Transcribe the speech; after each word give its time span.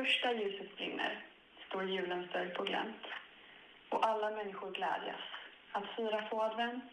första 0.00 0.32
ljuset 0.32 0.76
brinner 0.76 1.24
står 1.68 1.84
julens 1.84 2.32
dörr 2.32 2.54
på 2.56 2.64
glänt 2.64 3.06
och 3.88 4.06
alla 4.06 4.30
människor 4.30 4.70
glädjas 4.70 5.20
att 5.72 5.86
fira 5.96 6.28
få 6.30 6.42
advent. 6.42 6.92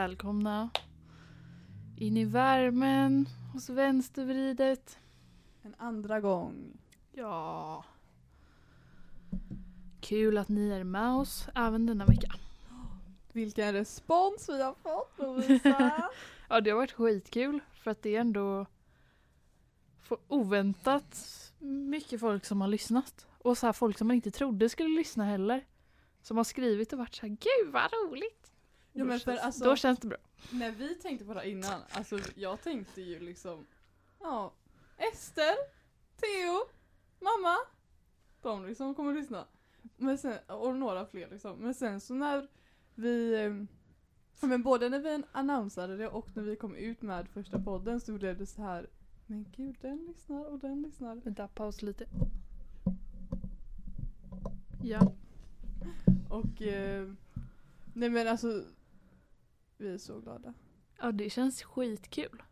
Välkomna 0.00 0.70
in 1.96 2.16
i 2.16 2.24
värmen 2.24 3.28
hos 3.52 3.68
vänstervridet. 3.68 4.98
En 5.62 5.74
andra 5.78 6.20
gång. 6.20 6.78
Ja. 7.12 7.84
Kul 10.00 10.38
att 10.38 10.48
ni 10.48 10.70
är 10.70 10.84
med 10.84 11.10
oss 11.10 11.48
även 11.54 11.86
denna 11.86 12.04
vecka. 12.04 12.34
Vilken 13.32 13.72
respons 13.72 14.48
vi 14.48 14.62
har 14.62 14.74
fått 14.74 15.18
Lovisa. 15.18 16.10
Ja, 16.48 16.60
det 16.60 16.70
har 16.70 16.76
varit 16.76 16.92
skitkul 16.92 17.60
för 17.72 17.90
att 17.90 18.02
det 18.02 18.16
är 18.16 18.20
ändå 18.20 18.66
oväntat 20.28 21.26
mycket 21.58 22.20
folk 22.20 22.44
som 22.44 22.60
har 22.60 22.68
lyssnat. 22.68 23.26
Och 23.38 23.58
så 23.58 23.66
här 23.66 23.72
folk 23.72 23.98
som 23.98 24.06
man 24.06 24.14
inte 24.14 24.30
trodde 24.30 24.68
skulle 24.68 24.96
lyssna 24.96 25.24
heller. 25.24 25.66
Som 26.22 26.36
har 26.36 26.44
skrivit 26.44 26.92
och 26.92 26.98
varit 26.98 27.14
så 27.14 27.26
här, 27.26 27.28
gud 27.28 27.72
vad 27.72 27.92
roligt. 27.92 28.39
Ja, 28.92 28.98
då, 29.02 29.04
men 29.04 29.20
för 29.20 29.36
alltså- 29.36 29.64
då 29.64 29.76
känns 29.76 29.98
det 29.98 30.06
bra. 30.06 30.18
När 30.50 30.70
vi 30.70 30.94
tänkte 30.94 31.24
på 31.24 31.34
det 31.34 31.40
här 31.40 31.46
innan, 31.46 31.80
alltså 31.90 32.18
jag 32.34 32.62
tänkte 32.62 33.00
ju 33.00 33.20
liksom, 33.20 33.66
ja, 34.20 34.52
Ester, 34.96 35.54
Theo, 36.16 36.66
mamma, 37.20 37.56
de 38.42 38.66
liksom 38.66 38.94
kommer 38.94 39.14
lyssna. 39.14 39.46
Men 39.96 40.18
sen, 40.18 40.38
och 40.46 40.76
några 40.76 41.06
fler 41.06 41.28
liksom. 41.30 41.56
Men 41.56 41.74
sen 41.74 42.00
så 42.00 42.14
när 42.14 42.48
vi, 42.94 43.44
eh, 43.44 43.54
men 44.48 44.62
både 44.62 44.88
när 44.88 44.98
vi 44.98 45.22
annonsade 45.32 45.96
det 45.96 46.08
och 46.08 46.36
när 46.36 46.42
vi 46.42 46.56
kom 46.56 46.74
ut 46.74 47.02
med 47.02 47.28
första 47.28 47.58
podden 47.58 48.00
så 48.00 48.12
blev 48.12 48.38
det 48.38 48.46
så 48.46 48.62
här, 48.62 48.86
men 49.26 49.46
gud 49.56 49.76
den 49.80 50.06
lyssnar 50.06 50.44
och 50.44 50.58
den 50.58 50.82
lyssnar. 50.82 51.14
Vänta, 51.14 51.48
paus 51.48 51.82
lite. 51.82 52.06
Ja. 54.82 55.12
Och, 56.28 56.62
eh, 56.62 57.08
nej 57.94 58.10
men 58.10 58.28
alltså, 58.28 58.64
vi 59.80 59.94
är 59.94 59.98
så 59.98 60.20
glada. 60.20 60.54
ja, 61.00 61.12
det 61.12 61.30
känns 61.30 61.62
skitkul. 61.62 62.42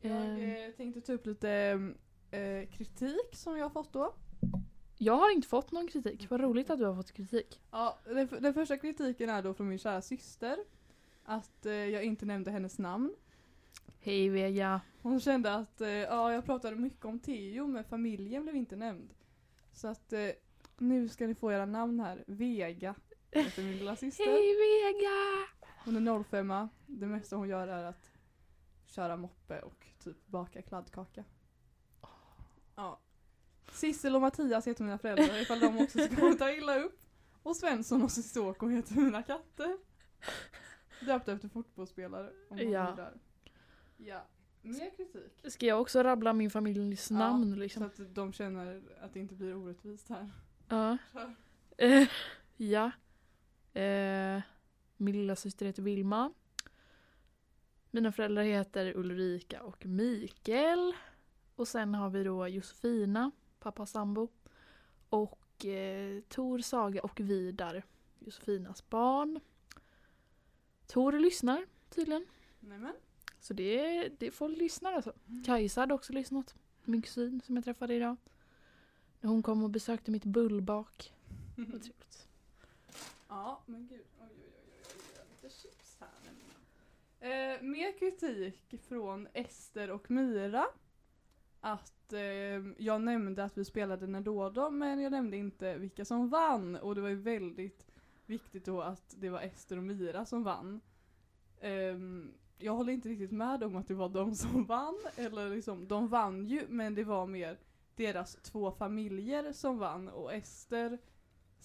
Jag 0.00 0.12
Eh, 0.12 0.64
eh, 0.64 0.72
tänkte 0.72 1.00
ta 1.00 1.12
upp 1.12 1.26
lite 1.26 1.50
eh, 2.30 2.68
kritik 2.68 3.28
som 3.32 3.56
jag 3.56 3.64
har 3.64 3.70
fått 3.70 3.92
då. 3.92 4.14
Jag 4.98 5.16
har 5.16 5.32
inte 5.32 5.48
fått 5.48 5.72
någon 5.72 5.88
kritik. 5.88 6.30
Vad 6.30 6.40
roligt 6.40 6.70
att 6.70 6.78
du 6.78 6.84
har 6.84 6.94
fått 6.94 7.12
kritik. 7.12 7.60
Ja, 7.70 7.98
den, 8.04 8.28
den 8.40 8.54
första 8.54 8.76
kritiken 8.76 9.30
är 9.30 9.42
då 9.42 9.54
från 9.54 9.68
min 9.68 9.78
kära 9.78 10.02
syster. 10.02 10.58
Att 11.24 11.66
eh, 11.66 11.72
jag 11.72 12.04
inte 12.04 12.26
nämnde 12.26 12.50
hennes 12.50 12.78
namn. 12.78 13.14
Hej 14.00 14.28
Vega. 14.28 14.80
Hon 15.02 15.20
kände 15.20 15.54
att 15.54 15.80
eh, 15.80 15.88
ja, 15.88 16.32
jag 16.32 16.44
pratade 16.44 16.76
mycket 16.76 17.04
om 17.04 17.18
Theo 17.18 17.66
men 17.66 17.84
familjen 17.84 18.42
blev 18.42 18.56
inte 18.56 18.76
nämnd. 18.76 19.14
Så 19.72 19.88
att 19.88 20.12
eh, 20.12 20.28
nu 20.78 21.08
ska 21.08 21.26
ni 21.26 21.34
få 21.34 21.52
era 21.52 21.66
namn 21.66 22.00
här. 22.00 22.24
Vega 22.26 22.94
heter 23.42 23.62
min 23.62 23.78
lilla 23.78 23.96
syster. 23.96 24.24
Hej 24.24 24.56
Vega! 24.56 25.46
Hon 25.84 26.08
är 26.08 26.24
05 26.24 26.68
Det 26.86 27.06
mesta 27.06 27.36
hon 27.36 27.48
gör 27.48 27.68
är 27.68 27.84
att 27.84 28.10
köra 28.86 29.16
moppe 29.16 29.60
och 29.60 29.86
typ 29.98 30.26
baka 30.26 30.62
kladdkaka. 30.62 31.24
Ja. 32.76 33.00
Sissel 33.72 34.14
och 34.14 34.20
Mattias 34.20 34.66
heter 34.66 34.84
mina 34.84 34.98
föräldrar 34.98 35.42
ifall 35.42 35.60
de 35.60 35.78
också 35.78 35.98
ska 35.98 36.34
ta 36.38 36.50
illa 36.50 36.78
upp. 36.78 37.00
Och 37.42 37.56
Svensson 37.56 38.02
och 38.02 38.10
Sissoko 38.12 38.68
heter 38.68 38.94
mina 38.94 39.22
katter. 39.22 39.76
Döpta 41.00 41.32
efter 41.32 41.48
fotbollsspelare. 41.48 42.30
Om 42.48 42.58
Ja. 42.58 42.92
där. 42.96 43.14
Ja. 43.96 44.26
Mer 44.62 44.96
kritik. 44.96 45.52
Ska 45.52 45.66
jag 45.66 45.80
också 45.80 46.02
rabbla 46.02 46.32
min 46.32 46.50
familjs 46.50 47.10
Ja, 47.10 47.18
namn 47.18 47.52
Så 47.54 47.58
liksom? 47.60 47.82
att 47.82 48.00
de 48.14 48.32
känner 48.32 48.82
att 49.00 49.12
det 49.14 49.20
inte 49.20 49.34
blir 49.34 49.56
orättvist 49.56 50.08
här. 50.08 50.30
Ja. 50.68 50.98
Eh, 51.78 52.08
ja. 52.56 52.90
Eh, 53.76 54.42
min 54.96 55.16
lilla 55.16 55.36
syster 55.36 55.66
heter 55.66 55.82
Vilma. 55.82 56.32
Mina 57.90 58.12
föräldrar 58.12 58.42
heter 58.42 58.96
Ulrika 58.96 59.62
och 59.62 59.86
Mikael. 59.86 60.92
Och 61.56 61.68
sen 61.68 61.94
har 61.94 62.10
vi 62.10 62.24
då 62.24 62.48
Josefina, 62.48 63.30
pappas 63.58 63.90
sambo. 63.90 64.28
Och 65.08 65.64
eh, 65.64 66.20
Tor, 66.20 66.58
Saga 66.58 67.00
och 67.02 67.20
Vidar, 67.20 67.82
Josefinas 68.18 68.88
barn. 68.88 69.40
Tor 70.86 71.12
lyssnar 71.12 71.66
tydligen. 71.90 72.26
Nämen. 72.60 72.94
Så 73.40 73.54
det, 73.54 74.08
det 74.18 74.30
folk 74.30 74.58
lyssnar 74.58 74.92
alltså. 74.92 75.12
Kajsa 75.46 75.80
hade 75.80 75.94
också 75.94 76.12
lyssnat. 76.12 76.54
Min 76.84 77.02
kusin 77.02 77.40
som 77.40 77.56
jag 77.56 77.64
träffade 77.64 77.94
idag. 77.94 78.16
När 79.20 79.30
hon 79.30 79.42
kom 79.42 79.62
och 79.62 79.70
besökte 79.70 80.10
mitt 80.10 80.24
bullbak. 80.24 81.12
Vad 81.56 81.82
trevligt. 81.82 82.25
Ja, 83.28 83.62
men 83.66 83.86
gud. 83.86 84.04
Oj, 84.20 84.26
oj, 84.30 84.52
oj, 84.56 84.82
oj. 85.18 85.24
Lite 85.30 85.54
chips 85.54 85.96
här 86.00 86.08
nämligen. 86.24 86.56
Eh, 87.20 87.62
mer 87.62 87.98
kritik 87.98 88.74
från 88.82 89.28
Ester 89.32 89.90
och 89.90 90.10
Mira. 90.10 90.66
Att 91.60 92.12
eh, 92.12 92.20
jag 92.78 93.00
nämnde 93.00 93.44
att 93.44 93.58
vi 93.58 93.64
spelade 93.64 94.06
när 94.06 94.20
då 94.20 94.50
då, 94.50 94.70
men 94.70 95.00
jag 95.00 95.10
nämnde 95.10 95.36
inte 95.36 95.78
vilka 95.78 96.04
som 96.04 96.28
vann. 96.28 96.76
Och 96.76 96.94
det 96.94 97.00
var 97.00 97.08
ju 97.08 97.20
väldigt 97.20 97.86
viktigt 98.26 98.64
då 98.64 98.80
att 98.80 99.14
det 99.18 99.28
var 99.28 99.40
Ester 99.40 99.76
och 99.76 99.84
Mira 99.84 100.24
som 100.24 100.42
vann. 100.42 100.80
Eh, 101.58 101.96
jag 102.58 102.72
håller 102.72 102.92
inte 102.92 103.08
riktigt 103.08 103.32
med 103.32 103.62
om 103.62 103.76
att 103.76 103.88
det 103.88 103.94
var 103.94 104.08
de 104.08 104.34
som 104.34 104.64
vann. 104.68 104.98
Eller 105.16 105.50
liksom, 105.50 105.88
de 105.88 106.08
vann 106.08 106.46
ju, 106.46 106.66
men 106.68 106.94
det 106.94 107.04
var 107.04 107.26
mer 107.26 107.58
deras 107.94 108.36
två 108.36 108.70
familjer 108.70 109.52
som 109.52 109.78
vann. 109.78 110.08
Och 110.08 110.34
Ester 110.34 110.98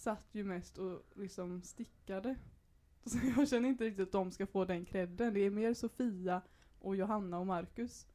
satt 0.02 0.28
ju 0.32 0.44
mest 0.44 0.78
och 0.78 1.02
liksom 1.16 1.62
stickade. 1.62 2.36
Så 3.06 3.18
jag 3.38 3.50
känner 3.50 3.70
inte 3.70 3.84
riktigt 3.84 4.08
att 4.08 4.12
de 4.12 4.32
ska 4.32 4.48
få 4.48 4.66
den 4.66 4.86
credden. 4.86 5.34
Det 5.34 5.40
är 5.40 5.50
mer 5.50 5.74
Sofia 5.74 6.42
och 6.80 6.96
Johanna 6.96 7.40
och 7.40 7.48
Marcus. 7.48 8.08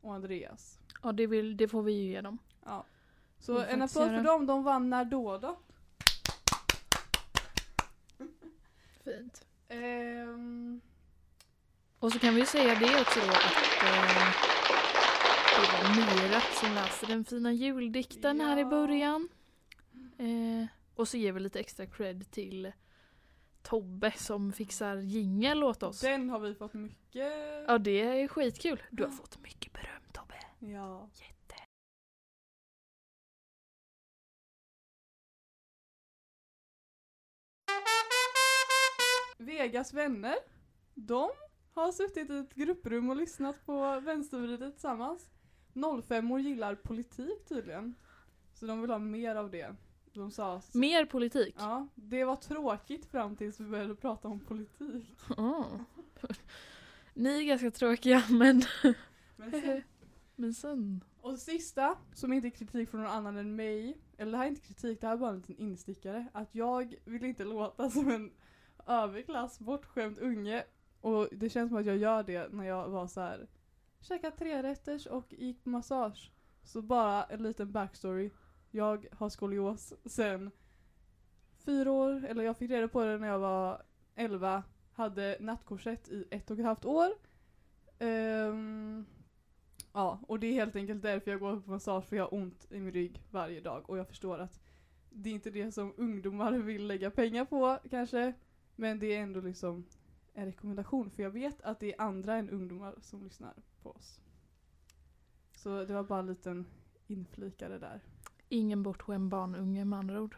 Och 0.00 0.14
Andreas. 0.14 0.78
Ja, 1.02 1.12
det, 1.12 1.26
vill, 1.26 1.56
det 1.56 1.68
får 1.68 1.82
vi 1.82 1.92
ju 1.92 2.10
ge 2.10 2.20
dem. 2.20 2.38
Ja. 2.64 2.86
Så 3.38 3.54
Får 3.54 3.64
en 3.64 3.82
applåd 3.82 4.08
för 4.08 4.22
dem, 4.24 4.46
de 4.46 4.62
vann 4.64 4.90
när 4.90 5.04
då 5.04 5.38
då. 5.38 5.58
Fint. 9.04 9.46
Ehm, 9.68 10.80
Och 11.98 12.12
så 12.12 12.18
kan 12.18 12.34
vi 12.34 12.46
säga 12.46 12.74
det 12.74 13.00
också 13.00 13.20
då 13.20 13.26
att 13.32 13.82
eh, 13.82 14.34
det 15.56 15.66
var 15.72 15.96
Myra 15.96 16.40
som 16.40 16.74
läste 16.74 17.06
den 17.06 17.24
fina 17.24 17.52
juldikten 17.52 18.40
här 18.40 18.56
i 18.56 18.60
Ja. 18.60 18.68
början. 18.70 19.28
Eh, 20.18 20.66
och 20.94 21.08
så 21.08 21.16
ger 21.16 21.32
vi 21.32 21.40
lite 21.40 21.60
extra 21.60 21.86
cred 21.86 22.30
till 22.30 22.72
Tobbe 23.62 24.12
som 24.16 24.52
fixar 24.52 24.96
jingel 24.96 25.64
åt 25.64 25.82
oss. 25.82 26.00
den 26.00 26.30
har 26.30 26.38
vi 26.38 26.54
fått 26.54 26.74
mycket. 26.74 27.32
Ja, 27.68 27.78
det 27.78 28.00
är 28.00 28.28
skitkul. 28.28 28.82
Du 28.90 29.02
har 29.02 29.10
fått 29.10 29.38
mycket 29.38 29.72
beröm 29.72 30.02
Tobbe. 30.12 30.34
Ja. 30.72 31.10
Jätte. 31.14 31.54
Vegas 39.38 39.92
vänner, 39.94 40.36
de 40.94 41.30
har 41.72 41.92
suttit 41.92 42.30
i 42.30 42.38
ett 42.38 42.54
grupprum 42.54 43.10
och 43.10 43.16
lyssnat 43.16 43.66
på 43.66 44.00
vänstervridet 44.00 44.72
tillsammans. 44.72 45.30
05 46.04 46.30
år 46.30 46.40
gillar 46.40 46.74
politik 46.74 47.44
tydligen. 47.48 47.94
Så 48.54 48.66
de 48.66 48.80
vill 48.80 48.90
ha 48.90 48.98
mer 48.98 49.36
av 49.36 49.50
det. 49.50 49.76
De 50.12 50.30
sa 50.30 50.62
Mer 50.72 51.04
politik. 51.04 51.54
ja, 51.58 51.86
det 51.94 52.24
var 52.24 52.36
tråkigt 52.36 53.06
fram 53.06 53.36
tills 53.36 53.60
vi 53.60 53.64
började 53.64 53.94
prata 53.94 54.28
om 54.28 54.40
politik. 54.40 55.16
Ah. 55.36 55.64
Ni 57.14 57.38
är 57.38 57.42
ganska 57.42 57.70
tråkiga 57.70 58.22
men, 58.30 58.62
Men 59.36 59.50
sen, 59.50 59.82
men 60.36 60.54
sen. 60.54 61.04
Och 61.20 61.38
sista, 61.38 61.98
som 62.14 62.32
inte 62.32 62.48
är 62.48 62.50
kritik 62.50 62.90
från 62.90 63.00
någon 63.00 63.10
annan 63.10 63.36
än 63.36 63.56
mig, 63.56 63.98
eller 64.18 64.32
det 64.32 64.38
här 64.38 64.44
är 64.44 64.48
inte 64.48 64.60
kritik, 64.60 65.00
det 65.00 65.06
här 65.06 65.14
är 65.14 65.18
bara 65.18 65.30
en 65.30 65.36
liten 65.36 65.58
instickare, 65.58 66.26
att 66.32 66.54
jag 66.54 66.94
vill 67.04 67.24
inte 67.24 67.44
låta 67.44 67.90
som 67.90 68.10
en 68.10 68.30
överklass 68.86 69.58
bortskämd 69.58 70.18
unge. 70.18 70.64
Och 71.00 71.28
det 71.32 71.50
känns 71.50 71.68
som 71.68 71.78
att 71.78 71.86
jag 71.86 71.96
gör 71.96 72.22
det 72.22 72.52
när 72.52 72.64
jag 72.64 72.88
var 72.88 73.06
så 73.06 73.20
här 73.20 73.48
käkade 74.00 74.36
trerätters 74.36 75.06
och 75.06 75.32
gick 75.32 75.64
på 75.64 75.68
massage. 75.68 76.32
Så 76.62 76.82
bara 76.82 77.24
en 77.24 77.42
liten 77.42 77.72
backstory. 77.72 78.30
Jag 78.70 79.06
har 79.12 79.28
skolios 79.28 79.92
sen 80.04 80.50
fyra 81.64 81.92
år, 81.92 82.24
eller 82.24 82.44
jag 82.44 82.56
fick 82.56 82.70
reda 82.70 82.88
på 82.88 83.04
det 83.04 83.18
när 83.18 83.28
jag 83.28 83.38
var 83.38 83.82
11, 84.14 84.62
hade 84.92 85.36
nattkorsett 85.40 86.08
i 86.08 86.24
ett 86.30 86.50
och 86.50 86.58
ett 86.58 86.64
halvt 86.64 86.84
år. 86.84 87.10
Um, 87.98 89.06
ja, 89.92 90.20
och 90.28 90.40
det 90.40 90.46
är 90.46 90.52
helt 90.52 90.76
enkelt 90.76 91.02
därför 91.02 91.30
jag 91.30 91.40
går 91.40 91.60
på 91.60 91.70
massage, 91.70 92.04
för 92.04 92.16
jag 92.16 92.24
har 92.24 92.34
ont 92.34 92.66
i 92.70 92.80
min 92.80 92.92
rygg 92.92 93.22
varje 93.30 93.60
dag. 93.60 93.90
Och 93.90 93.98
jag 93.98 94.08
förstår 94.08 94.38
att 94.38 94.60
det 95.10 95.30
är 95.30 95.34
inte 95.34 95.50
det 95.50 95.72
som 95.72 95.94
ungdomar 95.96 96.52
vill 96.52 96.86
lägga 96.86 97.10
pengar 97.10 97.44
på 97.44 97.78
kanske. 97.90 98.32
Men 98.76 98.98
det 98.98 99.16
är 99.16 99.22
ändå 99.22 99.40
liksom 99.40 99.86
en 100.34 100.46
rekommendation, 100.46 101.10
för 101.10 101.22
jag 101.22 101.30
vet 101.30 101.62
att 101.62 101.80
det 101.80 101.94
är 101.94 102.00
andra 102.00 102.36
än 102.36 102.50
ungdomar 102.50 102.94
som 103.00 103.24
lyssnar 103.24 103.54
på 103.82 103.90
oss. 103.90 104.20
Så 105.56 105.84
det 105.84 105.94
var 105.94 106.04
bara 106.04 106.20
en 106.20 106.26
liten 106.26 106.66
inflikare 107.06 107.78
där. 107.78 108.00
Ingen 108.52 108.82
bortskämd 108.82 109.30
barnunge 109.30 109.84
med 109.84 109.98
andra 109.98 110.20
ord. 110.20 110.36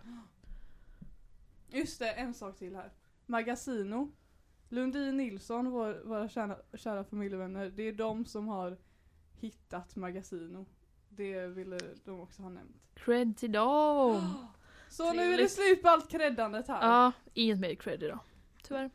Just 1.69 1.99
det, 1.99 2.11
en 2.13 2.35
sak 2.35 2.59
till 2.59 2.77
här. 2.77 2.93
Magasino. 3.27 4.13
Lundin 4.69 5.17
Nilsson, 5.17 5.71
vår, 5.71 6.03
våra 6.05 6.29
kära, 6.29 6.57
kära 6.75 7.05
familjevänner, 7.05 7.71
det 7.71 7.83
är 7.83 7.93
de 7.93 8.25
som 8.27 8.49
har 8.49 8.79
hittat 9.41 9.97
Magasino. 9.97 10.67
Det 11.09 11.47
ville 11.47 11.79
de 12.05 12.21
också 12.21 12.43
ha 12.43 12.49
nämnt. 12.51 12.77
Cred 12.95 13.37
till 13.37 13.53
dem! 13.53 14.35
Så 14.89 15.13
nu 15.13 15.19
är 15.21 15.25
det 15.25 15.29
Trevligt. 15.29 15.53
slut 15.53 15.83
på 15.83 15.89
allt 15.89 16.11
creddandet 16.11 16.69
här. 16.69 16.89
Ja, 16.89 17.13
inget 17.35 17.59
mer 17.59 17.75
cred 17.75 18.03
idag. 18.03 18.19
Tyvärr. 18.63 18.91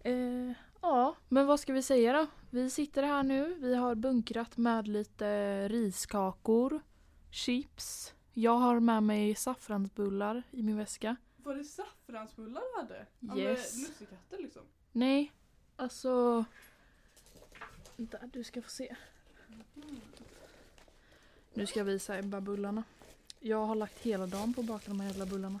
Eh, 0.00 0.52
ja, 0.82 1.16
men 1.28 1.46
vad 1.46 1.60
ska 1.60 1.72
vi 1.72 1.82
säga 1.82 2.12
då? 2.12 2.26
Vi 2.50 2.70
sitter 2.70 3.02
här 3.02 3.22
nu, 3.22 3.54
vi 3.54 3.74
har 3.74 3.94
bunkrat 3.94 4.56
med 4.56 4.88
lite 4.88 5.68
riskakor, 5.68 6.80
chips. 7.34 8.14
Jag 8.32 8.58
har 8.58 8.80
med 8.80 9.02
mig 9.02 9.34
saffransbullar 9.34 10.42
i 10.50 10.62
min 10.62 10.76
väska. 10.76 11.16
Var 11.36 11.54
det 11.54 11.64
saffransbullar 11.64 12.62
du 12.74 12.80
hade? 12.80 13.06
Yes. 13.40 13.76
Med 13.76 13.88
lussekatter 13.88 14.38
liksom. 14.38 14.62
Nej, 14.92 15.32
alltså... 15.76 16.44
Vänta, 17.96 18.18
du 18.32 18.44
ska 18.44 18.62
få 18.62 18.70
se. 18.70 18.96
Nu 21.54 21.66
ska 21.66 21.80
jag 21.80 21.84
visa 21.84 22.18
Ebba 22.18 22.40
bullarna. 22.40 22.84
Jag 23.40 23.66
har 23.66 23.74
lagt 23.74 23.98
hela 23.98 24.26
dagen 24.26 24.54
på 24.54 24.60
att 24.60 24.66
baka 24.66 24.88
de 24.88 25.00
här 25.00 25.08
jävla 25.08 25.26
bullarna. 25.26 25.60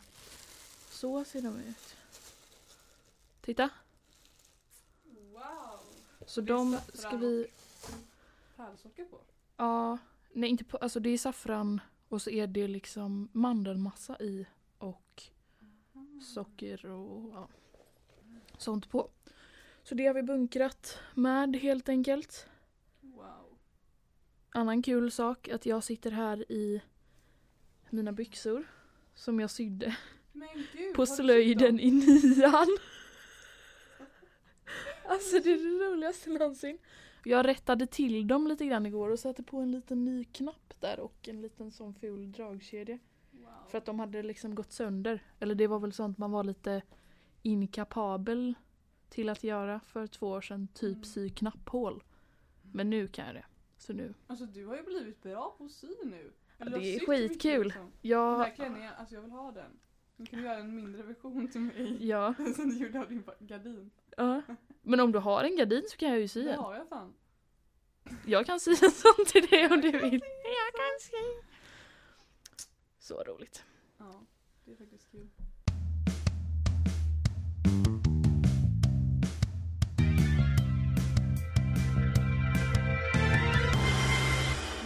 Så 0.90 1.24
ser 1.24 1.42
de 1.42 1.60
ut. 1.60 1.96
Titta! 3.40 3.70
Wow! 5.04 5.80
Så 6.26 6.40
de 6.40 6.78
ska 6.94 7.16
vi... 7.16 7.46
Pärlsocker 8.56 9.04
på. 9.04 9.20
Ja, 9.56 9.98
nej 10.34 10.50
inte 10.50 10.64
på, 10.64 10.76
alltså 10.76 11.00
det 11.00 11.10
är 11.10 11.18
saffran 11.18 11.80
och 12.08 12.22
så 12.22 12.30
är 12.30 12.46
det 12.46 12.68
liksom 12.68 13.28
mandelmassa 13.32 14.16
i 14.20 14.46
och 14.78 15.22
socker 16.22 16.86
och 16.86 17.30
ja, 17.32 17.48
sånt 18.58 18.90
på. 18.90 19.10
Så 19.82 19.94
det 19.94 20.06
har 20.06 20.14
vi 20.14 20.22
bunkrat 20.22 20.98
med 21.14 21.56
helt 21.56 21.88
enkelt. 21.88 22.46
Wow. 23.00 23.58
Annan 24.50 24.82
kul 24.82 25.10
sak 25.10 25.48
att 25.48 25.66
jag 25.66 25.84
sitter 25.84 26.10
här 26.10 26.52
i 26.52 26.82
mina 27.90 28.12
byxor 28.12 28.64
som 29.14 29.40
jag 29.40 29.50
sydde 29.50 29.96
gud, 30.72 30.94
på 30.94 31.06
slöjden 31.06 31.80
i 31.80 31.90
nian. 31.90 32.78
Alltså 35.08 35.38
det 35.38 35.52
är 35.52 35.78
det 35.78 35.86
roligaste 35.86 36.30
någonsin. 36.30 36.78
Jag 37.24 37.46
rättade 37.48 37.86
till 37.86 38.26
dem 38.26 38.46
lite 38.46 38.66
grann 38.66 38.86
igår 38.86 39.10
och 39.10 39.18
satte 39.18 39.42
på 39.42 39.56
en 39.58 39.70
liten 39.70 40.04
ny 40.04 40.24
knapp 40.24 40.74
där 40.80 41.00
och 41.00 41.28
en 41.28 41.40
liten 41.40 41.70
sån 41.70 41.94
ful 41.94 42.32
dragkedja. 42.32 42.98
Wow. 43.30 43.48
För 43.68 43.78
att 43.78 43.84
de 43.86 43.98
hade 44.00 44.22
liksom 44.22 44.54
gått 44.54 44.72
sönder. 44.72 45.22
Eller 45.40 45.54
det 45.54 45.66
var 45.66 45.78
väl 45.78 45.92
sånt 45.92 46.18
man 46.18 46.30
var 46.30 46.44
lite 46.44 46.82
inkapabel 47.42 48.54
till 49.08 49.28
att 49.28 49.44
göra 49.44 49.80
för 49.80 50.06
två 50.06 50.28
år 50.28 50.40
sedan. 50.40 50.68
Typ 50.74 50.92
Mm. 50.96 51.04
sy 51.04 51.30
knapphål. 51.30 52.02
Men 52.72 52.90
nu 52.90 53.08
kan 53.08 53.26
jag 53.26 53.34
det. 53.34 53.44
Så 53.78 53.92
nu. 53.92 54.14
Alltså 54.26 54.46
du 54.46 54.66
har 54.66 54.76
ju 54.76 54.82
blivit 54.82 55.22
bra 55.22 55.54
på 55.58 55.64
att 55.64 55.70
sy 55.70 55.86
nu. 56.04 56.32
Eller 56.58 56.70
det 56.70 56.78
du 56.78 56.94
är 56.94 57.00
skitkul. 57.06 57.64
Liksom. 57.64 57.90
Jag, 58.02 58.38
här 58.38 58.54
klänningen, 58.54 58.92
alltså 58.98 59.14
jag 59.14 59.22
vill 59.22 59.30
ha 59.30 59.52
den. 59.52 59.70
Nu 60.16 60.26
kan 60.26 60.38
du 60.38 60.44
göra 60.44 60.58
en 60.58 60.76
mindre 60.76 61.02
version 61.02 61.48
till 61.48 61.60
mig. 61.60 62.06
ja, 62.06 62.34
Som 62.56 62.68
du 62.68 62.78
gjorde 62.78 63.00
av 63.00 63.08
din 63.08 63.22
gardin. 63.38 63.90
ja. 64.16 64.42
Men 64.84 65.00
om 65.00 65.12
du 65.12 65.18
har 65.18 65.44
en 65.44 65.56
gardin 65.56 65.82
så 65.90 65.96
kan 65.96 66.08
jag 66.08 66.20
ju 66.20 66.28
sy 66.28 66.44
Det 66.44 66.52
en. 66.52 66.58
har 66.58 66.74
jag 66.74 66.88
fan. 66.88 67.14
Jag 68.26 68.46
kan 68.46 68.60
sy 68.60 68.70
en 68.70 68.90
sån 68.90 69.24
till 69.26 69.46
dig 69.46 69.66
om 69.70 69.80
du 69.80 69.90
vill. 69.90 70.24
Jag 70.44 70.74
kan 70.74 71.00
sy. 71.00 71.42
Så 72.98 73.22
roligt. 73.24 73.64
Ja, 73.98 74.20
det 74.64 74.72
är 74.72 74.76
faktiskt 74.76 75.10
kul. 75.10 75.28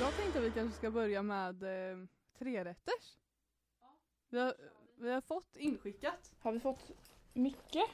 Jag 0.00 0.16
tänkte 0.16 0.38
att 0.38 0.44
vi 0.44 0.50
kanske 0.50 0.78
ska 0.78 0.90
börja 0.90 1.22
med 1.22 1.62
eh, 1.62 1.98
trerätters. 2.38 3.18
Vi 4.28 4.38
har, 4.38 4.54
vi 4.96 5.10
har 5.10 5.20
fått 5.20 5.56
inskickat. 5.56 6.32
Har 6.40 6.52
vi 6.52 6.60
fått 6.60 6.90
mycket? 7.32 7.90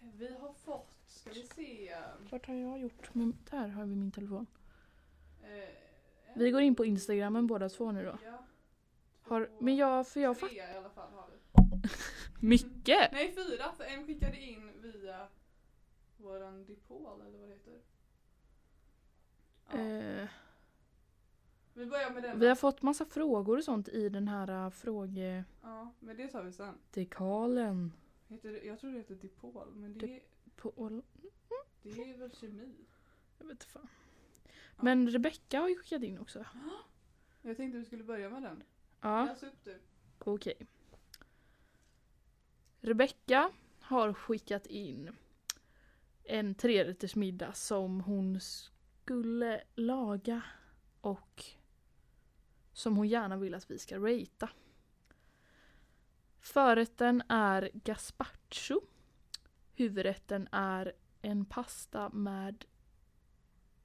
Vi 0.00 0.34
har 0.34 0.52
fått, 0.52 0.93
ska 1.30 1.40
vi 1.40 1.46
se. 1.46 1.94
Vart 2.30 2.46
har 2.46 2.54
jag 2.54 2.78
gjort? 2.78 3.14
Men 3.14 3.36
där 3.50 3.68
har 3.68 3.84
vi 3.84 3.94
min 3.96 4.10
telefon. 4.12 4.46
Eh, 5.42 5.68
Vi 6.36 6.50
går 6.50 6.60
in 6.60 6.74
på 6.74 6.84
Instagrammen 6.84 7.46
båda 7.46 7.68
två 7.68 7.92
nu 7.92 8.04
då. 8.04 8.18
Ja, 8.24 8.44
Har, 9.22 9.50
men 9.58 9.76
jag, 9.76 10.08
för 10.08 10.20
jag 10.20 10.38
fattar. 10.38 10.54
i 10.54 10.60
alla 10.76 10.90
fall 10.90 11.12
har 11.12 11.28
vi. 11.30 11.38
Mycket! 12.46 13.12
Nej 13.12 13.32
fyra, 13.34 13.72
för 13.76 13.84
en 13.84 14.06
skickade 14.06 14.40
in 14.40 14.72
via 14.82 15.28
våran 16.16 16.64
dipol 16.64 17.20
eller 17.20 17.38
vad 17.38 17.48
det 17.48 17.54
heter. 17.54 17.78
Ja, 19.72 19.78
Eh, 19.78 20.28
vi 21.74 21.86
börjar 21.86 22.10
med 22.10 22.22
den. 22.22 22.38
vi 22.40 22.48
har 22.48 22.54
fått 22.54 22.82
massa 22.82 23.04
frågor 23.04 23.58
och 23.58 23.64
sånt 23.64 23.88
i 23.88 24.08
den 24.08 24.28
här 24.28 24.64
uh, 24.66 24.70
frågedekalen. 24.70 25.44
Ja, 25.62 25.92
men 26.00 26.16
det 26.16 26.28
tar 26.28 26.42
vi 26.42 26.52
sen. 26.52 26.74
Heter 28.28 28.52
det, 28.52 28.64
jag 28.64 28.78
tror 28.80 28.90
det 28.92 28.98
heter 28.98 29.14
dipol, 29.14 29.68
men 29.74 29.98
det, 29.98 30.20
På, 30.56 31.02
det 31.82 31.90
är 31.90 32.18
väl 32.18 32.36
kemi. 32.36 32.74
jag 33.38 33.46
vet 33.46 33.52
inte 33.52 33.66
fan. 33.66 33.88
Men 34.76 35.10
Rebecca 35.10 35.58
har 35.60 35.68
ju 35.68 35.76
skickat 35.76 36.02
in 36.02 36.18
också. 36.18 36.44
Jag 37.42 37.56
tänkte 37.56 37.78
vi 37.78 37.84
skulle 37.84 38.04
börja 38.04 38.30
med 38.30 38.42
den. 38.42 38.62
Ja, 39.00 39.24
Läs 39.24 39.42
upp 39.42 39.64
du. 39.64 39.80
okej. 40.18 40.66
Rebecca 42.80 43.50
har 43.80 44.12
skickat 44.14 44.66
in 44.66 45.16
en 46.24 46.54
trerättersmiddag 46.54 47.52
som 47.52 48.00
hon 48.00 48.40
skulle 48.40 49.62
laga 49.74 50.42
och 51.00 51.44
som 52.72 52.96
hon 52.96 53.08
gärna 53.08 53.36
vill 53.36 53.54
att 53.54 53.70
vi 53.70 53.78
ska 53.78 53.98
ratea. 53.98 54.50
Förrätten 56.40 57.22
är 57.28 57.70
gazpacho. 57.74 58.80
Huvudrätten 59.74 60.48
är 60.52 60.92
en 61.22 61.44
pasta 61.44 62.08
med 62.08 62.64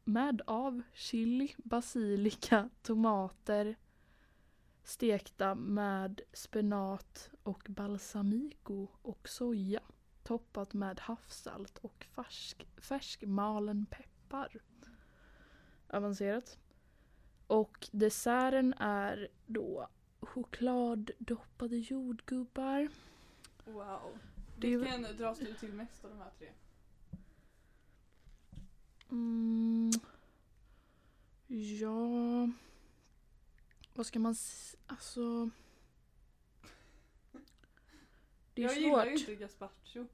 med 0.03 0.41
av 0.45 0.81
chili, 0.93 1.55
basilika, 1.57 2.69
tomater 2.81 3.75
stekta 4.89 5.55
med 5.55 6.21
spenat 6.33 7.29
och 7.43 7.67
balsamico 7.69 8.87
och 9.01 9.29
soja 9.29 9.81
toppat 10.23 10.73
med 10.73 10.99
havssalt 10.99 11.77
och 11.77 12.05
färsk, 12.15 12.67
färskmalen 12.77 13.85
peppar. 13.85 14.57
Avancerat. 15.87 16.59
Och 17.47 17.89
desserten 17.91 18.73
är 18.73 19.27
då 19.45 19.87
chokladdoppade 20.19 21.77
jordgubbar. 21.77 22.89
Wow. 23.65 24.17
Vilken 24.67 25.01
dras 25.17 25.39
du 25.39 25.53
till 25.53 25.73
mest 25.73 26.05
av 26.05 26.09
de 26.11 26.17
här 26.19 26.31
tre? 26.37 26.49
Mm, 29.11 29.91
ja... 31.47 32.49
Vad 33.93 34.05
ska 34.05 34.19
man... 34.19 34.31
s- 34.31 34.75
Alltså... 34.87 35.49
Det 38.53 38.63
är 38.63 38.67
jag 38.67 38.77
gillar 38.77 39.05
ju 39.05 39.17
svårt. 39.17 39.29
inte 39.29 39.41
gazpacho. 39.41 40.05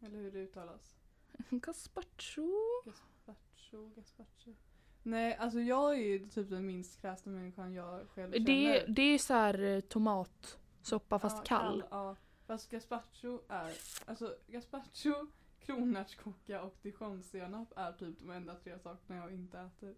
Eller 0.00 0.18
hur 0.18 0.30
det 0.32 0.38
uttalas. 0.38 0.96
Gazpacho. 1.50 2.48
Gazpacho, 2.84 3.88
gazpacho. 3.96 4.54
Nej, 5.02 5.36
alltså 5.36 5.60
jag 5.60 5.94
är 5.94 5.98
ju 6.02 6.26
typ 6.28 6.50
den 6.50 6.66
minst 6.66 7.00
kräsna 7.00 7.32
människan 7.32 7.72
jag 7.74 8.08
själv 8.08 8.32
känner. 8.32 8.46
Det, 8.46 8.84
det 8.88 9.02
är 9.02 9.18
så 9.18 9.34
här 9.34 9.62
eh, 9.62 9.80
tomatsoppa 9.80 11.18
fast 11.18 11.36
Ja, 11.36 11.42
kall. 11.44 11.84
Ja, 11.90 12.16
fast 12.46 12.70
gazpacho 12.70 13.40
är, 13.48 13.72
alltså 14.06 14.36
gazpacho, 14.46 15.26
kronärtskocka 15.66 16.62
och 16.62 16.76
dijonsenap 16.82 17.72
är 17.76 17.92
typ 17.92 18.18
de 18.18 18.30
enda 18.30 18.54
tre 18.54 18.78
sakerna 18.78 19.16
jag 19.18 19.32
inte 19.34 19.58
äter. 19.58 19.94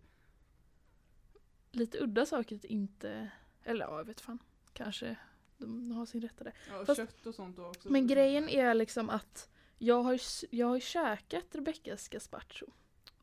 Lite 1.70 1.98
udda 1.98 2.26
saker 2.26 2.56
att 2.56 2.64
inte, 2.64 3.30
eller 3.64 3.84
ja 3.84 3.96
jag 3.98 4.04
vet 4.04 4.20
fan. 4.20 4.38
Kanske 4.72 5.16
de 5.58 5.90
har 5.92 6.06
sin 6.06 6.20
rätta 6.20 6.44
där. 6.44 6.54
Ja, 6.68 6.80
och 6.80 6.86
Fast- 6.86 6.96
kött 7.00 7.26
och 7.26 7.34
sånt 7.34 7.58
också. 7.58 7.88
Men 7.92 8.06
grejen 8.06 8.48
är 8.48 8.74
liksom 8.74 9.10
att 9.10 9.48
jag 9.78 10.02
har 10.02 10.12
ju, 10.12 10.18
jag 10.50 10.66
har 10.66 10.80
käkat 10.80 11.44
Rebeckas 11.54 12.08
gazpacho. 12.08 12.66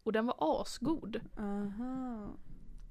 Och 0.03 0.11
den 0.11 0.25
var 0.25 0.35
asgod. 0.61 1.21
Aha. 1.37 2.29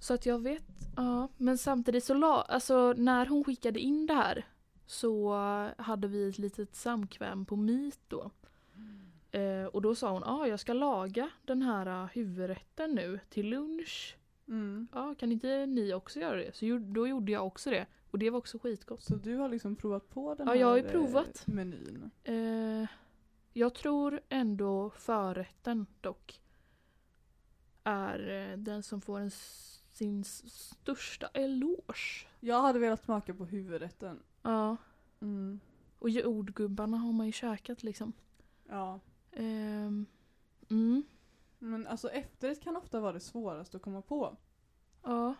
Så 0.01 0.15
att 0.15 0.27
jag 0.27 0.39
vet, 0.39 0.65
ja. 0.97 1.29
Men 1.37 1.59
samtidigt 1.59 2.05
så 2.05 2.15
la, 2.15 2.43
alltså 2.43 2.93
när 2.97 3.27
hon 3.27 3.45
skickade 3.45 3.81
in 3.81 4.07
det 4.07 4.15
här 4.15 4.47
så 4.87 5.35
hade 5.79 6.09
vi 6.09 6.29
ett 6.29 6.39
litet 6.39 6.75
samkväm 6.75 7.45
på 7.45 7.57
Meet 7.57 8.01
då. 8.09 8.31
Eh, 9.31 9.65
och 9.65 9.83
då 9.83 9.95
sa 9.95 10.11
hon, 10.11 10.23
ja 10.27 10.33
ah, 10.33 10.47
jag 10.47 10.61
ska 10.61 10.73
laga 10.73 11.31
den 11.45 11.63
här 11.63 12.03
uh, 12.03 12.11
huvudrätten 12.13 12.95
nu 12.95 13.21
till 13.29 13.49
lunch. 13.49 14.17
Mm. 14.49 14.89
Ja, 14.93 15.15
kan 15.15 15.33
inte 15.33 15.67
ni 15.67 15.95
också 15.95 16.21
göra 16.21 16.37
det? 16.37 16.57
Så 16.57 16.79
då 16.79 17.09
gjorde 17.09 17.33
jag 17.33 17.47
också 17.47 17.71
det. 17.71 17.87
Och 18.11 18.19
det 18.19 18.31
var 18.31 18.39
också 18.39 18.59
skitgott. 18.59 19.03
Så 19.03 19.15
du 19.15 19.37
har 19.37 19.49
liksom 19.49 19.77
provat 19.77 20.09
på 20.09 20.35
den 20.35 20.47
Ja, 20.47 20.53
här 20.53 20.61
jag 20.61 20.67
har 20.67 20.77
ju 20.77 20.85
eh, 20.85 20.91
provat. 20.91 21.47
menyn? 21.47 22.11
Eh, 22.25 22.89
jag 23.53 23.75
tror 23.75 24.21
ändå 24.29 24.91
förrätten 24.91 25.87
dock 26.01 26.41
är 27.85 28.51
eh, 28.51 28.59
den 28.59 28.83
som 28.83 29.01
får 29.01 29.21
en, 29.21 29.31
sin 29.93 30.25
största 30.25 31.27
eloge. 31.27 32.27
Jag 32.41 32.63
hade 32.63 32.79
velat 32.79 33.05
smaka 33.05 33.35
på 33.35 33.45
huvudrätten. 33.45 34.23
Ja, 34.43 34.77
Mm. 35.21 35.61
och 35.99 36.11
jordgubbarna 36.11 36.97
har 36.97 37.13
man 37.13 37.27
ju 37.27 37.33
käkat 37.33 37.83
liksom. 37.83 38.13
Ja. 38.69 39.01
Ehm, 39.33 40.07
mm, 40.71 41.03
Men 41.59 41.87
alltså 41.87 42.09
efterrätt 42.11 42.61
kan 42.63 42.77
ofta 42.77 43.01
vara 43.01 43.13
det 43.13 43.21
svåraste 43.21 43.77
att 43.77 43.83
komma 43.83 44.03
på. 44.03 44.37
ja, 45.03 45.35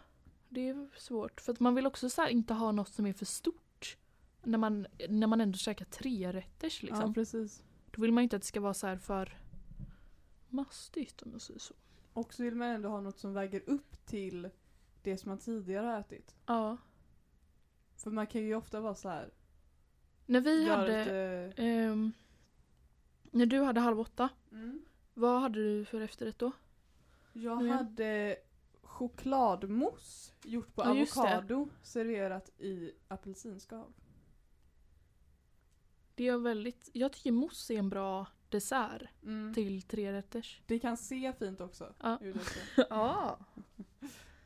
det 0.49 0.69
är 0.69 0.89
svårt. 0.99 1.41
För 1.41 1.53
att 1.53 1.61
man 1.61 1.75
vill 1.75 1.87
också 1.87 2.11
så 2.11 2.29
inte 2.29 2.55
ha 2.55 2.73
något 2.73 2.89
som 2.89 3.07
är 3.07 3.13
för 3.13 3.25
stort. 3.25 3.97
När 4.43 4.59
man, 4.59 4.87
när 5.09 5.27
man 5.27 5.41
ändå 5.41 5.57
käkar 5.59 5.85
tre 5.85 6.33
rätters 6.33 6.83
liksom. 6.83 7.07
Ja, 7.07 7.13
precis. 7.15 7.65
Då 7.91 8.03
vill 8.03 8.13
man 8.13 8.23
inte 8.23 8.37
att 8.37 8.43
det 8.43 8.47
ska 8.49 8.61
vara 8.61 8.75
så 8.75 8.87
här 8.87 8.97
för 8.97 9.39
mastigt 10.49 11.23
om 11.23 11.33
jag 11.33 11.41
säger 11.41 11.61
så. 11.61 11.75
Och 12.13 12.35
så 12.35 12.43
vill 12.43 12.55
man 12.55 12.69
ändå 12.69 12.89
ha 12.89 13.01
något 13.01 13.19
som 13.19 13.33
väger 13.35 13.63
upp 13.67 14.07
till 14.07 14.51
det 15.03 15.17
som 15.19 15.29
man 15.29 15.39
tidigare 15.39 15.87
har 15.87 16.01
ätit. 16.01 16.35
Ja. 16.47 16.77
För 18.03 18.11
man 18.11 18.27
kan 18.27 18.41
ju 18.41 18.55
ofta 18.55 18.81
vara 18.81 18.95
så 18.95 19.09
här. 19.09 19.31
När 20.27 20.41
vi 20.41 20.69
hade, 20.69 20.99
lite... 20.99 21.63
ehm, 21.63 22.13
när 23.31 23.47
du 23.47 23.61
hade 23.61 23.81
halv 23.81 24.01
åtta, 24.01 24.29
Mm. 24.53 24.83
vad 25.15 25.41
hade 25.41 25.59
du 25.63 25.85
för 25.85 26.01
efterrätt 26.01 26.39
då? 26.39 26.53
Jag 27.33 27.63
igen. 27.63 27.77
hade 27.77 28.37
chokladmousse 28.83 30.33
gjort 30.45 30.75
på 30.75 30.83
Ja, 30.83 30.91
avokado 30.91 31.69
serverat 31.83 32.51
i 32.61 32.93
apelsinskal. 33.09 33.93
Det 36.15 36.29
är 36.29 36.39
väldigt, 36.39 36.91
jag 36.93 37.13
tycker 37.13 37.33
mousse 37.33 37.75
är 37.75 37.79
en 37.79 37.89
bra 37.89 38.27
dessert 38.49 39.03
Mm. 39.23 39.55
till 39.55 39.83
trerätters. 39.83 40.63
Det 40.67 40.79
kan 40.79 40.97
se 40.97 41.33
fint 41.39 41.61
också. 41.61 41.95
Ja. 42.03 42.19
ja. 42.91 43.39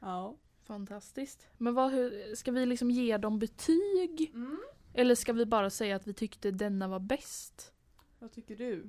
ja. 0.01 0.37
Fantastiskt. 0.67 1.49
Men 1.59 1.75
vad, 1.75 1.93
hur, 1.93 2.35
ska 2.35 2.53
vi 2.53 2.67
liksom 2.67 2.91
ge 2.91 3.17
dem 3.17 3.39
betyg? 3.39 4.31
Mm. 4.35 4.59
Eller 4.95 5.15
ska 5.15 5.33
vi 5.33 5.47
bara 5.47 5.71
säga 5.71 5.97
att 5.97 6.07
vi 6.07 6.13
tyckte 6.13 6.51
denna 6.51 6.89
var 6.89 7.01
bäst? 7.01 7.73
Vad 8.19 8.33
tycker 8.33 8.57
du? 8.57 8.89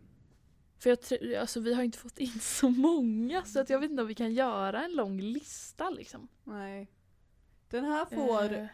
För 0.80 0.90
jag 0.90 1.02
tror, 1.02 1.36
alltså 1.36 1.60
vi 1.60 1.74
har 1.74 1.84
inte 1.84 1.98
fått 1.98 2.20
in 2.20 2.40
så 2.40 2.70
många 2.70 3.44
så 3.44 3.60
att 3.60 3.70
jag 3.70 3.80
vet 3.80 3.92
inte 3.92 4.02
om 4.02 4.08
vi 4.08 4.16
kan 4.16 4.34
göra 4.34 4.86
en 4.86 4.94
lång 4.94 5.22
lista 5.22 5.90
liksom. 5.90 6.28
Nej. 6.44 6.92
Den 7.70 7.86
här 7.86 8.06
får... 8.06 8.54
Eh, 8.54 8.68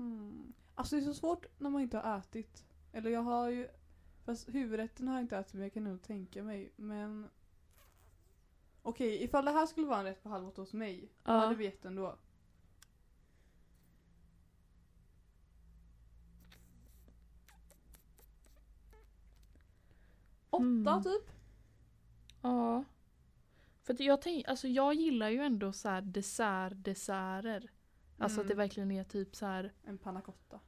Hmm. 0.00 0.52
Alltså 0.74 0.96
det 0.96 1.02
är 1.02 1.04
så 1.04 1.14
svårt 1.14 1.46
när 1.58 1.70
man 1.70 1.82
inte 1.82 1.98
har 1.98 2.18
ätit. 2.18 2.64
Eller 2.92 3.10
jag 3.10 3.22
har 3.22 3.48
ju... 3.48 3.68
Fast 4.24 4.48
huvudrätten 4.48 5.08
har 5.08 5.14
jag 5.14 5.24
inte 5.24 5.36
ätit 5.36 5.54
men 5.54 5.62
jag 5.62 5.72
kan 5.72 5.84
nog 5.84 6.02
tänka 6.02 6.42
mig. 6.42 6.72
Men... 6.76 7.28
Okej, 8.82 9.22
ifall 9.24 9.44
det 9.44 9.50
här 9.50 9.66
skulle 9.66 9.86
vara 9.86 9.98
en 9.98 10.04
rätt 10.04 10.22
på 10.22 10.28
halv 10.28 10.48
åtta 10.48 10.62
hos 10.62 10.72
mig. 10.72 11.12
Ja. 11.24 11.32
hade 11.32 11.54
vi 11.54 11.64
gett 11.64 11.82
den 11.82 11.94
då. 11.94 12.18
Mm. 20.62 21.02
typ? 21.02 21.30
Ja. 22.42 22.84
För 23.82 23.94
att 23.94 24.00
jag 24.00 24.22
tänk, 24.22 24.48
alltså 24.48 24.68
jag 24.68 24.94
gillar 24.94 25.28
ju 25.28 25.38
ändå 25.42 25.72
så 25.72 25.88
här 25.88 26.00
dessert, 26.00 26.72
desserter. 26.76 27.70
Alltså 28.18 28.40
att 28.40 28.46
det 28.46 28.52
Mm. 28.54 28.62
verkligen 28.64 28.90
är 28.90 29.04
typ 29.04 29.36
så 29.36 29.46
här, 29.46 29.72
En 29.84 29.98
panna 29.98 30.20
cotta. 30.20 30.60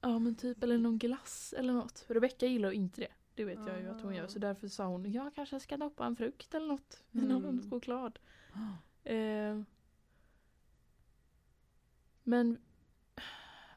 ja 0.00 0.18
men 0.18 0.34
typ 0.34 0.62
eller 0.62 0.78
någon 0.78 0.98
glass 0.98 1.54
eller 1.58 1.72
något. 1.72 1.98
För 1.98 2.14
Rebecca 2.14 2.46
gillar 2.46 2.70
ju 2.70 2.74
inte 2.76 3.00
det. 3.00 3.12
Det 3.34 3.44
vet 3.44 3.58
jag 3.66 3.80
ju 3.80 3.88
att 3.88 4.00
hon 4.02 4.14
gör. 4.14 4.24
Ah. 4.24 4.28
Så 4.28 4.38
därför 4.38 4.68
sa 4.68 4.86
hon, 4.86 5.12
jag 5.12 5.34
kanske 5.34 5.60
ska 5.60 5.76
doppa 5.76 6.06
en 6.06 6.16
frukt 6.16 6.54
eller 6.54 6.66
något. 6.66 7.02
i 7.12 7.18
Mm. 7.18 7.28
Någon 7.28 7.70
choklad. 7.70 8.18
Eh, 9.04 9.60
men 12.22 12.58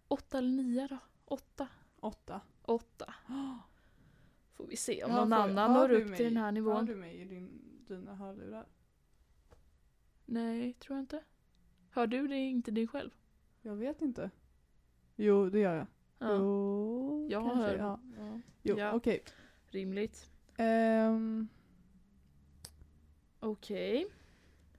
åtta 0.07 0.38
eller 0.38 0.50
nio 0.63 0.88
då? 0.88 0.98
Åtta. 1.25 1.67
Åtta. 2.00 2.41
Åtta. 2.62 3.13
Får 4.55 4.67
vi 4.67 4.75
se 4.75 5.03
om 5.03 5.12
Ja, 5.12 5.17
någon 5.17 5.29
för- 5.29 5.35
annan 5.35 5.74
når 5.74 5.89
upp 5.91 6.07
mig? 6.09 6.17
till 6.17 6.25
den 6.25 6.38
här 6.38 6.51
nivån. 6.51 6.85
du 6.85 6.95
mig 6.95 7.15
i 7.21 7.25
din, 7.25 7.62
dina 7.88 8.15
hörlurar? 8.15 8.65
Nej, 10.25 10.74
tror 10.74 10.97
jag 10.97 11.03
inte. 11.03 11.24
Hör 11.89 12.07
du 12.07 12.27
det 12.27 12.38
inte 12.38 12.71
dig 12.71 12.88
själv? 12.88 13.12
Jag 13.62 13.75
vet 13.75 14.01
inte. 14.01 14.29
Jo, 15.15 15.50
det 15.50 15.59
gör 15.59 15.75
jag. 15.75 15.88
Ja. 16.19 16.38
Jo, 16.39 17.27
Jag 17.31 17.43
kanske. 17.43 17.62
hör. 17.63 17.77
Ja. 17.77 18.00
Ja. 18.17 18.39
Jo, 18.63 18.77
Ja. 18.79 18.93
okej. 18.93 19.24
Rimligt. 19.67 20.29
Ehm, 20.57 21.47
Okej. 23.39 24.07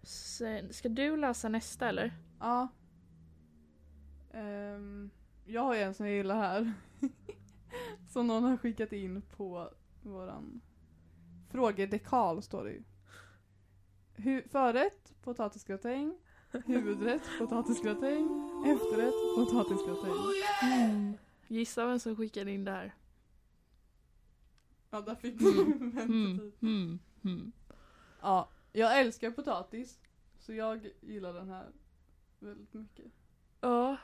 Sen, 0.02 0.72
ska 0.72 0.88
du 0.88 1.16
läsa 1.16 1.48
nästa 1.48 1.88
eller? 1.88 2.12
ja. 2.40 2.68
Ehm, 4.32 5.10
jag 5.44 5.62
har 5.62 5.74
en 5.74 5.94
som 5.94 6.06
jag 6.06 6.14
gillar 6.16 6.36
här. 6.36 6.72
Som 8.16 8.26
någon 8.26 8.44
har 8.44 8.56
skickat 8.56 8.92
in 8.92 9.22
på 9.36 9.70
våran 10.02 10.60
frågedekal 11.50 12.42
står 12.42 12.64
det 12.64 12.70
ju. 12.72 12.82
Hu- 14.16 14.48
förrätt, 14.48 15.14
potatisgratäng. 15.22 16.18
Huvudrätt, 16.66 17.22
potatisgratäng. 17.38 18.28
Efterrätt, 18.66 19.14
potatisgratäng. 19.36 21.18
Gissa 21.48 21.86
vem 21.86 21.98
som 21.98 22.16
skickade 22.16 22.50
in 22.52 22.64
det 22.64 22.70
här? 22.70 22.94
Ja, 24.90 25.00
där 25.00 25.14
fick 25.14 25.38
du 25.38 25.50
Mm. 25.62 25.90
väntetid. 25.90 26.52
Mm. 26.62 26.98
Mm. 27.24 27.52
Ja, 28.20 28.48
jag 28.72 29.00
älskar 29.00 29.30
potatis. 29.30 29.98
Så 30.38 30.52
jag 30.52 30.88
gillar 31.00 31.32
den 31.32 31.48
här 31.48 31.66
väldigt 32.38 32.74
mycket. 32.74 33.06
Ja. 33.60 33.96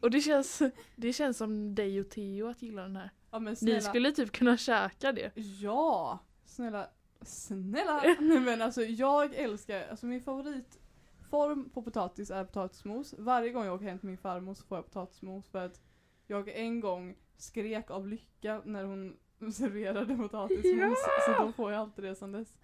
Och 0.00 0.10
det 0.10 0.20
känns, 0.20 0.62
det 0.96 1.12
känns 1.12 1.36
som 1.36 1.74
dig 1.74 2.00
och 2.00 2.10
Theo 2.10 2.46
att 2.48 2.62
gilla 2.62 2.82
den 2.82 2.96
här. 2.96 3.10
Ja 3.30 3.38
men 3.38 3.56
snälla. 3.56 3.74
Ni 3.76 3.80
skulle 3.82 4.12
typ 4.12 4.32
kunna 4.32 4.56
käka 4.56 5.12
det. 5.12 5.32
Ja! 5.34 6.18
Snälla. 6.44 6.90
Snälla! 7.22 8.02
Nej 8.20 8.40
men 8.40 8.62
alltså 8.62 8.82
jag 8.82 9.34
älskar, 9.34 9.88
alltså 9.90 10.06
min 10.06 10.20
favoritform 10.20 11.70
på 11.70 11.82
potatis 11.82 12.30
är 12.30 12.44
potatismos. 12.44 13.14
Varje 13.18 13.50
gång 13.50 13.64
jag 13.64 13.74
åker 13.74 13.86
hem 13.86 13.98
till 13.98 14.08
min 14.08 14.18
farmor 14.18 14.54
så 14.54 14.64
får 14.64 14.78
jag 14.78 14.84
potatismos 14.84 15.48
för 15.48 15.66
att 15.66 15.80
jag 16.26 16.48
en 16.48 16.80
gång 16.80 17.16
skrek 17.36 17.90
av 17.90 18.08
lycka 18.08 18.62
när 18.64 18.84
hon 18.84 19.16
serverade 19.52 20.16
potatismos. 20.16 20.98
Så 21.26 21.42
då 21.46 21.52
får 21.52 21.72
jag 21.72 21.80
alltid 21.80 22.04
det 22.04 22.14
sen 22.14 22.32
dess. 22.32 22.54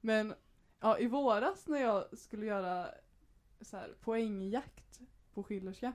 Men 0.00 0.34
ja, 0.80 0.98
i 0.98 1.06
våras 1.06 1.66
när 1.66 1.78
jag 1.78 2.18
skulle 2.18 2.46
göra 2.46 2.88
så 3.60 3.76
här, 3.76 3.94
poängjakt 4.00 5.00
på 5.34 5.42
Schillerska. 5.42 5.92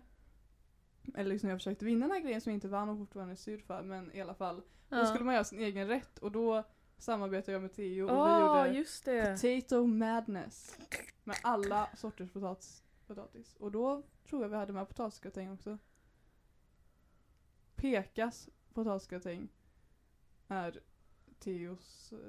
Eller 1.16 1.30
liksom 1.30 1.50
jag 1.50 1.60
försökte 1.60 1.86
vinna 1.86 2.06
den 2.08 2.12
här 2.16 2.22
grejen 2.22 2.42
som 2.42 2.50
jag 2.52 2.56
inte 2.58 2.68
vann 2.68 2.90
och 2.90 2.98
fortfarande 2.98 3.34
är 3.34 3.36
sur 3.36 3.58
för 3.58 3.84
men 3.84 4.12
i 4.16 4.22
alla 4.22 4.34
fall. 4.34 4.62
Då 4.90 5.06
skulle 5.06 5.26
man 5.26 5.34
göra 5.34 5.44
sin 5.44 5.60
egen 5.60 5.88
rätt 5.88 6.20
och 6.20 6.32
då 6.32 6.64
samarbetade 6.98 7.52
jag 7.52 7.62
med 7.62 7.74
Theo 7.74 8.04
och 8.04 8.10
vi 8.10 8.14
Ja, 8.16 8.68
gjorde. 8.68 8.80
Potato 9.36 9.86
Madness. 9.88 10.78
Med 11.24 11.38
alla 11.44 11.90
sorters 11.98 12.32
potatis. 12.32 12.84
potatis. 13.08 13.56
Och 13.56 13.72
då 13.72 14.04
tror 14.30 14.42
jag 14.42 14.50
vi 14.50 14.56
hade 14.56 14.74
med 14.74 14.88
potatisgratäng 14.88 15.52
också. 15.52 15.78
Pekas 17.76 18.50
potatisgratäng 18.74 19.50
är 20.48 20.80
Theos, 21.40 22.14
eh, 22.14 22.20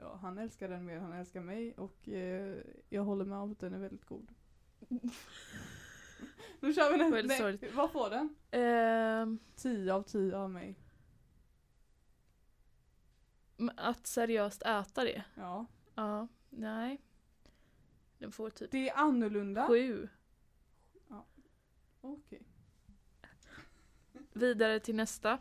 ja 0.00 0.16
han 0.22 0.38
älskar 0.38 0.68
den 0.68 0.84
mer 0.84 0.96
än 0.96 1.02
han 1.02 1.12
älskar 1.12 1.40
mig 1.40 1.74
och 1.74 2.08
eh, 2.08 2.56
jag 2.88 3.02
håller 3.02 3.24
med 3.24 3.38
om 3.38 3.52
att 3.52 3.58
den 3.60 3.74
är 3.74 3.78
väldigt 3.78 4.04
god. 4.04 4.28
Nu 6.60 6.72
kör 6.72 6.92
vi 6.92 6.98
nästa. 6.98 7.34
sorgligt. 7.38 7.62
Nej, 7.62 7.70
vad 7.72 7.90
får 7.92 8.10
den? 8.10 8.36
Ehm, 8.50 9.38
10 9.56 9.94
av 9.94 10.02
10 10.02 10.36
av 10.36 10.50
mig. 10.50 10.78
att 13.76 14.06
seriöst 14.06 14.62
äta 14.62 15.04
det? 15.04 15.24
Ja. 15.34 15.66
Ja, 15.94 16.28
nej. 16.50 17.00
Den 18.18 18.32
får 18.32 18.50
typ 18.50 18.70
Det 18.70 18.88
är 18.88 18.96
annorlunda. 18.96 19.66
sju. 19.66 20.08
Okej. 22.00 22.42
Vidare 24.32 24.80
till 24.80 24.94
nästa. 24.94 25.38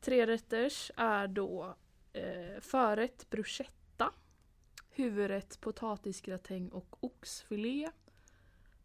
Tre 0.00 0.26
rätters 0.26 0.90
är 0.96 1.28
då 1.28 1.76
eh, 2.12 2.60
förrätt 2.60 3.30
bruschetta, 3.30 4.12
huvudrätt 4.90 5.60
potatisgratäng 5.60 6.68
och 6.68 7.04
oxfilé, 7.04 7.90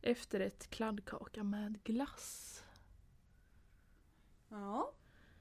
efterrätt 0.04 0.70
kladdkaka 0.70 1.44
med 1.44 1.84
glass. 1.84 2.64
Ja. 4.50 4.94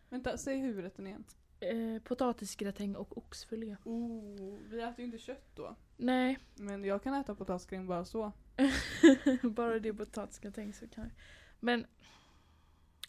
Vänta, 0.09 0.39
säg 0.39 0.59
huvudrätten 0.59 1.07
igen. 1.07 1.25
Eh, 1.61 2.03
potatisgratäng 2.03 2.97
och 2.97 3.19
oxfilé. 3.19 3.77
Oh, 3.85 4.59
vi 4.69 4.81
äter 4.81 4.99
ju 4.99 5.05
inte 5.05 5.19
kött 5.19 5.57
då. 5.57 5.77
Nej, 5.97 6.39
Men 6.55 6.85
jag 6.85 7.03
kan 7.03 7.15
äta 7.15 7.35
potatisgratäng 7.35 7.87
bara 7.87 8.05
så. 8.05 8.33
bara 9.43 9.79
det 9.79 9.95
potatisgratäng 9.95 10.73
så 10.73 10.89
kan 10.89 11.05
jag. 11.05 11.13
Men 11.61 11.87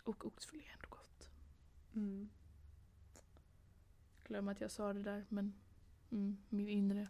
och 0.03 0.25
oxfilé 0.25 0.63
är 0.63 0.74
ändå 0.74 0.88
gott. 0.89 1.29
Mm. 1.95 2.29
Glöm 4.24 4.48
att 4.48 4.62
jag 4.62 4.72
sa 4.72 4.93
det 4.93 5.01
där 5.01 5.25
men 5.29 5.53
mm, 6.12 6.38
min 6.50 6.69
inre 6.69 7.07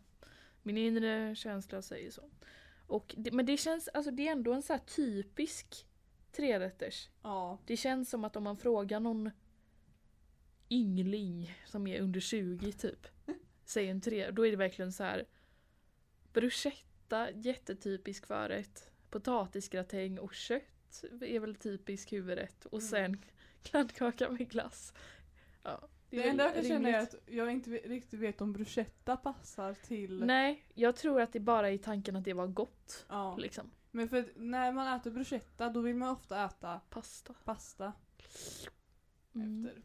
min 0.64 0.78
inre 0.78 1.36
känsla 1.36 1.82
säger 1.82 2.12
så. 2.12 2.22
Och 2.94 3.16
men 3.32 3.46
det 3.46 3.58
känns, 3.58 3.88
alltså 3.88 4.12
det 4.12 4.28
är 4.28 4.32
ändå 4.32 4.54
en 4.54 4.62
så 4.62 4.74
här 4.74 4.80
typisk 4.80 5.88
trerätters. 6.32 7.10
Ja. 7.22 7.60
Det 7.66 7.78
känns 7.78 8.10
som 8.10 8.24
att 8.24 8.36
om 8.36 8.44
man 8.44 8.58
frågar 8.58 9.00
någon 9.00 9.32
yngling 10.70 11.54
som 11.66 11.88
är 11.88 12.02
under 12.02 12.20
20 12.20 12.72
typ. 12.72 13.08
Säger 13.66 13.92
en 13.92 14.02
tre, 14.02 14.32
då 14.32 14.48
är 14.48 14.52
det 14.52 14.58
verkligen 14.58 14.92
så 14.94 15.04
här 15.04 15.26
bruschetta, 16.34 17.32
jättetypisk 17.32 18.26
förrätt. 18.26 18.92
Potatisgratäng 19.10 20.20
och 20.20 20.34
kött 20.34 21.04
är 21.22 21.40
väl 21.40 21.56
typisk 21.56 22.14
huvudrätt. 22.14 22.66
Och 22.66 22.80
Mm. 22.80 22.90
sen 22.90 23.22
kladdkaka 23.64 24.30
med 24.30 24.50
glass. 24.50 24.94
Ja, 25.64 25.88
Det, 26.16 26.24
är 26.24 26.30
enda 26.30 26.44
jag 26.44 26.54
kan 26.54 26.64
känna 26.64 26.90
är 26.90 27.00
att 27.00 27.16
jag 27.26 27.52
inte 27.52 27.70
riktigt 27.70 28.20
vet 28.20 28.42
om 28.42 28.54
bruschetta 28.54 29.18
passar 29.18 29.74
till... 29.74 30.26
Nej, 30.26 30.64
jag 30.74 30.96
tror 30.96 31.22
att 31.22 31.34
det 31.34 31.40
bara 31.40 31.70
är 31.70 31.78
tanken 31.78 32.16
att 32.16 32.24
det 32.24 32.34
var 32.34 32.48
gott. 32.48 33.06
Ja. 33.10 33.38
Liksom. 33.38 33.72
Men 33.92 34.10
för 34.10 34.34
när 34.36 34.72
man 34.72 35.00
äter 35.00 35.12
bruschetta 35.12 35.70
då 35.70 35.82
vill 35.82 35.96
man 35.96 36.10
ofta 36.10 36.46
äta 36.46 36.82
Pasta. 36.90 37.34
pasta 37.44 37.94
Mm. 39.36 39.66
efter. 39.66 39.82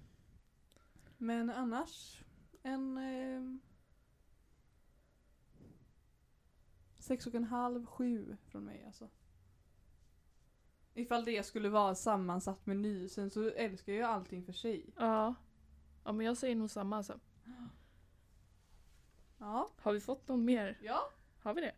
Men 1.17 1.51
annars 1.51 2.21
en... 2.63 2.99
Eh, 2.99 3.59
sex 6.99 7.27
och 7.27 7.35
en 7.35 7.45
halv, 7.45 7.87
sju 7.87 8.37
från 8.47 8.65
mig 8.65 8.85
alltså. 8.87 9.09
Ifall 10.95 11.25
det 11.25 11.47
skulle 11.47 11.69
vara 11.69 11.95
sammansatt 11.95 12.67
meny, 12.67 13.09
sen 13.09 13.31
så 13.31 13.51
älskar 13.51 13.93
jag 13.93 13.99
ju 13.99 14.05
allting 14.05 14.45
för 14.45 14.53
sig. 14.53 14.87
Ja. 14.97 15.35
Ja 16.09 16.13
men 16.13 16.27
jag 16.27 16.37
säger 16.37 16.57
nog 16.57 16.71
samma 16.71 16.97
alltså. 16.97 17.21
Ja. 19.39 19.71
Har 19.79 19.93
vi 19.93 20.01
fått 20.01 20.29
någon 20.29 20.45
mer? 20.45 20.79
Ja. 20.83 21.11
Har 21.43 21.55
vi 21.55 21.61
det? 21.61 21.75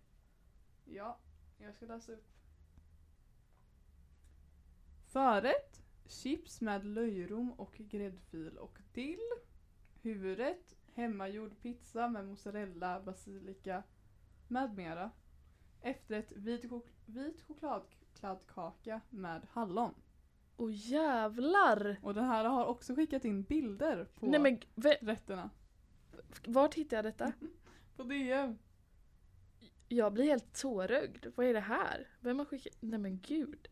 Ja. 0.85 1.19
Jag 1.59 1.75
ska 1.75 1.87
läsa 1.87 2.13
upp. 2.13 2.29
Förrätt. 5.07 5.83
Chips 6.07 6.61
med 6.61 6.85
löjrom 6.85 7.53
och 7.53 7.75
gräddfil 7.79 8.59
och 8.59 8.79
dill. 8.93 9.29
Huvudrätt. 10.03 10.77
Hemmagjord 10.95 11.61
pizza 11.61 12.09
med 12.09 12.27
mozzarella, 12.27 13.01
basilika 13.01 13.83
med 14.49 14.75
mera. 14.77 15.11
Efterrätt. 15.81 16.33
Vit, 16.33 16.65
chok- 16.65 16.93
vit 17.07 17.43
chokladkladdkaka 17.43 19.01
med 19.11 19.47
hallon. 19.51 19.95
Åh 20.61 20.71
jävlar! 20.73 21.97
Och 22.03 22.15
den 22.15 22.25
här 22.25 22.45
har 22.45 22.67
också 22.67 22.95
skickat 22.95 23.25
in 23.25 23.43
bilder 23.43 24.05
på 24.15 24.27
Nej 24.27 24.41
men 24.41 24.61
rätterna. 25.01 25.51
vart 26.47 26.75
hittade 26.75 26.97
jag 26.97 27.05
detta? 27.05 27.33
På 27.97 28.03
DM. 28.03 28.59
Jag 29.89 30.13
blir 30.13 30.25
helt 30.25 30.61
tårögd. 30.61 31.27
Vad 31.35 31.47
är 31.47 31.55
det 31.55 31.61
här? 31.61 32.09
Vem 32.21 32.39
har 32.39 32.47
skickat? 32.47 32.73
Nej 32.81 32.99
men 32.99 33.21
gud. 33.21 33.69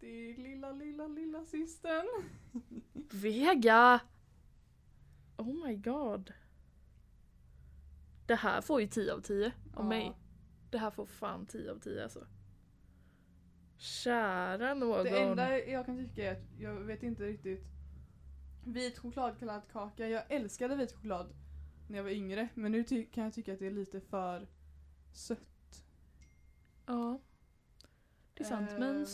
Det 0.00 0.06
är 0.30 0.36
lilla, 0.36 0.72
lilla, 0.72 1.06
lilla 1.06 1.44
systern. 1.44 2.06
Vega! 3.10 4.00
Oh 5.36 5.66
my 5.66 5.76
god. 5.76 6.32
Det 8.26 8.34
här 8.34 8.60
får 8.60 8.80
ju 8.80 8.86
10 8.86 9.12
av 9.12 9.20
10 9.20 9.46
av 9.46 9.52
Ja. 9.76 9.82
mig. 9.82 10.12
Det 10.70 10.78
här 10.78 10.90
får 10.90 11.06
fan 11.06 11.46
10 11.46 11.70
av 11.72 11.78
10 11.78 12.02
alltså. 12.02 12.26
Kära 13.84 14.74
någon. 14.74 15.04
Det 15.04 15.22
enda 15.22 15.58
jag 15.58 15.86
kan 15.86 15.96
tycka 15.96 16.30
är 16.30 16.32
att 16.32 16.60
jag 16.60 16.74
vet 16.74 17.02
inte 17.02 17.22
riktigt. 17.24 17.64
Vit 18.64 18.98
chokladkladdkaka, 18.98 20.08
jag 20.08 20.22
älskade 20.28 20.76
vit 20.76 20.92
choklad 20.92 21.34
när 21.88 21.96
jag 21.96 22.04
var 22.04 22.10
yngre 22.10 22.48
men 22.54 22.72
nu 22.72 22.84
kan 22.84 23.24
jag 23.24 23.32
tycka 23.34 23.52
att 23.52 23.58
det 23.58 23.66
är 23.66 23.70
lite 23.70 24.00
för 24.00 24.48
sött. 25.12 25.84
Ja. 26.86 27.20
Det 28.34 28.44
är 28.44 28.48
sant 28.48 28.70
men 28.78 28.96
Ehm. 28.96 29.04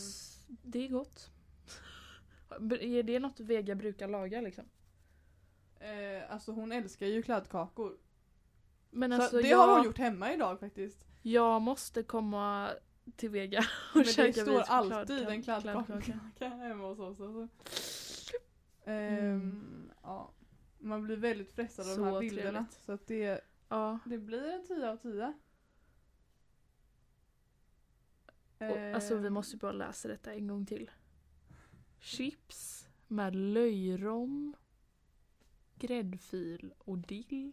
det 0.63 0.85
är 0.85 0.89
gott. 0.89 1.31
Är 2.81 3.03
det 3.03 3.19
något 3.19 3.41
Vega 3.41 3.75
brukar 3.75 4.09
laga 4.09 4.41
liksom? 4.41 4.65
Eh, 5.81 6.33
alltså 6.33 6.53
hon 6.53 6.73
älskar 6.73 7.07
ju 7.07 7.23
kladdkakor. 7.23 7.99
Men 8.91 9.11
så 9.17 9.23
alltså 9.23 9.37
det 9.37 9.49
jag, 9.49 9.59
har 9.59 9.77
hon 9.77 9.85
gjort 9.85 9.99
hemma 9.99 10.35
idag 10.35 10.61
faktiskt. 10.61 11.05
jag 11.23 11.63
måste 11.63 12.03
komma 12.03 12.71
till 13.17 13.31
Vega 13.31 13.59
och 13.95 13.97
Men 13.97 14.05
det 14.05 14.33
står 14.33 14.61
alltid 14.61 15.29
en 15.29 15.43
kladd- 15.43 15.63
kladdkaka 15.63 16.49
hemma 16.49 16.89
hos 16.89 16.99
oss. 16.99 17.21
Alltså. 17.21 17.49
Ehm, 18.85 19.91
ja. 20.03 20.31
Man 20.79 21.03
blir 21.03 21.17
väldigt 21.17 21.53
frestad 21.53 21.91
av 21.91 21.97
de 21.97 22.05
här 22.05 22.13
Så 22.13 22.21
bilderna. 22.21 22.51
trevligt. 22.53 22.73
Så 22.85 22.93
att 22.93 23.07
det, 23.07 23.41
Ja. 23.69 23.99
det 24.07 24.19
blir 24.19 24.45
en 24.53 24.67
10 24.67 24.91
av 24.91 24.97
10. 24.97 25.33
Och, 28.59 28.95
alltså 28.95 29.17
vi 29.17 29.27
Ehm, 29.27 29.33
måste 29.33 29.57
bara 29.57 29.73
läsa 29.73 30.09
detta 30.09 30.33
en 30.35 30.47
gång 30.47 30.67
till. 30.67 30.91
Chips 31.99 32.89
med 33.09 33.37
löjrom, 33.37 34.57
gräddfil 35.79 36.75
och 36.79 36.99
dill. 36.99 37.53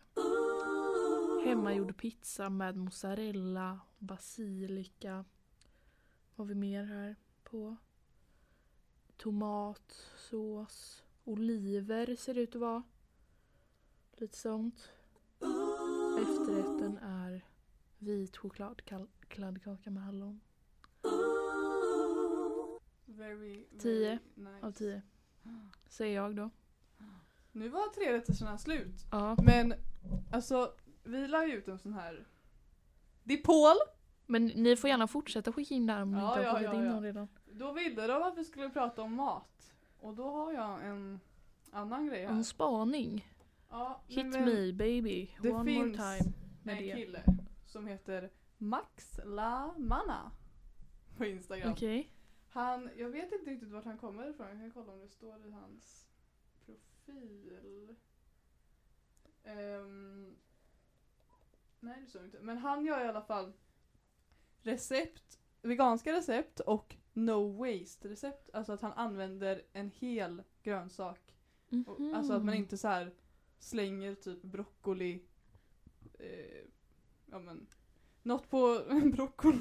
Hemmagjord 1.46 1.98
pizza 1.98 2.50
med 2.50 2.76
mozzarella, 2.78 3.80
basilika. 4.00 5.26
Vad 6.38 6.48
har 6.48 6.54
vi 6.54 6.60
mer 6.60 6.84
här 6.84 7.16
på? 7.44 7.76
Tomatsås, 9.18 11.04
oliver 11.24 12.16
ser 12.16 12.34
det 12.34 12.42
ut 12.42 12.56
att 12.56 12.62
vara. 12.62 12.84
Lite 14.14 14.38
sånt. 14.38 14.90
Efterrätten 16.22 16.98
är 16.98 17.46
vit 17.98 18.38
chokladkladdkaka 18.38 19.90
med 19.90 20.04
hallon. 20.04 20.42
Very, 23.06 23.66
Tio 23.80 24.20
very 24.36 24.54
nice. 24.54 24.66
Av 24.68 24.72
tio. 24.72 25.02
Säger 25.88 26.16
jag 26.16 26.36
då. 26.36 26.50
Nu 27.52 27.70
var 27.70 27.94
trerättersarna 27.94 28.58
slut. 28.58 29.06
Ja. 29.12 29.38
Men 29.44 29.74
alltså, 30.32 30.74
vi 31.04 31.28
la 31.28 31.48
ju 31.48 31.54
ut 31.54 31.68
en 31.68 31.80
sån 31.80 31.94
här 31.94 32.28
Dipol. 33.24 33.78
Men 34.30 34.46
ni 34.46 34.76
får 34.76 34.90
gärna 34.90 35.08
fortsätta 35.08 35.52
skicka 35.54 35.74
in 35.76 35.86
där 35.86 36.02
om 36.02 36.12
ni 36.12 36.18
Ja, 36.20 36.38
inte 36.38 36.50
har 36.50 36.58
skickat 36.60 36.74
in 36.74 36.84
någon 36.86 37.04
redan. 37.04 37.28
Då 37.52 37.72
ville 37.72 38.08
de 38.08 38.24
att 38.24 38.38
vi 38.38 38.44
skulle 38.46 38.70
prata 38.70 39.02
om 39.02 39.14
mat. 39.14 39.74
Och 40.00 40.14
då 40.16 40.30
har 40.30 40.54
jag 40.54 40.86
en 40.86 41.20
annan 41.72 42.06
grej 42.08 42.26
här. 42.26 42.34
En 42.34 42.44
spaning. 42.44 43.34
Ja, 43.70 44.02
Hit 44.08 44.26
me 44.26 44.72
baby. 44.74 45.32
det 45.42 45.50
One 45.52 45.58
more 45.74 45.84
finns 45.86 45.98
time. 45.98 46.34
Med 46.64 46.78
En 46.78 46.84
det. 46.84 46.96
kille 46.96 47.24
som 47.66 47.88
heter 47.88 48.30
Max 48.58 49.20
La 49.26 49.74
Manna 49.78 50.32
på 51.18 51.26
Instagram. 51.26 51.72
Okej. 51.72 52.12
Han, 52.50 52.90
jag 52.98 53.10
vet 53.10 53.32
inte 53.32 53.52
riktigt 53.52 53.72
vart 53.72 53.86
han 53.86 53.98
kommer 53.98 54.30
ifrån. 54.30 54.48
Jag 54.48 54.58
kan 54.58 54.72
kolla 54.72 54.92
om 54.94 55.00
det 55.00 55.10
står 55.10 55.46
i 55.46 55.52
hans 55.52 56.08
profil. 56.66 57.96
Ehm, 59.44 60.36
nej 61.80 62.02
det 62.02 62.08
står 62.08 62.26
inte. 62.26 62.40
Men 62.42 62.58
han 62.58 62.86
gör 62.86 63.06
i 63.06 63.08
alla 63.08 63.22
fall 63.22 63.54
recept, 64.68 65.40
veganska 65.62 66.14
recept 66.14 66.60
och 66.60 66.96
no 67.14 67.52
waste 67.58 68.08
recept. 68.10 68.50
Alltså 68.54 68.74
att 68.74 68.82
han 68.82 68.94
använder 68.94 69.62
en 69.74 69.90
hel 69.96 70.44
grönsak. 70.64 71.34
Och, 71.88 72.00
Mhm. 72.00 72.14
Alltså 72.16 72.34
att 72.34 72.46
man 72.46 72.56
inte 72.56 72.78
så 72.78 72.88
här 72.88 73.12
slänger 73.60 74.16
typ 74.16 74.42
broccoli. 74.42 75.22
Eh, 76.20 76.66
ja 77.26 77.40
men. 77.40 77.68
Något 78.24 78.50
på 78.50 78.82
broccoli. 79.16 79.58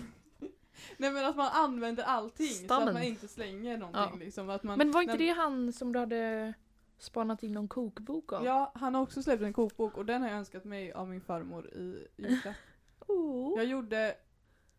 Nej 0.96 1.12
men 1.12 1.24
att 1.26 1.36
man 1.36 1.48
använder 1.52 2.02
allting 2.04 2.46
så 2.46 2.64
Stammen. 2.64 2.88
att 2.88 2.94
man 2.94 3.02
inte 3.02 3.28
slänger 3.28 3.78
någonting 3.78 4.02
Ja. 4.20 4.24
liksom. 4.24 4.50
Att 4.50 4.62
man, 4.62 4.78
Men 4.78 4.92
var 4.92 5.02
inte 5.02 5.16
Nej, 5.16 5.26
det 5.26 5.32
han 5.32 5.72
som 5.72 5.92
du 5.92 5.98
hade 5.98 6.54
spanat 6.98 7.42
in 7.42 7.52
någon 7.52 7.68
kokbok 7.68 8.32
av? 8.32 8.44
Ja, 8.44 8.72
han 8.74 8.94
har 8.94 9.02
också 9.02 9.22
släppt 9.22 9.42
en 9.42 9.52
kokbok 9.52 9.96
och 9.96 10.06
den 10.06 10.22
har 10.22 10.28
jag 10.28 10.38
önskat 10.38 10.64
mig 10.64 10.92
av 10.92 11.08
min 11.08 11.20
farmor 11.20 11.66
i 11.74 12.06
julklapp. 12.16 12.56
Oh. 13.08 13.56
Jag 13.56 13.64
gjorde, 13.66 14.14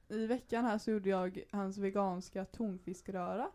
i 0.09 0.25
veckan 0.27 0.65
här 0.65 0.77
så 0.77 0.91
gjorde 0.91 1.09
jag 1.09 1.43
hans 1.51 1.77
veganska 1.77 2.45
tonfiskröra 2.45 3.51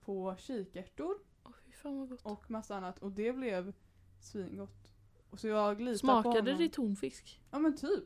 på 0.00 0.36
kikärtor 0.38 1.18
Åh, 1.44 1.52
fy 1.64 1.72
fan 1.72 1.98
vad 1.98 2.08
gott. 2.08 2.22
och 2.24 2.50
massa 2.50 2.76
annat 2.76 2.98
och 2.98 3.12
det 3.12 3.32
blev 3.32 3.72
svingott. 4.20 4.92
Och 5.30 5.40
så 5.40 5.48
jag 5.48 5.80
litar 5.80 5.92
på 5.92 5.98
Smakade 5.98 6.38
honom. 6.50 6.58
det 6.58 6.68
tonfisk? 6.68 7.40
Ja 7.50 7.58
men 7.58 7.76
typ. 7.76 8.04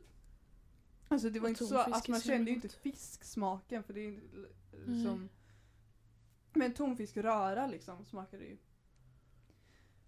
Alltså 1.09 1.31
det 1.31 1.41
var 1.41 1.47
Och 1.47 1.49
inte 1.51 1.65
så, 1.67 1.75
tonfisk 1.75 1.95
alltså 1.95 2.11
är 2.11 2.13
man 2.13 2.21
så 2.21 2.27
kände 2.29 2.51
ju 2.51 2.55
inte 2.55 2.69
fisksmaken 2.69 3.83
för 3.83 3.93
det 3.95 4.01
är 4.01 4.09
inte 4.09 4.27
l- 4.37 4.47
Nej. 4.87 5.05
som 5.05 5.29
Men 6.53 6.75
tonfiskröra 6.75 7.67
liksom 7.67 8.05
smakade 8.05 8.45
ju. 8.45 8.57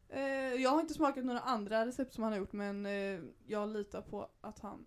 Eh, 0.09 0.23
jag 0.63 0.71
har 0.71 0.81
inte 0.81 0.95
smakat 0.95 1.25
några 1.25 1.41
andra 1.41 1.87
recept 1.87 2.15
som 2.15 2.25
han 2.25 2.33
har 2.33 2.39
gjort 2.41 2.53
men 2.53 2.87
eh, 2.87 3.21
jag 3.47 3.69
litar 3.69 4.03
på 4.03 4.29
att 4.41 4.59
han 4.59 4.85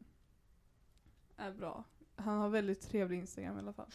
är 1.38 1.52
bra. 1.52 1.84
Han 2.17 2.38
har 2.38 2.49
väldigt 2.49 2.82
trevlig 2.82 3.17
Instagram 3.19 3.56
i 3.56 3.60
alla 3.60 3.73
fall. 3.73 3.91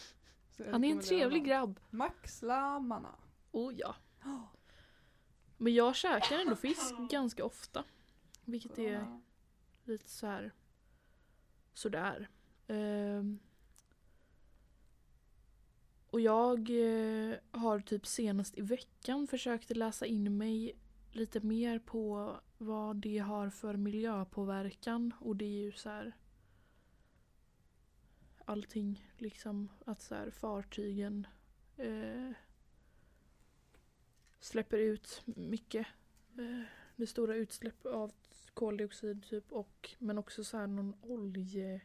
Så 0.50 0.62
jag 0.62 0.72
Han 0.72 0.84
är 0.84 0.92
en 0.92 1.00
trevlig 1.00 1.40
honom. 1.40 1.44
grabb. 1.44 1.80
Max 1.90 2.42
Lamanna. 2.42 3.14
Oh 3.50 3.74
ja. 3.74 3.94
Men 5.56 5.74
jag 5.74 5.96
käkar 5.96 6.38
ändå 6.38 6.56
fisk 6.56 6.94
ganska 7.10 7.44
ofta. 7.44 7.84
Vilket 8.44 8.78
är 8.78 9.20
lite 9.84 10.10
så 10.10 10.26
här 10.26 10.52
sådär. 11.74 12.28
Ehm. 12.66 13.38
och 16.10 16.20
jag 16.20 16.58
eh, 16.70 17.36
har 17.50 17.80
typ 17.80 18.06
senast 18.06 18.58
i 18.58 18.60
veckan 18.60 19.26
försökt 19.26 19.76
läsa 19.76 20.06
in 20.06 20.36
mig 20.36 20.76
lite 21.12 21.40
mer 21.40 21.78
på 21.78 22.36
vad 22.58 22.96
det 22.96 23.18
har 23.18 23.50
för 23.50 23.76
miljöpåverkan 23.76 25.14
och 25.20 25.36
det 25.36 25.44
är 25.44 25.62
ju 25.62 25.72
så 25.72 25.88
här 25.88 26.16
allting 28.44 29.06
liksom 29.18 29.68
att 29.86 30.00
så 30.02 30.14
här 30.14 30.30
fartygen 30.30 31.26
eh, 31.76 32.30
släpper 34.40 34.78
ut 34.78 35.22
mycket. 35.26 35.86
Eh, 36.38 36.62
det 36.96 37.02
är 37.02 37.06
stora 37.06 37.34
utsläpp 37.34 37.86
av 37.86 38.12
koldioxid 38.54 39.22
typ 39.28 39.52
och 39.52 39.90
men 39.98 40.18
också 40.18 40.44
så 40.44 40.56
här 40.56 40.66
någon 40.66 40.94
oljegrej. 41.02 41.82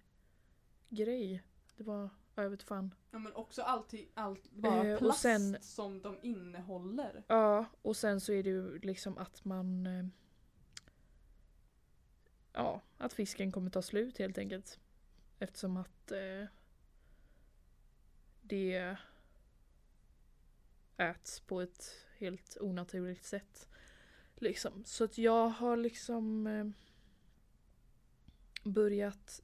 Det 1.77 1.83
var, 1.83 2.09
ja, 2.35 2.43
jag 2.43 2.49
vet 2.49 2.63
fan. 2.63 2.93
Ja 3.11 3.19
men 3.19 3.33
också 3.33 3.61
alltid, 3.61 4.07
allt 4.13 4.51
bara 4.51 4.87
Eh, 4.87 4.97
plast 4.97 5.21
sen- 5.21 5.57
som 5.61 6.01
de 6.01 6.17
innehåller. 6.21 7.23
Ja, 7.27 7.65
och 7.81 7.97
sen 7.97 8.21
så 8.21 8.33
är 8.33 8.43
det 8.43 8.49
ju 8.49 8.79
liksom 8.79 9.17
att 9.17 9.45
man 9.45 9.87
eh, 9.87 10.05
Ja, 12.53 12.81
att 12.97 13.13
fisken 13.13 13.51
kommer 13.51 13.69
ta 13.69 13.81
slut 13.81 14.17
helt 14.17 14.37
enkelt. 14.37 14.79
Eftersom 15.39 15.77
att 15.77 16.11
eh, 16.11 16.45
det 18.41 18.97
äts 20.97 21.39
på 21.39 21.61
ett 21.61 22.05
helt 22.17 22.57
onaturligt 22.61 23.25
sätt. 23.25 23.69
Liksom. 24.35 24.85
Så 24.85 25.03
att 25.03 25.17
jag 25.17 25.49
har 25.49 25.77
liksom 25.77 26.47
eh, 26.47 26.67
börjat 28.63 29.41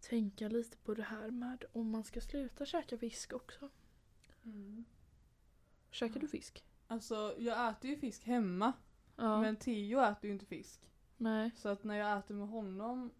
tänka 0.00 0.48
lite 0.48 0.76
på 0.76 0.94
det 0.94 1.02
här 1.02 1.30
med 1.30 1.64
om 1.72 1.90
man 1.90 2.04
ska 2.04 2.20
sluta 2.20 2.66
käka 2.66 2.98
fisk 2.98 3.32
också. 3.32 3.70
Mm. 4.44 4.84
Käkar 5.90 6.20
du 6.20 6.28
fisk? 6.28 6.64
Alltså 6.86 7.34
jag 7.38 7.70
äter 7.70 7.90
ju 7.90 7.96
fisk 7.96 8.24
hemma 8.24 8.72
Ja. 9.16 9.40
men 9.40 9.56
Theo 9.56 10.00
äter 10.00 10.24
ju 10.24 10.32
inte 10.32 10.46
fisk. 10.46 10.90
Nej. 11.16 11.50
Så 11.56 11.68
att 11.68 11.84
när 11.84 11.94
jag 11.94 12.18
äter 12.18 12.34
med 12.34 12.48
honom, 12.48 13.10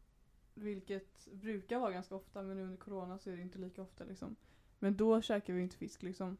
vilket 0.58 1.28
brukar 1.32 1.78
vara 1.78 1.92
ganska 1.92 2.14
ofta 2.14 2.42
men 2.42 2.58
under 2.58 2.76
corona 2.76 3.18
så 3.18 3.30
är 3.30 3.36
det 3.36 3.42
inte 3.42 3.58
lika 3.58 3.82
ofta 3.82 4.04
liksom. 4.04 4.36
Men 4.78 4.96
då 4.96 5.22
käkar 5.22 5.52
vi 5.52 5.62
inte 5.62 5.76
fisk 5.76 6.02
liksom. 6.02 6.36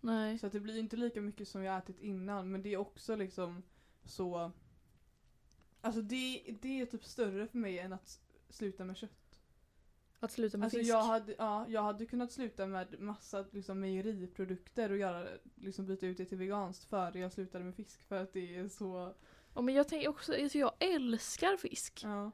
Nej. 0.00 0.38
Så 0.38 0.46
att 0.46 0.52
det 0.52 0.60
blir 0.60 0.78
inte 0.78 0.96
lika 0.96 1.20
mycket 1.20 1.48
som 1.48 1.62
jag 1.62 1.78
ätit 1.78 2.00
innan 2.00 2.50
men 2.50 2.62
det 2.62 2.72
är 2.72 2.76
också 2.76 3.16
liksom 3.16 3.62
så 4.04 4.52
Alltså 5.80 6.02
det, 6.02 6.56
det 6.60 6.80
är 6.80 6.86
typ 6.86 7.04
större 7.04 7.46
för 7.46 7.58
mig 7.58 7.78
än 7.78 7.92
att 7.92 8.20
sluta 8.48 8.84
med 8.84 8.96
kött. 8.96 9.40
Att 10.20 10.32
sluta 10.32 10.58
med 10.58 10.64
Alltså 10.64 10.78
fisk? 10.78 10.90
jag 10.90 11.02
hade, 11.02 11.34
ja, 11.38 11.66
jag 11.68 11.82
hade 11.82 12.06
kunnat 12.06 12.32
sluta 12.32 12.66
med 12.66 13.00
massa 13.00 13.44
liksom, 13.50 13.80
mejeriprodukter 13.80 14.90
och 14.90 14.96
göra, 14.96 15.28
liksom, 15.54 15.86
byta 15.86 16.06
ut 16.06 16.16
det 16.16 16.24
till 16.24 16.38
veganskt 16.38 16.84
före 16.84 17.18
jag 17.18 17.32
slutade 17.32 17.64
med 17.64 17.74
fisk 17.74 18.02
för 18.02 18.22
att 18.22 18.32
det 18.32 18.56
är 18.56 18.68
så 18.68 19.14
Ja, 19.54 19.60
men 19.60 19.74
jag 19.74 19.88
tänker 19.88 20.08
också, 20.08 20.42
alltså 20.42 20.58
jag 20.58 20.72
älskar 20.78 21.56
fisk. 21.56 22.00
Ja. 22.04 22.30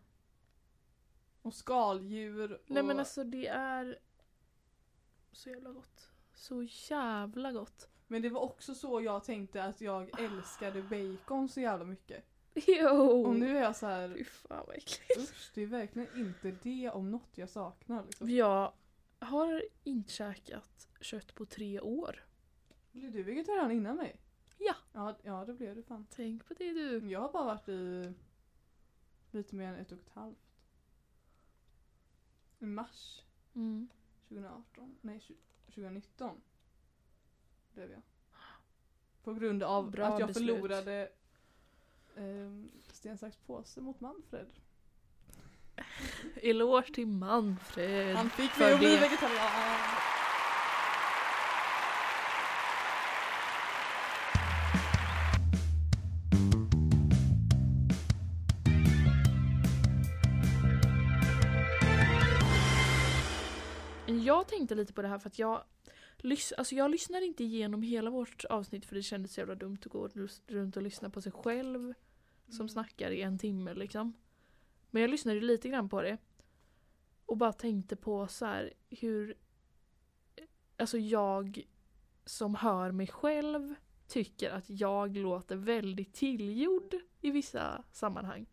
Och 1.42 1.54
skaldjur 1.54 2.52
och... 2.52 2.60
Nej 2.66 2.82
men 2.82 2.98
alltså 2.98 3.24
det 3.24 3.46
är 3.46 3.98
så 5.32 5.50
jävla 5.50 5.72
gott. 5.72 6.10
Så 6.34 6.62
jävla 6.62 7.52
gott. 7.52 7.88
Men 8.06 8.22
det 8.22 8.28
var 8.28 8.40
också 8.40 8.74
så 8.74 9.00
jag 9.00 9.24
tänkte 9.24 9.64
att 9.64 9.80
jag 9.80 10.20
älskade 10.20 10.82
bacon 10.82 11.48
så 11.48 11.60
jävla 11.60 11.84
mycket. 11.84 12.24
Jo! 12.66 13.26
Och 13.26 13.36
nu 13.36 13.58
är 13.58 13.62
jag 13.62 13.76
så 13.76 13.86
här, 13.86 14.14
Fy 14.18 14.24
fan 14.24 14.64
vad 14.66 14.76
äckligt. 14.76 15.18
usch 15.18 15.50
det 15.54 15.62
är 15.62 15.66
verkligen 15.66 16.18
inte 16.18 16.50
det 16.62 16.90
om 16.90 17.10
något 17.10 17.38
jag 17.38 17.48
saknar 17.48 18.04
liksom. 18.04 18.30
Jag 18.30 18.72
har 19.18 19.64
inte 19.84 20.12
käkat 20.12 20.88
kött 21.00 21.34
på 21.34 21.46
tre 21.46 21.80
år. 21.80 22.24
Blev 22.92 23.12
du 23.12 23.22
vegetarian 23.22 23.70
innan 23.72 23.96
mig? 23.96 24.20
Ja. 24.58 24.74
Ja, 24.92 25.18
ja 25.22 25.44
det 25.44 25.52
blev 25.54 25.74
du 25.74 25.82
fan. 25.82 26.06
Tänk 26.10 26.48
på 26.48 26.54
det 26.54 26.72
du. 26.72 27.10
Jag 27.10 27.20
har 27.20 27.32
bara 27.32 27.44
varit 27.44 27.68
i 27.68 28.12
lite 29.30 29.54
mer 29.54 29.68
än 29.68 29.74
ett 29.74 29.92
och 29.92 29.98
ett 29.98 30.10
halvt. 30.12 30.47
I 32.58 32.66
mars 32.66 33.22
Mm. 33.54 33.88
2018, 34.28 34.96
nej 35.00 35.18
20- 35.18 35.34
2019 35.66 36.40
blev 37.74 37.90
jag. 37.90 38.02
På 39.24 39.34
grund 39.34 39.62
av 39.62 39.90
Bra 39.90 40.06
att 40.06 40.18
jag 40.20 40.28
beslut. 40.28 40.48
förlorade 40.50 41.08
um, 42.16 42.70
sten, 42.92 43.18
sax, 43.18 43.36
påse 43.36 43.80
mot 43.80 44.00
Manfred. 44.00 44.46
Eloge 46.42 46.94
till 46.94 47.06
Manfred. 47.06 48.16
Han 48.16 48.30
fick 48.30 48.50
för 48.50 48.60
mig 48.64 48.72
att 48.72 48.78
bli 48.78 48.88
det. 48.88 49.00
vegetarian. 49.00 50.07
Jag 64.48 64.58
tänkte 64.58 64.74
lite 64.74 64.92
på 64.92 65.02
det 65.02 65.08
här 65.08 65.18
för 65.18 65.28
att 65.28 65.38
jag, 65.38 65.64
lys- 66.18 66.52
alltså 66.58 66.74
jag 66.74 66.90
lyssnade 66.90 67.26
inte 67.26 67.44
igenom 67.44 67.82
hela 67.82 68.10
vårt 68.10 68.44
avsnitt 68.44 68.86
för 68.86 68.94
det 68.94 69.02
kändes 69.02 69.34
så 69.34 69.40
jävla 69.40 69.54
dumt 69.54 69.78
att 69.84 69.92
gå 69.92 70.08
runt 70.46 70.76
och 70.76 70.82
lyssna 70.82 71.10
på 71.10 71.22
sig 71.22 71.32
själv 71.32 71.94
som 72.46 72.54
Mm. 72.60 72.68
snackar 72.68 73.10
i 73.10 73.22
en 73.22 73.38
timme 73.38 73.74
liksom. 73.74 74.14
Men 74.90 75.02
jag 75.02 75.10
lyssnade 75.10 75.40
lite 75.40 75.68
grann 75.68 75.88
på 75.88 76.02
det. 76.02 76.18
Och 77.26 77.36
bara 77.36 77.52
tänkte 77.52 77.96
på 77.96 78.26
så 78.28 78.46
här 78.46 78.72
hur 78.90 79.34
Alltså 80.76 80.98
jag 80.98 81.62
som 82.24 82.54
hör 82.54 82.90
mig 82.92 83.06
själv 83.06 83.74
tycker 84.06 84.50
att 84.50 84.70
jag 84.70 85.16
låter 85.16 85.56
väldigt 85.56 86.14
tillgjord 86.14 86.94
i 87.20 87.30
vissa 87.30 87.84
sammanhang. 87.92 88.46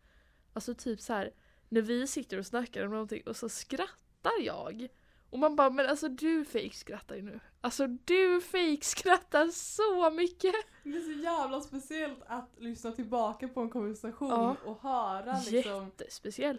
Alltså 0.52 0.74
typ 0.74 1.00
så 1.00 1.12
här 1.12 1.30
när 1.68 1.82
vi 1.82 2.06
sitter 2.06 2.38
och 2.38 2.46
snackar 2.46 2.84
om 2.84 2.90
någonting 2.92 3.22
och 3.26 3.36
så 3.36 3.48
skrattar 3.48 4.40
jag. 4.44 4.88
Och 5.36 5.40
man 5.40 5.56
bara, 5.56 5.70
men 5.70 5.86
alltså 5.86 6.08
du 6.08 6.44
fejkskrattar 6.44 7.16
ju 7.16 7.22
nu. 7.22 7.40
Alltså 7.60 7.86
du 7.86 8.40
fejkskrattar 8.40 9.48
så 9.48 10.10
mycket! 10.10 10.54
Det 10.84 10.90
är 10.96 11.00
så 11.14 11.20
jävla 11.22 11.60
speciellt 11.60 12.18
att 12.26 12.50
lyssna 12.58 12.92
tillbaka 12.92 13.48
på 13.48 13.60
en 13.60 13.70
konversation 13.70 14.28
Ja. 14.30 14.56
och 14.64 14.82
höra 14.82 15.40
liksom 15.50 15.90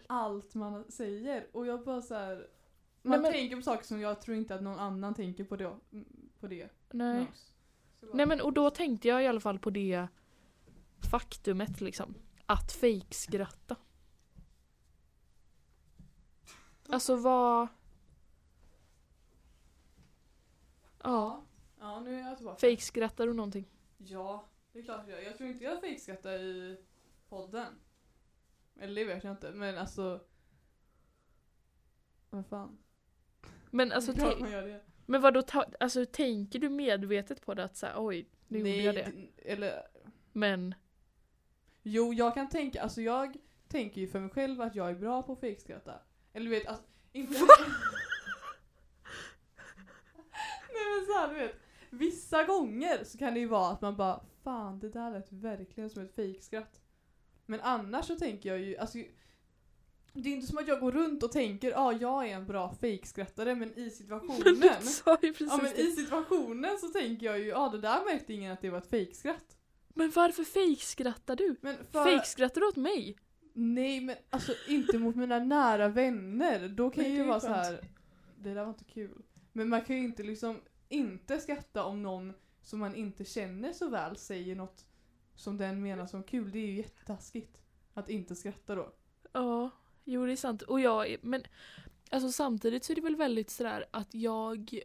allt 0.08 0.56
man 0.56 0.92
säger. 0.92 1.48
Och 1.54 1.66
jag 1.68 1.84
bara 1.84 2.02
så 2.02 2.14
här. 2.16 2.36
Man 2.36 3.12
Nej, 3.12 3.20
men- 3.20 3.32
tänker 3.32 3.56
på 3.56 3.62
saker 3.62 3.86
som 3.86 4.00
jag 4.02 4.22
tror 4.22 4.38
inte 4.38 4.56
att 4.56 4.62
någon 4.64 4.80
annan 4.80 5.14
tänker 5.14 5.44
på 5.44 5.56
det. 5.56 5.76
På 6.40 6.48
det. 6.48 6.70
Nej. 6.92 7.28
bara- 8.02 8.14
Nej 8.14 8.26
men 8.26 8.42
och 8.42 8.54
då 8.54 8.70
tänkte 8.70 9.08
jag 9.08 9.24
i 9.24 9.28
alla 9.28 9.40
fall 9.40 9.60
på 9.60 9.70
det 9.70 10.08
faktumet 11.12 11.82
liksom. 11.82 12.14
Att 12.46 12.72
fejkskratta. 12.72 13.76
Alltså 16.90 17.16
vad... 17.16 17.68
Ja, 21.04 21.44
Ja, 21.80 22.00
nu 22.00 22.16
är 22.16 22.28
jag 22.28 22.38
tillbaka. 22.38 22.58
fejkskrattar 22.60 23.28
du 23.28 23.34
någonting? 23.34 23.66
Ja, 23.98 24.48
det 24.74 24.80
är 24.80 24.84
klart 24.84 25.02
jag 25.08 25.18
gör. 25.22 25.26
Jag 25.30 25.38
tror 25.38 25.50
inte 25.50 25.64
jag 25.64 25.82
fejkskrattar 25.82 26.40
i 26.40 26.78
podden. 27.30 27.74
Eller 28.80 28.96
det 28.96 29.14
vet 29.14 29.24
jag 29.24 29.34
inte, 29.34 29.52
men 29.52 29.78
alltså... 29.78 30.20
Vad 32.30 32.46
fan. 32.46 32.78
Men 33.72 33.92
alltså, 33.92 34.14
Klart 34.14 34.30
tänk- 34.30 34.40
man 34.42 34.52
gör 34.52 34.68
det. 34.68 34.82
men 35.06 35.22
vadå, 35.22 35.42
ta, 35.42 35.66
alltså 35.80 36.06
tänker 36.06 36.60
du 36.60 36.70
medvetet 36.70 37.42
på 37.42 37.54
det 37.54 37.64
att 37.64 37.76
säga 37.78 37.94
oj, 37.98 38.30
nu 38.48 38.60
gjorde 38.60 38.82
jag 38.82 38.96
det. 38.96 39.12
Eller, 39.52 39.88
Men, 40.34 40.76
jo 41.84 42.14
jag 42.14 42.34
kan 42.34 42.50
tänka, 42.50 42.82
alltså 42.82 43.02
jag 43.02 43.38
tänker 43.68 44.02
ju 44.02 44.08
för 44.08 44.20
mig 44.20 44.30
själv 44.30 44.62
att 44.62 44.76
jag 44.76 44.90
är 44.90 44.96
bra 44.96 45.24
på 45.24 45.34
att 45.34 45.40
fejkskratta. 45.40 45.94
Eller 46.34 46.46
du 46.46 46.52
vet, 46.52 46.68
alltså, 46.68 46.84
inte... 47.12 47.34
Men 50.98 51.06
såhär 51.06 51.34
du 51.34 51.40
vet, 51.40 51.56
vissa 51.90 52.44
gånger 52.44 53.04
så 53.04 53.18
kan 53.18 53.34
det 53.34 53.40
ju 53.40 53.48
vara 53.48 53.72
att 53.72 53.82
man 53.82 53.98
bara 53.98 54.22
Fan 54.44 54.80
det 54.80 54.90
där 54.90 55.12
lät 55.12 55.32
verkligen 55.32 55.90
som 55.90 56.04
ett 56.04 56.16
fejkskratt. 56.16 56.82
Men 57.46 57.62
annars 57.62 58.06
så 58.06 58.16
tänker 58.16 58.50
jag 58.50 58.60
ju, 58.60 58.78
alltså 58.78 58.98
det 60.14 60.30
är 60.30 60.34
inte 60.34 60.48
som 60.48 60.58
att 60.58 60.68
jag 60.68 60.80
går 60.80 60.92
runt 60.92 61.24
och 61.24 61.32
tänker 61.32 61.70
ja 61.70 61.78
ah, 61.78 61.94
jag 61.94 62.30
är 62.30 62.36
en 62.36 62.46
bra 62.46 62.76
fejkskrattare 62.82 63.56
men 63.56 63.80
i 63.80 63.90
situationen 63.90 64.60
du 64.60 64.86
sa 64.86 65.18
ju 65.22 65.34
Ja 65.40 65.60
men 65.64 65.76
i 65.76 65.92
situationen 65.92 66.78
så 66.80 66.88
tänker 66.88 67.26
jag 67.26 67.40
ju, 67.40 67.46
ja 67.46 67.58
ah, 67.58 67.70
det 67.70 67.78
där 67.78 68.06
märkte 68.06 68.34
ingen 68.34 68.54
att 68.54 68.62
det 68.62 68.70
var 68.70 68.78
ett 68.78 68.90
fejkskratt. 68.90 69.58
Men 69.90 70.12
varför 70.16 70.44
fejkskrattar 70.44 71.36
du? 71.36 71.56
Men 71.62 71.76
för... 71.92 72.04
Fejkskrattar 72.04 72.62
du 72.62 72.68
åt 72.68 72.76
mig? 72.76 73.18
Nej 73.54 74.02
men 74.02 74.16
alltså 74.30 74.54
inte 74.68 74.98
mot 74.98 75.16
mina 75.16 75.40
nära 75.40 75.88
vänner. 75.88 76.70
Då 76.70 76.90
kan 76.90 77.04
Nej, 77.04 77.12
ju 77.12 77.18
det 77.18 77.24
är 77.24 77.28
vara 77.28 77.40
så 77.40 77.48
skönt. 77.48 77.58
här. 77.58 77.80
det 78.38 78.54
där 78.54 78.64
var 78.64 78.70
inte 78.70 78.84
kul. 78.84 79.24
Men 79.54 79.70
man 79.70 79.82
kan 79.82 79.96
ju 79.96 80.04
inte 80.04 80.24
liksom 80.24 80.60
inte 80.90 81.40
skratta 81.40 81.84
om 81.84 82.04
någon 82.04 82.34
som 82.62 82.80
man 82.80 82.96
inte 82.96 83.26
känner 83.26 83.74
så 83.74 83.90
väl 83.90 84.18
säger 84.18 84.56
något 84.56 84.86
som 85.36 85.58
den 85.58 85.82
menar 85.82 86.06
som 86.06 86.24
kul. 86.24 86.52
Det 86.52 86.60
är 86.60 86.68
ju 86.68 86.78
jättetaskigt. 86.78 87.62
Att 87.94 88.10
inte 88.10 88.36
skratta 88.36 88.76
då. 88.76 88.94
Ja, 89.32 89.70
jo 90.04 90.26
det 90.26 90.32
är 90.32 90.36
sant. 90.36 90.62
Och 90.62 90.80
jag 90.80 91.10
är, 91.10 91.18
men 91.22 91.44
alltså 92.10 92.32
samtidigt 92.32 92.84
så 92.84 92.94
är 92.94 92.96
det 92.96 93.02
väl 93.02 93.16
väldigt 93.16 93.50
sådär 93.50 93.86
att 93.92 94.14
jag 94.14 94.80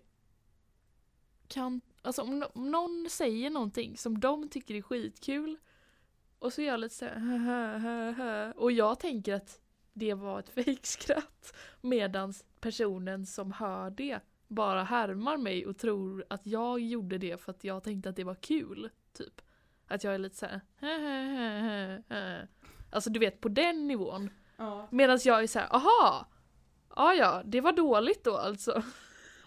kan, 1.49 1.81
alltså 2.03 2.23
om, 2.23 2.43
no- 2.43 2.51
om 2.55 2.71
någon 2.71 3.07
säger 3.11 3.51
någonting 3.51 3.97
som 3.97 4.21
de 4.21 4.49
tycker 4.49 4.75
är 4.75 4.83
skitkul 4.83 5.59
och 6.38 6.53
så 6.53 6.61
är 6.61 6.67
jag 6.67 6.81
lite 6.81 6.95
såhär 6.95 7.19
hö, 7.19 7.79
hö, 7.79 8.11
hö, 8.12 8.53
och 8.53 8.73
jag 8.73 9.01
tänker 9.01 9.35
att 9.35 9.61
det 9.93 10.15
var 10.15 10.38
ett 10.38 10.49
fejkskratt 10.55 11.55
medans 11.81 12.45
personen 12.61 13.27
som 13.27 13.53
hör 13.53 13.91
det 13.91 14.21
bara 14.53 14.83
härmar 14.83 15.37
mig 15.37 15.67
och 15.67 15.79
tror 15.79 16.25
att 16.31 16.47
jag 16.47 16.81
gjorde 16.81 17.19
det 17.19 17.41
för 17.41 17.51
att 17.51 17.65
jag 17.65 17.83
tänkte 17.83 18.09
att 18.09 18.17
det 18.17 18.25
var 18.25 18.35
kul, 18.35 18.91
typ. 19.12 19.41
Att 19.87 20.05
jag 20.05 20.15
är 20.15 20.19
lite 20.19 20.37
såhär. 20.37 20.61
Alltså 22.91 23.11
du 23.11 23.21
vet 23.21 23.41
på 23.41 23.49
den 23.49 23.88
nivån. 23.88 24.31
Ja. 24.57 24.88
Medan 24.91 25.19
jag 25.25 25.43
är 25.43 25.47
så 25.47 25.59
här, 25.59 25.77
aha! 25.77 26.27
Ja, 26.97 27.15
ja, 27.15 27.43
det 27.45 27.61
var 27.61 27.73
dåligt 27.73 28.25
då 28.25 28.37
alltså. 28.37 28.83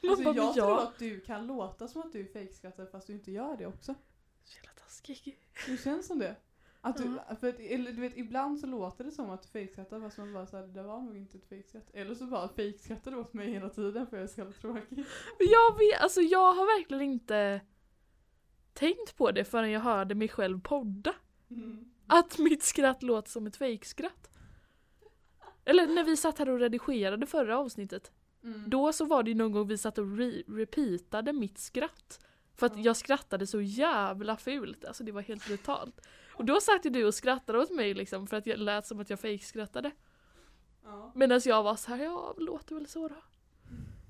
Alltså, 0.09 0.23
bara, 0.23 0.33
men 0.33 0.43
jag 0.43 0.53
tror 0.53 0.79
att 0.79 0.99
du 0.99 1.19
kan 1.19 1.47
låta 1.47 1.87
som 1.87 2.01
att 2.01 2.11
du 2.11 2.25
fejkskrattar 2.25 2.85
fast 2.85 3.07
du 3.07 3.13
inte 3.13 3.31
gör 3.31 3.57
det 3.57 3.65
också. 3.65 3.95
Så 4.43 4.57
jävla 4.57 4.71
taskig. 4.71 5.39
Det 5.67 5.77
känns 5.77 6.07
som 6.07 6.19
det. 6.19 6.35
Att 6.85 6.97
du, 6.97 7.03
Ja. 7.29 7.35
för 7.35 7.49
att, 7.49 7.59
eller, 7.59 7.91
du 7.91 8.01
vet, 8.01 8.17
ibland 8.17 8.59
så 8.59 8.67
låter 8.67 9.03
det 9.03 9.11
som 9.11 9.29
att 9.29 9.41
du 9.43 9.47
fejkskrattar 9.49 9.99
fast 10.01 10.17
man 10.17 10.33
bara 10.33 10.45
såhär, 10.47 10.67
det 10.67 10.83
var 10.83 11.01
nog 11.01 11.17
inte 11.17 11.37
ett 11.37 11.49
fejkskratt. 11.49 11.89
Eller 11.93 12.15
så 12.15 12.25
bara 12.25 12.49
fejkskrattar 12.49 13.11
du 13.11 13.17
åt 13.17 13.33
mig 13.33 13.51
hela 13.51 13.69
tiden 13.69 14.07
för 14.07 14.17
jag 14.17 14.23
är 14.23 14.27
så 14.27 14.39
jävla 14.39 14.53
tråkig. 14.53 14.97
Men 15.39 15.47
jag 15.47 15.77
vet, 15.77 16.01
alltså 16.01 16.21
jag 16.21 16.53
har 16.53 16.65
verkligen 16.79 17.03
inte 17.03 17.61
tänkt 18.73 19.15
på 19.17 19.31
det 19.31 19.45
förrän 19.45 19.71
jag 19.71 19.81
hörde 19.81 20.15
mig 20.15 20.27
själv 20.27 20.61
podda. 20.61 21.13
Mm. 21.49 21.85
Att 22.07 22.37
mitt 22.37 22.63
skratt 22.63 23.03
låter 23.03 23.29
som 23.29 23.47
ett 23.47 23.55
fejkskratt. 23.55 24.29
Eller 25.65 25.87
när 25.87 26.03
vi 26.03 26.17
satt 26.17 26.39
här 26.39 26.49
och 26.49 26.59
redigerade 26.59 27.25
förra 27.25 27.57
avsnittet. 27.59 28.11
Mm. 28.43 28.69
Då 28.69 28.93
så 28.93 29.05
var 29.05 29.23
det 29.23 29.29
ju 29.31 29.35
någon 29.35 29.51
gång 29.51 29.67
vi 29.67 29.77
satt 29.77 29.97
och 29.97 30.05
re- 30.05 30.55
repeatade 30.57 31.33
mitt 31.33 31.57
skratt. 31.57 32.19
För 32.55 32.65
att 32.65 32.75
Ja. 32.77 32.81
jag 32.83 32.97
skrattade 32.97 33.47
så 33.47 33.61
jävla 33.61 34.37
fult, 34.37 34.85
alltså 34.85 35.03
det 35.03 35.11
var 35.11 35.21
helt 35.21 35.47
brutalt. 35.47 36.07
Och 36.37 36.45
då 36.45 36.61
satt 36.61 36.85
ju 36.85 36.89
du 36.89 37.05
och 37.05 37.13
skrattade 37.13 37.59
åt 37.59 37.71
mig 37.71 37.93
liksom 37.93 38.27
för 38.27 38.37
att 38.37 38.45
jag 38.45 38.59
lät 38.59 38.85
som 38.85 38.99
att 38.99 39.09
jag 39.09 39.19
fejkskrattade. 39.19 39.91
Ja. 40.83 41.11
Medan 41.15 41.41
jag 41.45 41.63
var 41.63 41.75
så 41.75 41.91
här, 41.91 42.03
ja 42.03 42.35
låter 42.37 42.75
väl 42.75 42.87
så 42.87 43.07
då. 43.07 43.15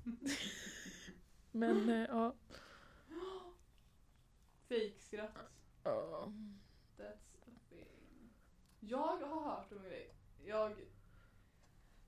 Men 1.52 1.88
eh, 1.88 2.08
ja. 2.08 2.34
Fejkskratt. 4.68 5.36
That's 6.96 7.36
a 7.46 7.58
thing. 7.70 8.30
Jag 8.80 9.16
har 9.16 9.40
hört 9.50 9.72
om 9.72 9.78
en 9.78 9.84
grej. 9.84 10.14
Jag 10.44 10.72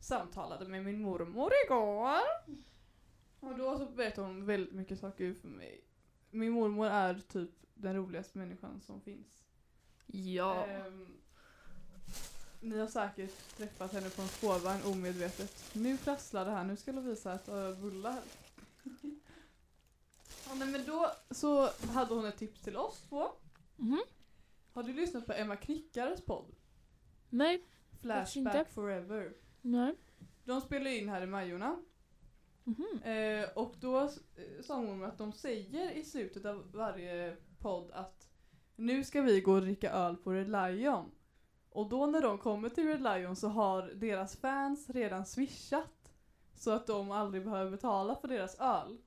samtalade 0.01 0.69
med 0.69 0.85
min 0.85 1.03
mormor 1.03 1.53
igår. 1.67 2.21
Och 3.41 3.59
då 3.59 3.79
så 3.79 3.87
berättade 3.87 4.27
hon 4.27 4.47
väldigt 4.47 4.75
mycket 4.75 4.99
saker 4.99 5.35
för 5.35 5.49
mig. 5.49 5.85
Min 6.31 6.53
mormor 6.53 6.87
är 6.87 7.15
typ 7.15 7.51
den 7.75 7.97
roligaste 7.97 8.39
människan 8.39 8.81
som 8.81 9.01
finns. 9.01 9.39
Ja. 10.13 10.67
Ehm, 10.67 11.07
ni 12.61 12.79
har 12.79 12.87
säkert 12.87 13.57
träffat 13.57 13.93
henne 13.93 14.11
på 14.11 14.23
en 14.23 14.29
spårvagn 14.29 14.83
omedvetet. 14.85 15.71
Nu 15.73 15.99
prasslar 15.99 16.45
det 16.45 16.51
här, 16.51 16.65
nu 16.65 16.77
ska 16.77 16.93
Lovisa 16.93 17.35
äta 17.35 17.75
bullar. 17.75 18.19
ja, 20.47 20.55
nej, 20.55 20.69
men 20.69 20.85
då 20.87 21.11
så 21.31 21.71
hade 21.93 22.15
hon 22.15 22.27
ett 22.27 22.37
tips 22.39 22.61
till 22.61 22.77
oss 22.77 23.03
två. 23.09 23.29
Mhm. 23.77 24.01
Har 24.73 24.83
du 24.83 24.93
lyssnat 24.93 25.27
på 25.27 25.33
Emma 25.33 25.57
Knyckares 25.57 26.21
podd? 26.25 26.55
Nej. 27.31 27.65
Flashback 28.01 28.71
forever. 28.71 29.33
Nej. 29.61 29.95
De 30.45 30.61
spelar 30.61 30.91
in 30.91 31.09
här 31.09 31.23
i 31.23 31.27
Majorna. 31.27 31.77
Mhm. 32.65 33.03
Eh, 33.03 33.49
och 33.55 33.75
då 33.81 34.01
eh, 34.01 34.63
sa 34.63 34.77
hon 34.77 35.05
att 35.05 35.19
de 35.19 35.33
säger 35.33 35.91
i 35.91 36.05
slutet 36.05 36.45
av 36.45 36.73
varje 36.73 37.37
podd 37.59 37.91
att 37.91 38.28
nu 38.79 39.05
ska 39.05 39.23
vi 39.23 39.41
gå 39.41 39.53
och 39.53 39.61
dricka 39.61 39.91
öl 39.91 40.17
på 40.17 40.33
Red 40.33 40.49
Lion. 40.49 41.11
Och 41.71 41.89
då 41.89 42.07
när 42.07 42.23
de 42.23 42.39
kommer 42.39 42.69
till 42.69 42.87
Red 42.87 43.03
Lion 43.03 43.37
så 43.37 43.49
har 43.49 43.83
deras 43.83 44.37
fans 44.37 44.91
redan 44.91 45.27
swishat. 45.27 46.13
Så 46.55 46.71
att 46.71 46.87
de 46.87 47.11
aldrig 47.11 47.45
behöver 47.45 47.71
betala 47.71 48.17
för 48.17 48.29
deras 48.29 48.61
öl. 48.61 48.99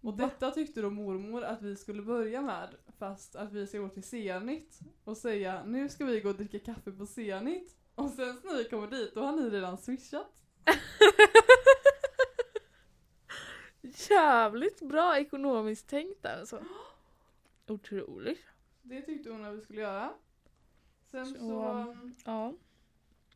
Och 0.00 0.16
detta 0.16 0.50
tyckte 0.50 0.80
då 0.80 0.90
mormor 0.90 1.44
att 1.44 1.62
vi 1.62 1.76
skulle 1.76 2.02
börja 2.02 2.40
med. 2.40 2.68
Fast 2.98 3.36
att 3.36 3.52
vi 3.52 3.66
ska 3.66 3.78
gå 3.78 3.88
till 3.88 4.02
Zenit 4.02 4.80
och 5.04 5.16
säga 5.16 5.64
nu 5.64 5.88
ska 5.88 6.04
vi 6.04 6.20
gå 6.20 6.28
och 6.28 6.36
dricka 6.36 6.58
kaffe 6.58 6.92
på 6.92 7.06
Zenit. 7.06 7.76
Och 7.94 8.10
sen 8.10 8.40
när 8.44 8.56
vi 8.56 8.64
kommer 8.64 8.86
dit 8.86 9.14
då 9.14 9.22
har 9.22 9.32
ni 9.32 9.50
redan 9.50 9.78
swishat. 9.78 10.42
Jävligt 13.82 14.80
bra 14.80 15.18
ekonomiskt 15.18 15.88
tänkt 15.88 16.26
alltså. 16.26 16.64
Otroligt. 17.66 18.55
Det 18.88 19.02
tyckte 19.02 19.30
hon 19.30 19.44
att 19.44 19.54
vi 19.54 19.60
skulle 19.60 19.80
göra. 19.80 20.12
Sen 21.10 21.26
så... 21.26 21.32
Så, 21.38 21.96
Ja. 22.24 22.54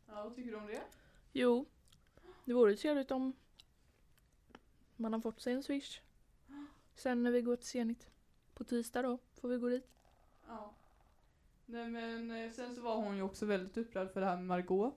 ja, 0.08 0.22
vad 0.24 0.34
tycker 0.34 0.50
du 0.50 0.56
om 0.56 0.66
det? 0.66 0.80
Jo. 1.32 1.66
Det 2.44 2.52
vore 2.52 2.70
ju 2.70 2.76
trevligt 2.76 3.10
om 3.10 3.32
man 4.96 5.12
har 5.12 5.20
fått 5.20 5.40
sig 5.40 5.52
en 5.52 5.62
swish. 5.62 6.00
Sen 6.94 7.22
när 7.22 7.30
vi 7.30 7.42
går 7.42 7.56
till 7.56 7.66
Zenit. 7.66 8.10
På 8.54 8.64
tisdag 8.64 9.02
då 9.02 9.18
får 9.40 9.48
vi 9.48 9.56
gå 9.58 9.68
dit. 9.68 9.86
Ja. 10.48 10.74
Nej 11.66 11.88
men 11.88 12.30
eh, 12.30 12.50
sen 12.50 12.74
så 12.74 12.80
var 12.82 12.96
hon 12.96 13.16
ju 13.16 13.22
också 13.22 13.46
väldigt 13.46 13.76
upprörd 13.76 14.12
för 14.12 14.20
det 14.20 14.26
här 14.26 14.36
med 14.36 14.44
Margot. 14.46 14.94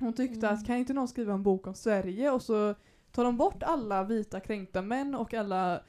Hon 0.00 0.12
tyckte 0.12 0.46
Mm. 0.46 0.54
att 0.58 0.66
kan 0.66 0.76
inte 0.76 0.92
någon 0.92 1.08
skriva 1.08 1.32
en 1.34 1.42
bok 1.42 1.66
om 1.66 1.74
Sverige 1.74 2.30
och 2.30 2.42
så 2.42 2.74
tar 3.10 3.24
de 3.24 3.36
bort 3.36 3.62
alla 3.62 4.04
vita 4.04 4.40
kränkta 4.40 4.82
män 4.82 5.14
och 5.14 5.34
alla 5.34 5.82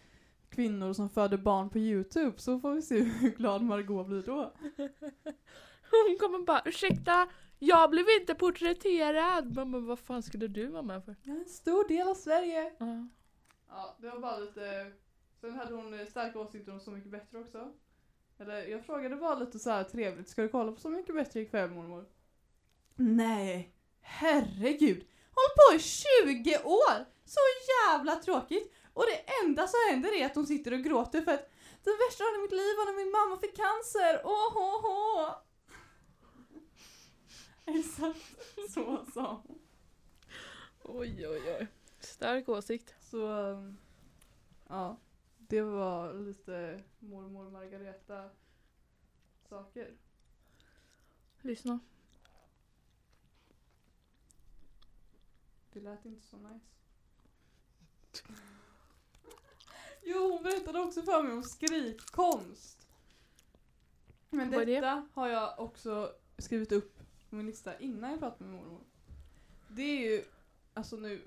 kvinnor 0.49 0.93
som 0.93 1.09
föder 1.09 1.37
barn 1.37 1.69
på 1.69 1.77
Youtube 1.79 2.39
så 2.39 2.59
får 2.59 2.73
vi 2.73 2.81
se 2.81 2.99
hur 3.03 3.29
glad 3.29 3.61
Margot 3.61 4.07
blir 4.07 4.21
då. 4.21 4.53
Hon 5.91 6.17
kommer 6.19 6.45
bara 6.45 6.61
ursäkta, 6.65 7.27
jag 7.59 7.89
blev 7.89 8.05
inte 8.19 8.35
porträtterad. 8.35 9.55
Mamma 9.55 9.79
vad 9.79 9.99
fan 9.99 10.23
skulle 10.23 10.47
du 10.47 10.67
vara 10.67 10.81
med 10.81 11.05
för? 11.05 11.15
Jag 11.23 11.35
är 11.35 11.39
en 11.39 11.45
stor 11.49 11.87
del 11.87 12.07
av 12.07 12.15
Sverige. 12.15 12.71
Ja. 12.77 13.07
Ja, 13.69 13.95
det 14.01 14.09
var 14.09 14.19
bara 14.19 14.37
lite... 14.37 14.91
Sen 15.41 15.53
hade 15.53 15.73
hon 15.73 15.99
eh, 15.99 16.05
starka 16.05 16.39
åsikter 16.39 16.71
om 16.71 16.79
Så 16.79 16.91
mycket 16.91 17.11
bättre 17.11 17.39
också. 17.39 17.71
Eller 18.37 18.67
jag 18.67 18.85
frågade 18.85 19.15
bara 19.15 19.35
lite 19.35 19.59
så 19.59 19.69
här 19.69 19.83
trevligt, 19.83 20.29
ska 20.29 20.41
du 20.41 20.49
kolla 20.49 20.71
på 20.71 20.79
Så 20.79 20.89
mycket 20.89 21.15
bättre 21.15 21.39
ikväll 21.39 21.69
mormor? 21.69 22.05
Nej, 22.95 23.75
herregud. 24.01 25.05
Håll 25.31 25.51
på 25.55 25.75
i 25.75 25.79
20 25.79 26.57
år! 26.63 27.05
Så 27.25 27.39
jävla 27.89 28.15
tråkigt! 28.15 28.73
Och 28.95 29.05
det 29.05 29.43
enda 29.43 29.67
som 29.67 29.79
händer 29.89 30.13
är 30.13 30.25
att 30.25 30.33
de 30.33 30.45
sitter 30.45 30.73
och 30.73 30.83
gråter 30.83 31.21
för 31.21 31.33
att 31.33 31.49
det 31.83 31.91
värsta 31.91 32.23
av 32.23 32.35
i 32.35 32.41
mitt 32.41 32.51
liv 32.51 32.75
var 32.77 32.85
när 32.85 33.03
min 33.03 33.11
mamma 33.11 33.37
fick 33.41 33.55
cancer. 33.55 34.21
Åh, 34.23 34.57
oh, 34.57 34.85
oh. 34.85 35.35
Exakt 37.65 38.35
så 38.73 39.05
sa 39.13 39.41
hon. 39.43 39.59
Oj 40.83 41.27
oj 41.27 41.41
oj. 41.59 41.67
Stark 41.99 42.49
åsikt. 42.49 42.95
Så, 43.01 43.27
um, 43.27 43.77
ja. 44.67 44.97
Det 45.37 45.61
var 45.61 46.13
lite 46.13 46.83
mormor 46.99 47.49
Margareta 47.49 48.29
saker. 49.49 49.97
Lyssna. 51.41 51.79
Det 55.73 55.79
lät 55.79 56.05
inte 56.05 56.27
så 56.27 56.37
nice. 56.37 56.65
Jo, 60.07 60.31
hon 60.31 60.43
berättade 60.43 60.79
också 60.79 61.01
för 61.01 61.23
mig 61.23 61.33
om 61.33 61.43
skrikkonst. 61.43 62.87
Men 64.29 64.51
Vad 64.51 64.61
är 64.61 64.65
det? 64.65 64.75
detta 64.75 65.07
har 65.13 65.27
jag 65.27 65.59
också 65.59 66.11
skrivit 66.37 66.71
upp 66.71 66.99
på 67.29 67.35
min 67.35 67.45
lista 67.45 67.79
innan 67.79 68.11
jag 68.11 68.19
pratade 68.19 68.49
med 68.49 68.59
mormor. 68.59 68.81
Det 69.67 69.81
är 69.81 70.11
ju, 70.11 70.23
alltså 70.73 70.95
nu, 70.95 71.21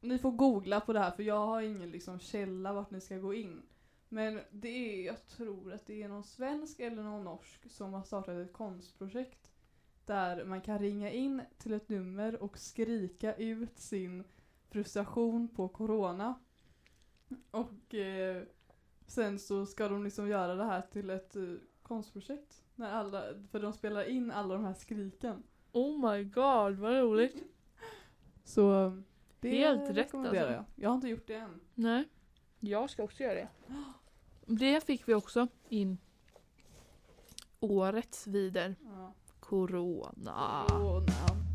ni 0.00 0.18
får 0.18 0.30
googla 0.30 0.80
på 0.80 0.92
det 0.92 0.98
här 1.00 1.10
för 1.10 1.22
jag 1.22 1.46
har 1.46 1.60
ingen 1.62 1.90
liksom 1.90 2.18
källa 2.20 2.72
vart 2.72 2.90
ni 2.90 3.00
ska 3.00 3.16
gå 3.18 3.34
in. 3.34 3.62
Men 4.08 4.40
det 4.50 4.68
är, 4.68 5.06
jag 5.06 5.26
tror 5.26 5.72
att 5.72 5.86
det 5.86 6.02
är 6.02 6.08
någon 6.08 6.24
svensk 6.24 6.80
eller 6.80 7.02
någon 7.02 7.24
norsk 7.24 7.70
som 7.70 7.94
har 7.94 8.02
startat 8.02 8.36
ett 8.36 8.52
konstprojekt 8.52 9.50
där 10.06 10.44
man 10.44 10.60
kan 10.60 10.78
ringa 10.78 11.10
in 11.10 11.42
till 11.58 11.72
ett 11.72 11.88
nummer 11.88 12.42
och 12.42 12.58
skrika 12.58 13.34
ut 13.34 13.78
sin 13.78 14.24
frustration 14.68 15.48
på 15.48 15.68
corona. 15.68 16.34
Och 17.50 17.94
eh, 17.94 18.42
sen 19.06 19.38
så 19.38 19.66
ska 19.66 19.88
de 19.88 20.04
liksom 20.04 20.28
göra 20.28 20.54
det 20.54 20.64
här 20.64 20.82
till 20.92 21.10
ett 21.10 21.36
eh, 21.36 21.42
konstprojekt. 21.82 22.62
När 22.74 22.92
alla, 22.92 23.24
för 23.50 23.60
de 23.60 23.72
spelar 23.72 24.04
in 24.04 24.30
alla 24.30 24.54
de 24.54 24.64
här 24.64 24.74
skriken. 24.74 25.42
Oh 25.72 26.10
my 26.10 26.24
god, 26.24 26.78
vad 26.78 26.92
roligt. 26.92 27.42
Så 28.44 28.86
eh, 28.86 28.92
det 29.40 29.50
Helt 29.50 29.90
rätt, 29.90 30.14
alltså. 30.14 30.36
jag. 30.36 30.64
Jag 30.76 30.88
har 30.88 30.94
inte 30.94 31.08
gjort 31.08 31.26
det 31.26 31.34
än. 31.34 31.60
Nej, 31.74 32.08
jag 32.60 32.90
ska 32.90 33.02
också 33.02 33.22
göra 33.22 33.34
det. 33.34 33.48
Det 34.46 34.84
fick 34.84 35.08
vi 35.08 35.14
också 35.14 35.48
in 35.68 35.98
årets 37.60 38.26
vider. 38.26 38.76
Ja. 38.84 39.14
Corona. 39.40 40.64
Corona. 40.68 41.49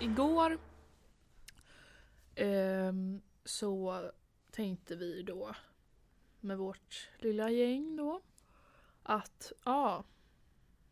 Igår 0.00 0.58
eh, 2.34 2.92
så 3.44 4.02
tänkte 4.50 4.96
vi 4.96 5.22
då 5.22 5.54
med 6.40 6.58
vårt 6.58 7.10
lilla 7.18 7.50
gäng 7.50 7.96
då 7.96 8.22
att 9.02 9.52
ja, 9.64 10.04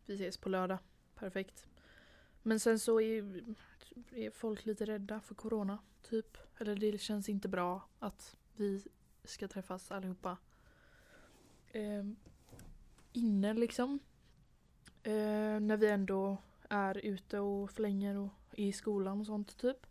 vi 0.05 0.15
ses 0.15 0.37
på 0.37 0.49
lördag. 0.49 0.77
Perfekt. 1.15 1.67
Men 2.43 2.59
sen 2.59 2.79
så 2.79 3.01
är, 3.01 3.43
är 4.11 4.31
folk 4.31 4.65
lite 4.65 4.85
rädda 4.85 5.19
för 5.19 5.35
corona, 5.35 5.77
typ. 6.01 6.37
Eller 6.57 6.75
det 6.75 6.97
känns 6.97 7.29
inte 7.29 7.47
bra 7.47 7.87
att 7.99 8.35
vi 8.55 8.83
ska 9.23 9.47
träffas 9.47 9.91
allihopa. 9.91 10.37
eh, 11.71 12.03
inne 13.13 13.53
liksom. 13.53 13.99
Eh, 15.03 15.59
när 15.59 15.77
vi 15.77 15.89
ändå 15.89 16.37
är 16.69 16.97
ute 16.97 17.39
och 17.39 17.71
flänger 17.71 18.15
och 18.15 18.29
i 18.57 18.73
skolan 18.73 19.19
och 19.19 19.25
sånt 19.25 19.57
typ. 19.57 19.87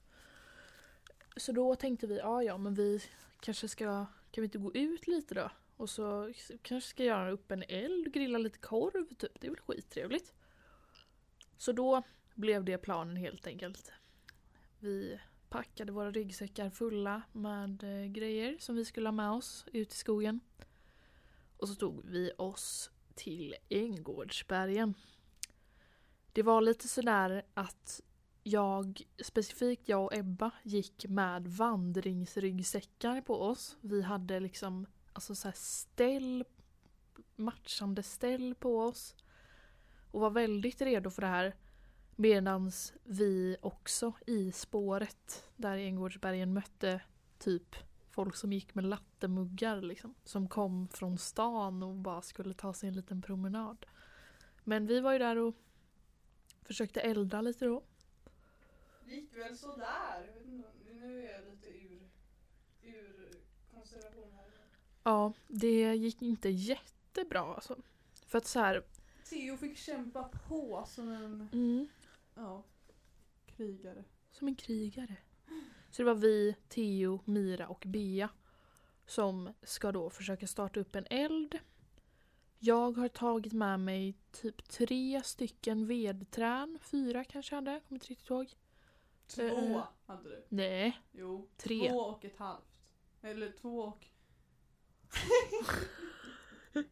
Så 1.37 1.53
då 1.53 1.75
tänkte 1.75 2.07
vi, 2.07 2.19
ja 2.19 2.43
ja 2.43 2.59
men 2.59 2.75
vi 2.75 3.03
kanske 3.41 3.69
ska, 3.69 4.07
kan 4.31 4.43
vi 4.43 4.45
inte 4.45 4.59
gå 4.59 4.75
ut 4.75 5.07
lite 5.07 5.35
då? 5.35 5.51
Och 5.77 5.91
så 5.91 6.33
kanske 6.63 6.91
ska 6.91 7.05
göra 7.05 7.31
upp 7.31 7.51
en 7.51 7.65
eld, 7.69 8.13
grilla 8.13 8.39
lite 8.39 8.59
korv 8.59 9.15
typ, 9.15 9.41
det 9.41 9.47
är 9.47 9.51
väl 9.51 9.61
skittrevligt. 9.61 10.35
Så 11.57 11.73
då 11.73 12.03
blev 12.35 12.65
det 12.65 12.79
planen 12.79 13.17
helt 13.17 13.47
enkelt. 13.47 13.93
Vi 14.79 15.21
packade 15.49 15.93
våra 15.93 16.11
ryggsäckar 16.11 16.71
fulla 16.71 17.23
med 17.33 17.83
eh, 17.83 18.07
grejer 18.07 18.57
som 18.59 18.77
vi 18.77 18.85
skulle 18.85 19.09
ha 19.09 19.13
med 19.13 19.31
oss 19.31 19.65
ut 19.73 19.93
i 19.93 19.97
skogen. 19.97 20.41
Och 21.57 21.69
så 21.69 21.75
tog 21.75 22.05
vi 22.05 22.33
oss 22.39 22.91
till 23.15 23.55
Änggårdsbergen. 23.69 24.95
Det 26.33 26.43
var 26.43 26.61
lite 26.61 26.89
sådär 26.89 27.43
att 27.55 28.03
jag, 28.47 29.03
specifikt 29.25 29.89
jag 29.89 30.05
och 30.05 30.15
Ebba, 30.15 30.51
gick 30.63 31.07
med 31.09 31.49
vandringsryggsäckar 31.49 33.21
på 33.21 33.43
oss. 33.43 33.77
Vi 33.81 34.03
hade 34.03 34.41
liksom 34.41 34.87
alltså 35.13 35.35
så 35.35 35.49
här 35.49 35.55
ställ, 35.57 36.45
matchande 37.37 38.03
ställ 38.03 38.55
på 38.55 38.81
oss. 38.81 39.15
Och 40.11 40.21
var 40.21 40.31
väldigt 40.31 40.81
redo 40.81 41.11
för 41.11 41.23
det 41.23 41.29
här. 41.29 41.57
Medans 42.17 42.93
vi 43.05 43.57
också 43.61 44.13
i 44.27 44.53
spåret 44.53 45.45
där 45.57 45.77
i 45.77 45.87
Änggårdsbergen 45.87 46.53
mötte 46.53 47.01
typ 47.39 47.77
folk 48.11 48.37
som 48.37 48.53
gick 48.53 48.75
med 48.75 48.85
lattemuggar 48.85 49.83
liksom. 49.83 50.15
Som 50.25 50.49
kom 50.49 50.89
från 50.89 51.19
stan 51.19 51.83
och 51.83 51.95
bara 51.95 52.23
skulle 52.23 52.55
ta 52.55 52.75
sig 52.75 52.89
en 52.89 52.95
liten 52.95 53.23
promenad. 53.23 53.87
Men 54.65 54.87
vi 54.87 55.01
var 55.01 55.13
ju 55.13 55.19
där 55.19 55.37
och 55.37 55.55
försökte 56.63 57.01
elda 57.01 57.41
lite 57.41 57.65
då. 57.65 57.83
Gick 59.07 59.37
väl 59.37 59.57
sådär. 59.57 60.33
Nu 61.01 61.27
är 61.27 61.33
jag 61.33 61.45
lite 61.45 61.69
ur, 61.69 62.11
ur 62.83 63.31
konstellation 63.75 64.33
här. 64.33 64.51
Ja, 65.03 65.33
det 65.49 65.95
gick 65.95 66.23
inte 66.23 66.49
jättebra 66.49 67.55
alltså. 67.55 67.77
För 68.27 68.39
att 68.39 68.47
så 68.47 68.61
här, 68.61 68.85
Theo 69.31 69.57
fick 69.57 69.79
kämpa 69.79 70.31
på 70.49 70.85
som 70.89 71.09
en 71.09 71.49
mm, 71.53 71.89
ja, 72.35 72.63
krigare. 73.47 74.05
som 74.31 74.49
en 74.49 74.55
krigare. 74.55 75.17
Så 75.91 76.03
det 76.03 76.05
var 76.05 76.15
vi, 76.15 76.57
Theo, 76.69 77.21
Mira 77.25 77.69
och 77.69 77.85
Bea 77.87 78.29
som 79.07 79.53
ska 79.63 79.93
då 79.93 80.11
försöka 80.11 80.47
starta 80.47 80.81
upp 80.81 80.97
en 80.97 81.07
eld. 81.11 81.59
Jag 82.59 82.97
har 82.97 83.09
tagit 83.09 83.53
med 83.53 83.81
mig 83.81 84.15
typ 84.33 84.69
tre 84.69 85.23
stycken 85.25 85.87
vedträn, 85.87 86.79
fyra 86.83 87.25
kanske 87.25 87.55
jag 87.55 87.63
hade, 87.63 87.81
kommer 87.81 87.97
inte 87.97 88.07
riktigt 88.07 88.31
ihåg. 88.31 88.55
Två 89.27 89.43
Eh, 89.43 89.83
hade 90.07 90.29
du. 90.29 90.45
Nej, 90.49 91.01
Jo. 91.13 91.49
Tre. 91.57 91.89
Två 91.91 91.99
och 91.99 92.25
ett 92.25 92.37
halvt. 92.37 92.91
Eller 93.23 93.53
två 93.61 93.79
och... 93.81 94.07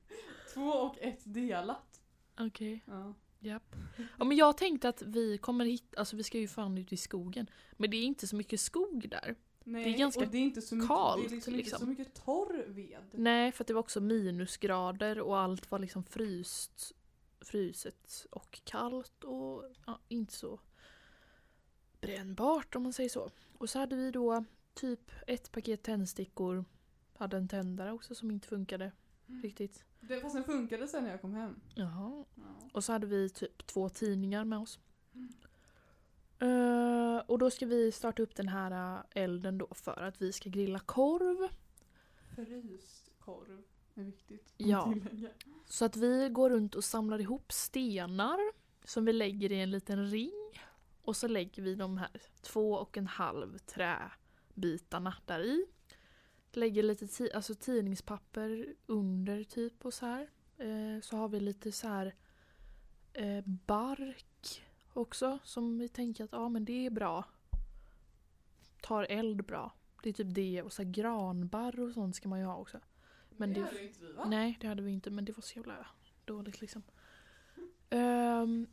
två 0.55 0.63
och 0.69 0.99
ett 1.01 1.21
delat. 1.25 2.03
okej. 2.39 2.85
Ja. 2.87 3.15
Japp. 3.39 3.77
Ja 4.19 4.25
men 4.25 4.37
jag 4.37 4.57
tänkte 4.57 4.89
att 4.89 5.03
vi 5.03 5.39
kommer 5.39 5.65
hitta, 5.65 5.99
alltså 5.99 6.17
vi 6.17 6.23
ska 6.23 6.39
ju 6.39 6.49
fan 6.49 6.79
ut 6.79 6.93
i 6.93 6.97
skogen. 6.97 7.47
Men 7.73 7.91
det 7.91 7.97
är 7.97 8.05
inte 8.05 8.27
så 8.27 8.37
mycket 8.37 8.61
skog 8.61 9.09
där. 9.11 9.35
Nej, 9.65 9.85
Det 9.85 9.91
är 9.91 9.99
ganska 9.99 10.21
och 10.21 10.29
det 10.29 10.39
är 10.39 10.43
inte 10.43 10.63
så 10.63 10.75
mycket, 10.75 10.89
kallt, 10.89 11.23
det 11.23 11.29
är 11.29 11.35
liksom, 11.35 11.55
liksom. 11.55 11.75
inte 11.75 11.79
så 11.79 12.03
mycket 12.03 12.15
torr 12.25 12.65
ved. 12.69 13.05
Nej 13.13 13.53
för 13.53 13.65
det 13.65 13.73
var 13.73 13.81
också 13.81 14.01
minusgrader 14.01 15.21
och 15.21 15.39
allt 15.39 15.71
var 15.71 15.79
liksom 15.79 16.05
fryst, 16.05 16.93
fryset 17.41 18.27
och 18.31 18.61
kallt 18.65 19.25
och 19.25 19.65
ja, 19.87 19.99
inte 20.09 20.33
så 20.33 20.61
brännbart 22.07 22.77
om 22.77 22.83
man 22.83 22.93
säger 22.93 23.11
så. 23.11 23.31
Och 23.59 23.71
så 23.71 23.79
hade 23.79 23.97
vi 23.97 24.11
då 24.11 24.45
typ 24.75 25.11
ett 25.27 25.53
paket 25.53 25.83
tändstickor. 25.83 26.65
Hade 27.17 27.37
en 27.37 27.49
tändare 27.49 27.93
också 27.93 28.15
som 28.15 28.31
inte 28.31 28.49
funkade 28.49 28.93
riktigt. 29.27 29.85
Det, 30.01 30.21
fast 30.21 30.35
den 30.35 30.45
funkade 30.45 30.89
sen 30.89 31.05
när 31.05 31.11
jag 31.11 31.21
kom 31.21 31.35
hem. 31.35 31.61
Jaha. 31.75 32.25
Ja. 32.35 32.69
Och 32.73 32.85
så 32.85 32.93
hade 32.93 33.07
vi 33.07 33.31
typ 33.31 33.67
två 33.67 33.89
tidningar 33.89 34.45
med 34.45 34.59
oss. 34.59 34.79
Mm. 35.15 35.33
Eh, 36.39 37.23
och 37.27 37.39
då 37.39 37.51
ska 37.51 37.67
vi 37.67 37.93
starta 37.93 38.23
upp 38.23 38.35
den 38.35 38.49
här 38.49 38.97
eh, 38.97 39.23
elden 39.23 39.59
då 39.59 39.69
för 39.71 40.03
att 40.03 40.23
vi 40.23 40.33
ska 40.33 40.51
grilla 40.51 40.79
korv. 40.79 41.49
Fryst 42.35 43.11
korv 43.19 43.63
är 43.95 44.03
viktigt. 44.03 44.53
Ja. 44.57 44.93
tillägga. 44.93 45.29
Så 45.67 45.85
att 45.85 45.97
vi 45.97 46.29
går 46.29 46.51
runt 46.51 46.75
och 46.75 46.85
samlar 46.85 47.21
ihop 47.21 47.53
stenar 47.53 48.39
som 48.85 49.05
vi 49.05 49.13
lägger 49.13 49.53
i 49.53 49.61
en 49.61 49.71
liten 49.71 50.11
ring. 50.11 50.44
Och 51.05 51.17
så 51.17 51.29
lägger 51.29 51.63
vi 51.63 51.75
de 51.75 51.99
här 51.99 52.11
två 52.43 52.73
och 52.73 52.97
en 52.97 53.07
halv 53.07 53.59
träbitarna 53.59 55.15
där 55.27 55.41
i. 55.41 55.67
Lägger 56.53 56.83
lite 56.83 57.07
ti- 57.07 57.35
alltså 57.35 57.55
tidningspapper 57.55 58.75
under 58.87 59.45
typ 59.45 59.85
och 59.85 59.95
så 59.95 60.07
här. 60.07 60.31
Eh, 60.59 61.01
så 61.03 61.17
har 61.17 61.29
vi 61.29 61.41
lite 61.41 61.73
så 61.73 61.89
här 61.89 62.15
eh, 63.13 63.45
bark 63.47 64.63
också 64.93 65.39
som 65.45 65.79
vi 65.79 65.89
tänker 65.89 66.25
att 66.25 66.33
ja 66.33 66.49
men 66.49 66.65
det 66.65 66.87
är 66.87 66.91
bra. 66.91 67.25
Tar 68.83 69.05
eld 69.11 69.45
bra. 69.45 69.73
Det 70.03 70.09
är 70.09 70.13
typ 70.13 70.35
det 70.35 70.63
och 70.63 70.73
så 70.73 70.83
här 70.83 70.91
granbarr 70.91 71.81
och 71.81 71.93
sånt 71.95 72.17
ska 72.17 72.29
man 72.29 72.39
ju 72.39 72.45
ha 72.45 72.57
också. 72.57 72.81
Men 73.31 73.49
det 73.49 73.61
det- 73.61 73.67
hade 73.67 73.83
inte 73.83 74.01
vi 74.01 74.13
va? 74.13 74.25
Nej, 74.29 74.59
det 74.61 74.67
hade 74.67 74.83
vi 74.83 74.91
inte, 74.91 75.11
men 75.11 75.25
det 75.25 75.33
var 75.33 75.43
så 75.43 75.59
jävla 75.59 75.87
dåligt 76.25 76.61
liksom. 76.61 76.83
Ehm, 77.91 78.67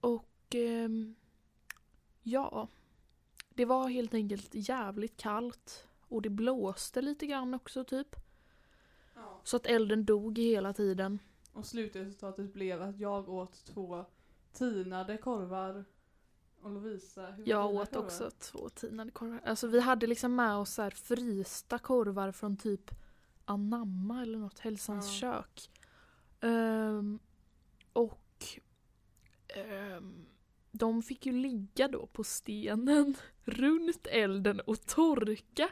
och 0.00 0.54
ehm, 0.54 1.14
ja, 2.26 2.68
det 3.48 3.64
var 3.64 3.88
helt 3.88 4.14
enkelt 4.14 4.48
jävligt 4.52 5.16
kallt 5.16 5.86
och 6.08 6.22
det 6.22 6.30
blåste 6.30 7.02
lite 7.02 7.26
grann 7.26 7.54
också 7.54 7.84
typ. 7.84 8.16
Ja. 9.14 9.40
Så 9.44 9.56
att 9.56 9.66
elden 9.66 10.04
dog 10.04 10.38
hela 10.38 10.72
tiden. 10.72 11.18
Och 11.52 11.66
slutresultatet 11.66 12.52
blev 12.52 12.82
att 12.82 12.98
jag 12.98 13.28
åt 13.28 13.64
två 13.64 14.04
tinade 14.52 15.16
korvar 15.18 15.84
och 16.60 16.70
Lovisa. 16.70 17.26
hur 17.26 17.48
Jag 17.48 17.74
åt 17.74 17.90
korvar? 17.90 18.04
också 18.04 18.30
två 18.38 18.68
tinade 18.68 19.10
korvar. 19.10 19.40
Alltså 19.44 19.66
vi 19.66 19.80
hade 19.80 20.06
liksom 20.06 20.36
med 20.36 20.56
oss 20.56 20.74
så 20.74 20.90
frysta 20.90 21.78
korvar 21.78 22.32
från 22.32 22.56
typ 22.56 22.90
Anamma 23.44 24.22
eller 24.22 24.38
något, 24.38 24.58
Hälsans 24.58 25.06
Ja. 25.06 25.12
kök. 25.20 25.70
Ehm, 26.40 27.18
och 27.92 28.44
ehm, 29.48 30.26
de 30.78 31.02
fick 31.02 31.26
ju 31.26 31.32
ligga 31.32 31.88
då 31.88 32.06
på 32.06 32.24
stenen 32.24 33.14
runt 33.44 34.06
elden 34.06 34.60
och 34.60 34.86
torka 34.86 35.68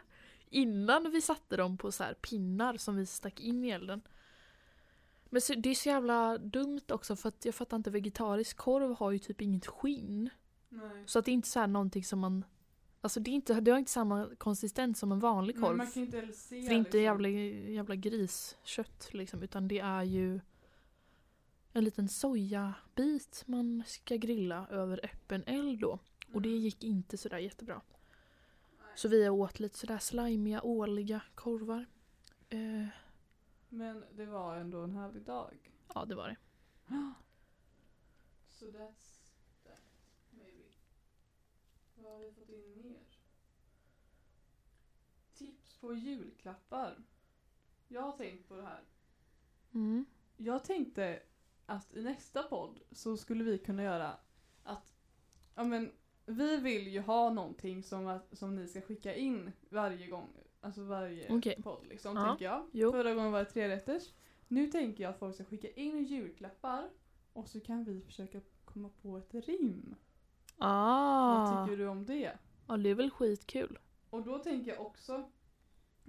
innan 0.51 1.11
vi 1.11 1.21
satte 1.21 1.57
dem 1.57 1.77
på 1.77 1.93
så 1.93 2.05
här 2.05 2.15
pinnar 2.15 2.77
som 2.77 2.97
vi 2.97 3.07
stack 3.07 3.41
in 3.41 3.65
i 3.65 3.71
elden. 3.71 4.03
Men 5.25 5.41
så, 5.41 5.55
det 5.55 5.71
är 5.71 5.75
så 5.75 5.89
jävla 5.89 6.39
dumt 6.39 6.85
också 6.89 7.17
för 7.17 7.29
att 7.29 7.45
jag 7.45 7.55
fattar 7.55 7.77
inte, 7.77 7.91
vegetarisk 7.91 8.57
korv 8.57 8.95
har 8.95 9.11
ju 9.11 9.19
typ 9.19 9.41
inget 9.41 9.67
skinn. 9.67 10.31
Nej. 10.69 11.03
Så 11.07 11.19
att 11.19 11.25
det 11.25 11.31
är 11.31 11.33
inte 11.33 11.49
så 11.49 11.61
här 11.61 11.67
någonting 11.67 12.05
som 12.05 12.19
man 12.19 12.45
Alltså 13.01 13.21
det, 13.21 13.31
är 13.31 13.33
inte, 13.33 13.61
det 13.61 13.71
har 13.71 13.79
inte 13.79 13.91
samma 13.91 14.29
konsistens 14.39 14.99
som 14.99 15.13
en 15.13 15.19
vanlig 15.19 15.61
korv. 15.61 15.69
Men 15.69 15.77
man 15.77 15.87
kan 15.87 16.03
inte 16.03 16.33
se 16.33 16.63
För 16.63 16.69
det 16.69 16.75
är 16.75 16.79
inte 16.79 16.91
liksom. 16.91 17.03
jävla, 17.03 17.29
jävla 17.29 17.95
griskött 17.95 19.09
liksom, 19.11 19.43
utan 19.43 19.69
det 19.69 19.79
är 19.79 20.03
ju 20.03 20.41
en 21.77 21.85
liten 21.85 22.09
sojabit 22.09 23.45
man 23.47 23.83
ska 23.87 24.17
grilla 24.17 24.67
över 24.71 25.01
öppen 25.05 25.45
eld 25.47 25.81
då. 25.81 25.99
Och 26.33 26.43
det 26.43 26.49
gick 26.49 26.85
inte 26.85 27.17
sådär 27.19 27.39
jättebra. 27.39 27.81
Så 28.97 29.09
vi 29.09 29.29
åt 29.29 29.61
lite 29.61 29.79
sådär 29.79 29.99
slimiga, 29.99 30.63
åliga 30.63 31.23
korvar. 31.35 31.87
Eh, 32.49 32.87
Men 33.69 34.05
det 34.13 34.27
var 34.27 34.57
ändå 34.57 34.81
en 34.83 34.93
härlig 34.93 35.23
dag. 35.23 35.73
ja, 35.95 36.05
det 36.05 36.15
var 36.15 36.29
det. 36.29 36.37
Så 38.49 38.65
that's 38.67 39.33
that, 39.65 39.83
maybe. 40.31 40.69
Vad 41.97 42.13
har 42.13 42.21
vi 42.21 42.33
fått 42.33 42.49
in 42.49 42.83
mer? 42.83 43.03
Tips 45.35 45.77
på 45.77 45.95
julklappar. 45.95 47.03
Jag 47.89 48.03
har 48.03 48.13
tänkt 48.13 48.49
på 48.49 48.57
det 48.57 48.63
här. 48.63 48.83
Mm. 49.75 50.07
Jag 50.37 50.65
tänkte 50.65 51.23
att 51.67 51.95
i 51.95 52.03
nästa 52.03 52.43
podd 52.43 52.81
så 52.93 53.17
skulle 53.17 53.45
vi 53.45 53.59
kunna 53.59 53.83
göra 53.83 54.17
att 54.63 54.95
ja 55.55 55.65
men 55.65 55.93
vi 56.27 56.57
vill 56.57 56.89
ju 56.89 57.01
ha 57.01 57.31
någonting 57.31 57.83
som, 57.83 58.19
som 58.33 58.55
ni 58.57 58.69
ska 58.69 58.81
skicka 58.81 59.15
in 59.15 59.53
varje 59.69 60.07
gång, 60.07 60.29
alltså 60.61 60.83
varje 60.85 61.33
Okej. 61.33 61.63
podd 61.63 61.87
liksom, 61.89 62.17
Ja, 62.17 62.29
tänker 62.29 62.45
jag. 62.45 62.67
jo. 62.73 62.93
Förra 62.93 63.15
gången 63.15 63.33
var 63.33 63.39
det 63.39 63.45
trerätters. 63.51 64.11
Nu 64.49 64.67
tänker 64.67 65.03
jag 65.03 65.11
att 65.11 65.19
folk 65.19 65.35
ska 65.35 65.45
skicka 65.45 65.71
in 65.71 66.05
julklappar 66.05 66.91
och 67.33 67.49
så 67.49 67.61
kan 67.61 67.85
vi 67.85 68.01
försöka 68.01 68.41
komma 68.65 68.91
på 69.03 69.19
ett 69.19 69.35
rim. 69.35 69.95
Ah, 70.59 71.35
Vad 71.39 71.67
tycker 71.67 71.79
du 71.79 71.87
om 71.89 72.07
det? 72.07 72.39
ja, 72.67 72.77
det 72.77 72.89
är 72.91 72.95
väl 72.95 73.11
skitkul. 73.11 73.79
Och 74.11 74.23
då 74.23 74.39
tänker 74.39 74.71
jag 74.75 74.87
också 74.87 75.31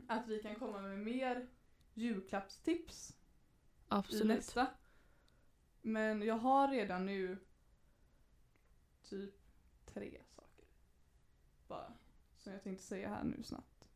att 0.08 0.28
vi 0.28 0.39
kan 0.39 0.56
komma 0.56 0.82
med 0.82 0.99
mer 0.99 1.47
julklappstips 1.93 3.10
i 3.10 3.14
Absolut. 3.88 4.28
nästa. 4.38 4.68
Men 5.88 6.22
jag 6.22 6.38
har 6.38 6.68
redan 6.68 7.06
nu 7.06 7.38
typ 9.04 9.34
tre 9.86 10.22
saker. 10.36 10.66
Bara. 11.68 11.94
Som 12.38 12.54
jag 12.54 12.64
tänkte 12.64 12.84
säga 12.84 13.10
här 13.10 13.24
nu 13.24 13.44
snabbt. 13.44 13.90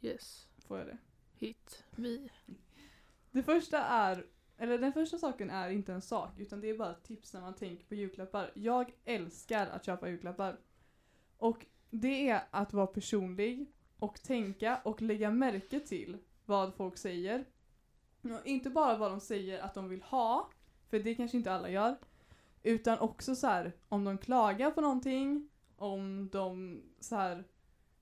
Yes. 0.00 0.48
Får 0.58 0.78
jag 0.78 0.86
det? 0.86 0.98
Hit 1.34 1.84
me. 1.96 2.28
Det 3.30 3.42
första 3.42 3.78
är, 3.78 4.26
eller 4.56 4.78
den 4.78 4.92
första 4.92 5.18
saken 5.18 5.50
är 5.50 5.70
inte 5.70 5.92
en 5.92 6.02
sak 6.02 6.38
utan 6.38 6.60
det 6.60 6.70
är 6.70 6.78
bara 6.78 6.90
ett 6.90 7.04
tips 7.04 7.34
när 7.34 7.40
man 7.40 7.54
tänker 7.54 7.84
på 7.84 7.94
julklappar. 7.94 8.52
Jag 8.54 8.92
älskar 9.04 9.66
att 9.66 9.86
köpa 9.86 10.08
julklappar. 10.08 10.60
Och 11.36 11.66
det 11.90 12.28
är 12.28 12.42
att 12.50 12.72
vara 12.72 12.86
personlig 12.86 13.72
och 13.98 14.22
tänka 14.22 14.80
och 14.84 15.02
lägga 15.02 15.30
märke 15.30 15.80
till 15.80 16.18
vad 16.44 16.74
folk 16.74 16.98
säger. 16.98 17.44
Och 18.22 18.46
inte 18.46 18.70
bara 18.70 18.96
vad 18.96 19.10
de 19.10 19.20
säger 19.20 19.60
att 19.60 19.74
de 19.74 19.88
vill 19.88 20.02
ha, 20.02 20.50
för 20.92 20.98
det 20.98 21.14
kanske 21.14 21.36
inte 21.36 21.52
alla 21.52 21.70
gör. 21.70 21.96
Utan 22.62 22.98
också 22.98 23.34
så 23.34 23.46
här 23.46 23.72
om 23.88 24.04
de 24.04 24.18
klagar 24.18 24.70
på 24.70 24.80
någonting, 24.80 25.48
om 25.76 26.28
de 26.32 26.82
så 27.00 27.16
här 27.16 27.44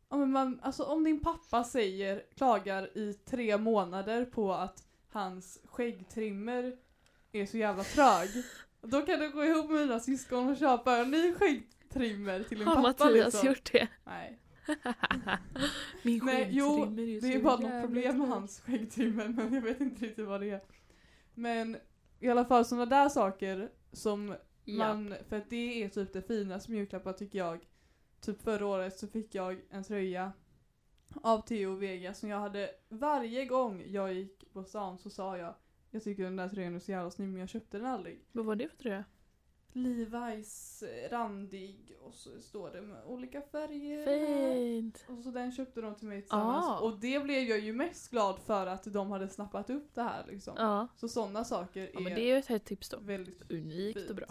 men 0.08 0.30
man, 0.30 0.60
alltså 0.62 0.82
om 0.82 1.04
din 1.04 1.20
pappa 1.20 1.64
säger, 1.64 2.24
klagar 2.36 2.98
i 2.98 3.14
tre 3.14 3.58
månader 3.58 4.24
på 4.24 4.54
att 4.54 4.84
hans 5.08 5.60
skäggtrimmer 5.64 6.76
är 7.32 7.46
så 7.46 7.58
jävla 7.58 7.84
trög. 7.84 8.28
Då 8.80 9.02
kan 9.02 9.18
du 9.18 9.30
gå 9.30 9.44
ihop 9.44 9.70
med 9.70 9.80
dina 9.80 10.00
syskon 10.00 10.48
och 10.48 10.56
köpa 10.56 10.96
en 10.96 11.10
ny 11.10 11.34
skäggtrimmer 11.34 12.42
till 12.42 12.58
din 12.58 12.68
Har 12.68 12.74
pappa 12.74 12.88
Mattias 12.88 13.24
liksom. 13.24 13.48
gjort 13.48 13.72
det? 13.72 13.88
Nej. 14.04 14.38
Min 16.02 16.20
Nej, 16.24 16.48
jo, 16.50 16.76
skäggtrimmer 16.76 17.02
är 17.02 17.20
Det 17.20 17.34
är 17.34 17.42
bara 17.42 17.56
något 17.56 17.82
problem 17.82 18.18
med 18.18 18.28
hans 18.28 18.60
skäggtrimmer 18.60 19.28
men 19.28 19.54
jag 19.54 19.60
vet 19.60 19.80
inte 19.80 20.06
riktigt 20.06 20.26
vad 20.26 20.40
det 20.40 20.50
är. 20.50 20.60
Men 21.34 21.76
i 22.20 22.28
alla 22.28 22.44
fall 22.44 22.64
sådana 22.64 22.86
där 22.86 23.08
saker 23.08 23.70
som 23.92 24.34
Ja. 24.64 24.76
man, 24.78 25.14
för 25.28 25.36
att 25.36 25.50
det 25.50 25.84
är 25.84 25.88
typ 25.88 26.12
det 26.12 26.22
finaste 26.22 26.70
med 26.70 26.78
julklappar 26.78 27.12
tycker 27.12 27.38
jag. 27.38 27.66
Typ 28.20 28.42
förra 28.42 28.66
året 28.66 28.98
så 28.98 29.08
fick 29.08 29.34
jag 29.34 29.60
en 29.70 29.84
tröja 29.84 30.32
av 31.22 31.40
Theo 31.40 31.74
Vega 31.74 32.14
som 32.14 32.28
jag 32.28 32.38
hade 32.38 32.70
varje 32.88 33.44
gång 33.44 33.82
jag 33.86 34.12
gick 34.14 34.52
på 34.52 34.64
stan 34.64 34.98
så 34.98 35.10
sa 35.10 35.36
jag 35.38 35.54
jag 35.90 36.02
tycker 36.02 36.24
den 36.24 36.36
där 36.36 36.48
tröjan 36.48 36.74
är 36.74 36.78
så 36.78 36.90
jävla 36.90 37.10
snygg 37.10 37.28
men 37.28 37.40
jag 37.40 37.48
köpte 37.48 37.78
den 37.78 37.86
aldrig. 37.86 38.24
Vad 38.32 38.44
var 38.46 38.56
det 38.56 38.68
för 38.68 38.76
tröja? 38.76 39.04
Levi's 39.72 40.82
eh, 40.84 41.10
randig 41.10 41.96
och 42.00 42.14
så 42.14 42.40
står 42.40 42.70
det 42.70 42.80
med 42.82 43.04
olika 43.04 43.42
färger. 43.42 44.06
Fint. 44.54 45.04
Och 45.08 45.22
så 45.24 45.30
den 45.30 45.52
köpte 45.52 45.80
de 45.80 45.94
till 45.94 46.08
mig 46.08 46.20
tillsammans. 46.20 46.66
Ah. 46.66 46.78
Och 46.78 46.98
det 47.00 47.24
blev 47.24 47.42
jag 47.42 47.58
ju 47.58 47.72
mest 47.72 48.10
glad 48.10 48.38
för 48.38 48.66
att 48.66 48.84
de 48.84 49.10
hade 49.10 49.28
snappat 49.28 49.70
upp 49.70 49.94
det 49.94 50.02
här 50.02 50.26
liksom. 50.28 50.54
Ja. 50.58 50.88
Så 50.96 51.08
sådana 51.08 51.44
saker 51.44 51.80
är, 51.82 51.90
ja, 51.94 52.00
men 52.00 52.14
det 52.14 52.20
är 52.20 52.26
ju 52.26 52.36
ett 52.36 52.46
hett 52.46 52.64
tips 52.64 52.88
då. 52.88 52.98
väldigt 53.00 53.50
Unikt 53.52 53.98
fint. 53.98 54.10
och 54.10 54.16
bra. 54.16 54.26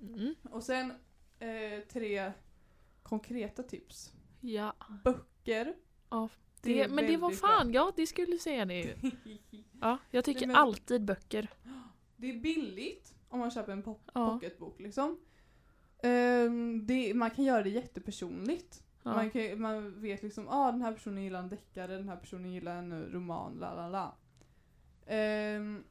Mm. 0.00 0.34
Och 0.50 0.62
sen 0.62 0.92
eh, 1.38 1.80
tre 1.92 2.32
konkreta 3.02 3.62
tips. 3.62 4.12
Ja. 4.40 4.74
Böcker. 5.04 5.74
ja. 6.10 6.28
Det 6.62 6.74
Det, 6.74 6.88
men 6.88 7.06
det 7.06 7.16
var 7.16 7.30
fan, 7.30 7.72
ja 7.72 7.92
det 7.96 8.06
skulle 8.06 8.38
säga 8.38 8.64
det 8.64 8.80
ju. 8.80 8.94
Ja, 9.80 9.98
jag 10.10 10.24
tycker 10.24 10.40
Nej, 10.40 10.46
men- 10.46 10.56
alltid 10.56 11.04
böcker. 11.04 11.48
Det 12.16 12.30
är 12.30 12.40
billigt 12.40 13.14
om 13.30 13.38
man 13.40 13.50
köper 13.50 13.72
en 13.72 13.82
pop- 13.82 14.10
Ja. 14.14 14.28
pocketbok 14.30 14.80
liksom. 14.80 15.18
Ehm, 16.02 16.86
det, 16.86 17.14
man 17.14 17.30
kan 17.30 17.44
göra 17.44 17.62
det 17.62 17.70
jättepersonligt. 17.70 18.84
Ja. 19.02 19.14
Man, 19.14 19.30
kan, 19.30 19.60
man 19.60 20.00
vet 20.00 20.22
liksom, 20.22 20.48
ah 20.48 20.72
den 20.72 20.82
här 20.82 20.92
personen 20.92 21.22
gillar 21.24 21.38
en 21.40 21.48
deckare, 21.48 21.96
den 21.96 22.08
här 22.08 22.16
personen 22.16 22.52
gillar 22.52 22.76
en 22.76 22.92
eh, 22.92 22.98
roman, 22.98 23.54
la 23.58 23.74
la 23.74 23.88
la. 23.88 24.14
Ehm, 25.06 25.84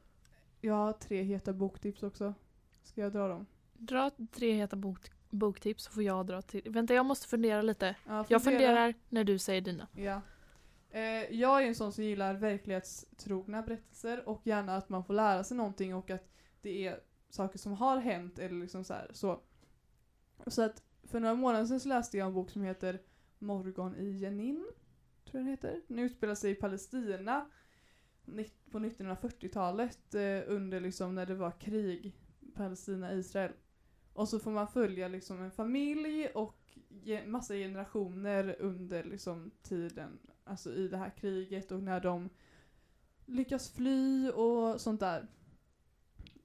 jag 0.60 0.74
har 0.74 0.92
tre 0.92 1.22
heta 1.22 1.52
boktips 1.52 2.02
också. 2.02 2.34
Ska 2.82 3.00
jag 3.00 3.12
dra 3.12 3.28
dem? 3.28 3.46
Dra 3.72 4.10
tre 4.32 4.52
heta 4.52 4.76
bok, 4.76 5.10
boktips 5.30 5.84
så 5.84 5.90
får 5.90 6.02
jag 6.02 6.26
dra 6.26 6.42
till. 6.42 6.62
Vänta 6.70 6.94
jag 6.94 7.06
måste 7.06 7.28
fundera 7.28 7.62
lite. 7.62 7.96
Ja, 8.06 8.24
Jag 8.28 8.42
fundera. 8.44 8.60
funderar 8.60 8.94
när 9.08 9.24
du 9.24 9.38
säger 9.38 9.60
dina. 9.60 9.86
Ja. 9.96 10.20
Eh, 10.90 11.34
jag 11.34 11.62
är 11.62 11.66
en 11.68 11.74
sån 11.74 11.92
som 11.92 12.04
gillar 12.04 12.34
verklighetstrogna 12.34 13.62
berättelser 13.62 14.28
och 14.28 14.40
gärna 14.46 14.76
att 14.76 14.88
man 14.88 15.04
får 15.04 15.14
lära 15.14 15.44
sig 15.44 15.56
någonting 15.56 15.94
och 15.94 16.10
att 16.10 16.28
det 16.62 16.86
är 16.86 17.00
saker 17.30 17.58
som 17.58 17.72
har 17.72 17.96
hänt 17.96 18.38
eller 18.38 18.60
liksom 18.60 18.84
så 18.84 18.94
här, 18.94 19.10
så. 19.12 19.40
Så 20.46 20.62
att 20.62 20.82
för 21.02 21.20
några 21.20 21.34
månader 21.34 21.66
sedan 21.66 21.80
så 21.80 21.88
läste 21.88 22.18
jag 22.18 22.26
en 22.26 22.34
bok 22.34 22.50
som 22.50 22.62
heter 22.62 23.02
Morgon 23.38 23.96
i 23.96 24.10
Jenin, 24.10 24.66
tror 25.24 25.40
jag 25.40 25.40
den 25.40 25.46
heter. 25.46 25.80
Den 25.86 25.98
utspelar 25.98 26.34
sig 26.34 26.50
i 26.50 26.54
Palestina 26.54 27.46
på 28.70 28.78
1940-talet 28.78 30.14
eh, 30.14 30.42
under 30.46 30.80
liksom 30.80 31.14
när 31.14 31.26
det 31.26 31.34
var 31.34 31.50
krig 31.50 32.16
Palestina-Israel. 32.54 33.52
Och 34.12 34.28
så 34.28 34.38
får 34.38 34.50
man 34.50 34.68
följa 34.68 35.08
liksom 35.08 35.42
en 35.42 35.50
familj 35.50 36.26
och 36.26 36.78
ge, 36.88 37.26
massa 37.26 37.54
generationer 37.54 38.56
under 38.60 39.04
liksom 39.04 39.50
tiden, 39.62 40.18
alltså 40.44 40.74
i 40.74 40.88
det 40.88 40.96
här 40.96 41.10
kriget 41.10 41.72
och 41.72 41.82
när 41.82 42.00
de 42.00 42.28
lyckas 43.26 43.70
fly 43.70 44.30
och 44.30 44.80
sånt 44.80 45.00
där. 45.00 45.26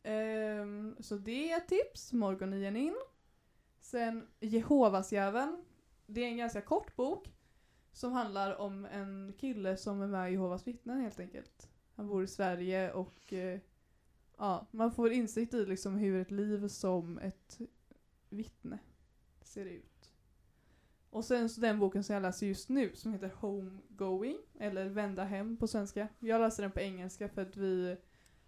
Um, 0.06 0.96
så 1.00 1.16
det 1.16 1.52
är 1.52 1.58
ett 1.58 1.68
tips, 1.68 2.14
Morgon 2.14 2.54
i 2.54 2.68
in. 2.68 2.96
Sen 3.80 4.28
Jehovasjäveln. 4.40 5.64
Det 6.06 6.22
är 6.22 6.28
en 6.28 6.38
ganska 6.38 6.62
kort 6.62 6.96
bok 6.96 7.34
som 7.92 8.12
handlar 8.12 8.56
om 8.56 8.86
en 8.86 9.34
kille 9.38 9.78
som 9.78 10.02
är 10.02 10.08
med 10.08 10.30
i 10.30 10.34
Jehovas 10.34 10.68
vittnen 10.68 11.02
helt 11.02 11.20
enkelt. 11.20 11.70
Han 11.96 12.08
bor 12.08 12.24
i 12.24 12.28
Sverige 12.28 12.92
och 12.92 13.34
uh, 13.34 13.60
ja, 14.38 14.68
man 14.72 14.92
får 14.92 15.12
insikt 15.12 15.54
i 15.54 15.66
liksom 15.66 15.96
hur 15.96 16.22
ett 16.22 16.32
liv 16.32 16.68
som 16.68 17.20
ett 17.20 17.60
vittne 18.30 18.80
ser 19.42 19.66
ut. 19.66 20.14
Och 21.10 21.26
sen 21.26 21.50
så 21.50 21.62
den 21.62 21.80
boken 21.80 22.04
som 22.04 22.14
jag 22.14 22.22
läser 22.22 22.48
just 22.48 22.70
nu 22.70 22.96
som 22.96 23.14
heter 23.14 23.32
Homegoing, 23.36 24.38
eller 24.60 24.86
Vända 24.86 25.24
hem 25.24 25.58
på 25.58 25.68
svenska. 25.68 26.08
Jag 26.20 26.42
läser 26.42 26.64
den 26.64 26.72
på 26.72 26.80
engelska 26.80 27.30
för 27.30 27.42
att 27.42 27.58
vi 27.58 27.98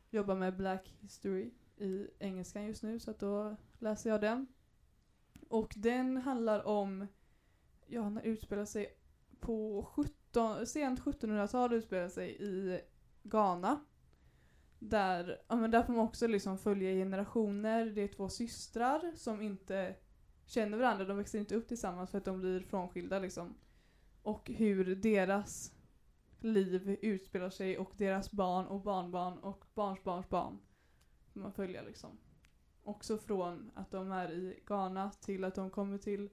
jobbar 0.09 0.35
med 0.35 0.57
Black 0.57 0.95
History 0.99 1.51
i 1.77 2.07
engelskan 2.19 2.65
just 2.65 2.83
nu 2.83 2.99
så 2.99 3.11
att 3.11 3.19
då 3.19 3.55
läser 3.79 4.09
jag 4.09 4.21
den. 4.21 4.47
Och 5.49 5.73
den 5.77 6.17
handlar 6.17 6.67
om, 6.67 7.07
ja 7.87 8.01
den 8.01 8.17
utspelar 8.17 8.65
sig 8.65 8.97
på 9.39 9.87
17, 9.95 10.67
sent 10.67 11.01
1700-tal 11.01 11.73
utspelar 11.73 12.09
sig 12.09 12.43
i 12.43 12.81
Ghana. 13.23 13.85
Där, 14.79 15.41
ja, 15.47 15.55
men 15.55 15.71
där 15.71 15.83
får 15.83 15.93
man 15.93 16.05
också 16.05 16.27
liksom 16.27 16.57
följa 16.57 16.91
generationer. 16.91 17.85
Det 17.85 18.01
är 18.01 18.07
två 18.07 18.29
systrar 18.29 19.11
som 19.15 19.41
inte 19.41 19.95
känner 20.45 20.77
varandra. 20.77 21.05
De 21.05 21.17
växer 21.17 21.39
inte 21.39 21.55
upp 21.55 21.67
tillsammans 21.67 22.11
för 22.11 22.17
att 22.17 22.25
de 22.25 22.39
blir 22.39 22.59
frånskilda 22.59 23.19
liksom. 23.19 23.55
Och 24.21 24.49
hur 24.49 24.95
deras 24.95 25.76
liv 26.39 26.97
utspelar 27.01 27.49
sig 27.49 27.77
och 27.77 27.91
deras 27.97 28.31
barn 28.31 28.65
och 28.65 28.81
barnbarn 28.81 29.37
och 29.37 29.65
barnsbarns 29.73 30.29
barn. 30.29 30.59
Man 31.33 31.53
följa 31.53 31.81
liksom. 31.81 32.17
Också 32.83 33.17
från 33.17 33.71
att 33.75 33.91
de 33.91 34.11
är 34.11 34.31
i 34.31 34.59
Ghana 34.65 35.11
till 35.11 35.43
att 35.43 35.55
de 35.55 35.69
kommer 35.69 35.97
till 35.97 36.29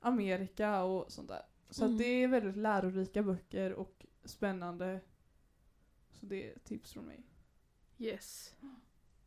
Amerika 0.00 0.82
och 0.82 1.12
sånt 1.12 1.28
där. 1.28 1.42
Så 1.70 1.84
Mm. 1.84 1.98
det 1.98 2.04
är 2.04 2.28
väldigt 2.28 2.56
lärorika 2.56 3.22
böcker 3.22 3.72
och 3.72 4.06
spännande. 4.24 5.00
Så 6.10 6.26
det 6.26 6.50
är 6.52 6.58
tips 6.58 6.92
från 6.92 7.04
mig. 7.04 7.26
Yes. 7.98 8.54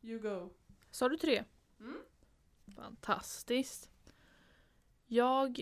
You 0.02 0.20
go. 0.20 0.50
Sa 0.92 1.10
du 1.10 1.18
tre? 1.18 1.44
Mm. 1.80 1.98
Fantastiskt. 2.76 3.90
Jag 5.06 5.60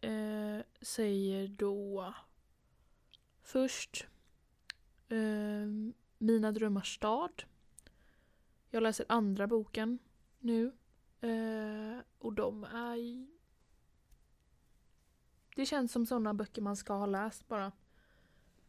eh, 0.00 0.58
säger 0.80 1.48
då 1.48 2.14
först 3.52 4.06
eh, 5.08 5.66
Mina 6.18 6.52
drömmars 6.52 6.94
stad. 6.94 7.42
Jag 8.70 8.82
läser 8.82 9.06
andra 9.08 9.46
boken 9.46 9.98
nu. 10.38 10.72
Eh, 11.20 11.98
och 12.18 12.32
de 12.32 12.64
är... 12.64 12.96
i- 12.96 13.38
Det 15.56 15.66
känns 15.66 15.92
som 15.92 16.06
sådana 16.06 16.34
böcker 16.34 16.62
man 16.62 16.76
ska 16.76 16.92
ha 16.94 17.06
läst 17.06 17.48
bara. 17.48 17.66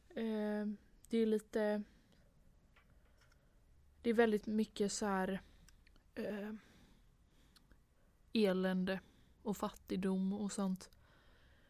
Eh, 0.09 0.65
det 1.09 1.17
är 1.17 1.25
lite... 1.25 1.83
Det 4.01 4.09
är 4.09 4.13
väldigt 4.13 4.47
mycket 4.47 4.91
så 4.91 5.05
här... 5.05 5.41
Eh, 6.15 6.53
elände 8.33 8.99
och 9.43 9.57
fattigdom 9.57 10.33
och 10.33 10.51
sånt. 10.51 10.89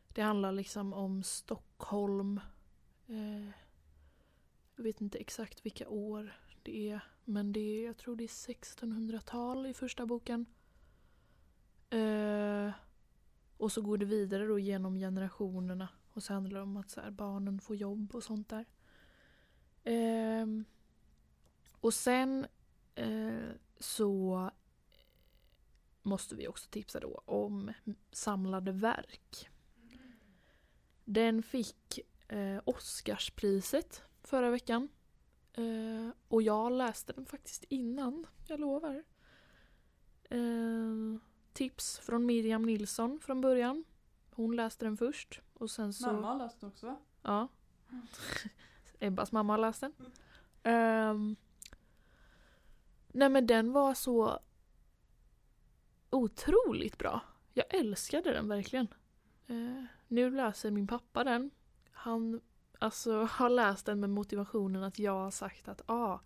Det 0.08 0.22
handlar 0.22 0.52
liksom 0.52 0.94
om 0.94 1.24
Stockholm. 1.24 2.40
Eh, 3.12 3.50
jag 4.76 4.84
vet 4.84 5.02
inte 5.02 5.18
exakt 5.18 5.66
vilka 5.66 5.90
år 5.90 6.34
det 6.64 6.90
är. 6.90 7.04
Men 7.26 7.52
det 7.52 7.60
är, 7.60 7.86
jag 7.86 7.98
tror 7.98 8.16
det 8.16 8.24
är 8.24 8.28
1600-tal 8.28 9.66
i 9.66 9.74
första 9.74 10.06
boken. 10.06 10.46
Eh, 11.90 12.72
och 13.58 13.72
så 13.72 13.82
går 13.82 13.98
det 13.98 14.06
vidare 14.06 14.46
då 14.46 14.60
genom 14.60 14.96
generationerna. 14.96 15.90
Och 16.14 16.24
så 16.24 16.34
handlar 16.34 16.60
det 16.60 16.64
om 16.64 16.78
att 16.78 16.90
så 16.90 17.02
här, 17.02 17.12
barnen 17.12 17.60
får 17.60 17.76
jobb 17.76 18.16
och 18.16 18.24
sånt 18.24 18.50
där. 18.50 18.66
Eh, 19.84 20.48
och 21.72 21.94
sen 21.94 22.48
eh, 22.96 23.50
så 23.80 24.52
måste 26.02 26.36
vi 26.36 26.48
också 26.48 26.70
tipsa 26.70 27.00
då 27.00 27.22
om 27.26 27.72
samlade 28.12 28.72
verk. 28.72 29.50
Den 31.06 31.44
fick 31.44 32.00
eh, 32.32 32.62
Oscarspriset 32.66 34.04
förra 34.24 34.50
veckan. 34.50 34.90
Eh, 35.54 36.10
och 36.28 36.42
jag 36.42 36.72
läste 36.72 37.14
den 37.14 37.26
faktiskt 37.26 37.64
innan, 37.64 38.28
jag 38.48 38.60
lovar. 38.60 39.04
Eh, 40.24 41.20
tips 41.54 42.00
från 42.00 42.26
Miriam 42.26 42.62
Nilsson 42.66 43.20
från 43.20 43.42
början. 43.42 43.84
Hon 44.30 44.56
läste 44.56 44.86
den 44.86 44.98
först. 44.98 45.42
Och 45.54 45.72
sen 45.72 45.94
så... 45.94 46.12
Mamma 46.12 46.28
har 46.28 46.38
läst 46.38 46.60
den 46.60 46.70
också 46.70 46.86
va? 46.86 46.98
Ja. 47.22 47.48
Ebbas 49.00 49.32
mamma 49.32 49.54
har 49.54 49.58
läst 49.58 49.82
den. 49.82 49.94
Ehm, 50.64 51.36
nej 53.08 53.30
men 53.30 53.48
den 53.48 53.72
var 53.72 53.94
så 53.94 54.40
otroligt 56.10 56.98
bra. 56.98 57.22
Jag 57.54 57.76
älskade 57.76 58.34
den 58.34 58.48
verkligen. 58.48 58.88
Eh, 59.48 59.84
nu 60.08 60.30
läser 60.30 60.72
min 60.72 60.88
pappa 60.88 61.24
den. 61.24 61.52
Han 62.02 62.42
alltså, 62.80 63.24
har 63.32 63.50
läst 63.50 63.86
den 63.86 64.00
med 64.00 64.10
motivationen 64.10 64.84
att 64.84 65.00
jag 65.00 65.20
har 65.20 65.32
sagt 65.32 65.68
att 65.68 65.82
ah, 65.86 66.20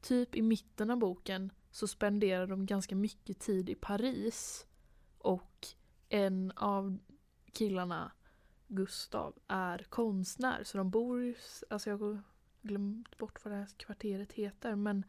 typ 0.00 0.36
i 0.36 0.42
mitten 0.42 0.90
av 0.90 0.98
boken 0.98 1.52
så 1.70 1.88
spenderar 1.88 2.46
de 2.46 2.66
ganska 2.66 2.96
mycket 2.96 3.40
tid 3.40 3.70
i 3.70 3.74
Paris. 3.74 4.66
Och 5.18 5.66
en 6.08 6.52
av 6.56 6.98
killarna 7.52 8.12
Gustav 8.66 9.38
är 9.48 9.78
konstnär 9.78 10.64
så 10.64 10.78
de 10.78 10.90
bor, 10.90 11.34
alltså 11.70 11.90
jag 11.90 11.98
har 11.98 12.22
glömt 12.62 13.18
bort 13.18 13.44
vad 13.44 13.52
det 13.52 13.58
här 13.58 13.68
kvarteret 13.76 14.32
heter 14.32 14.74
men 14.74 15.04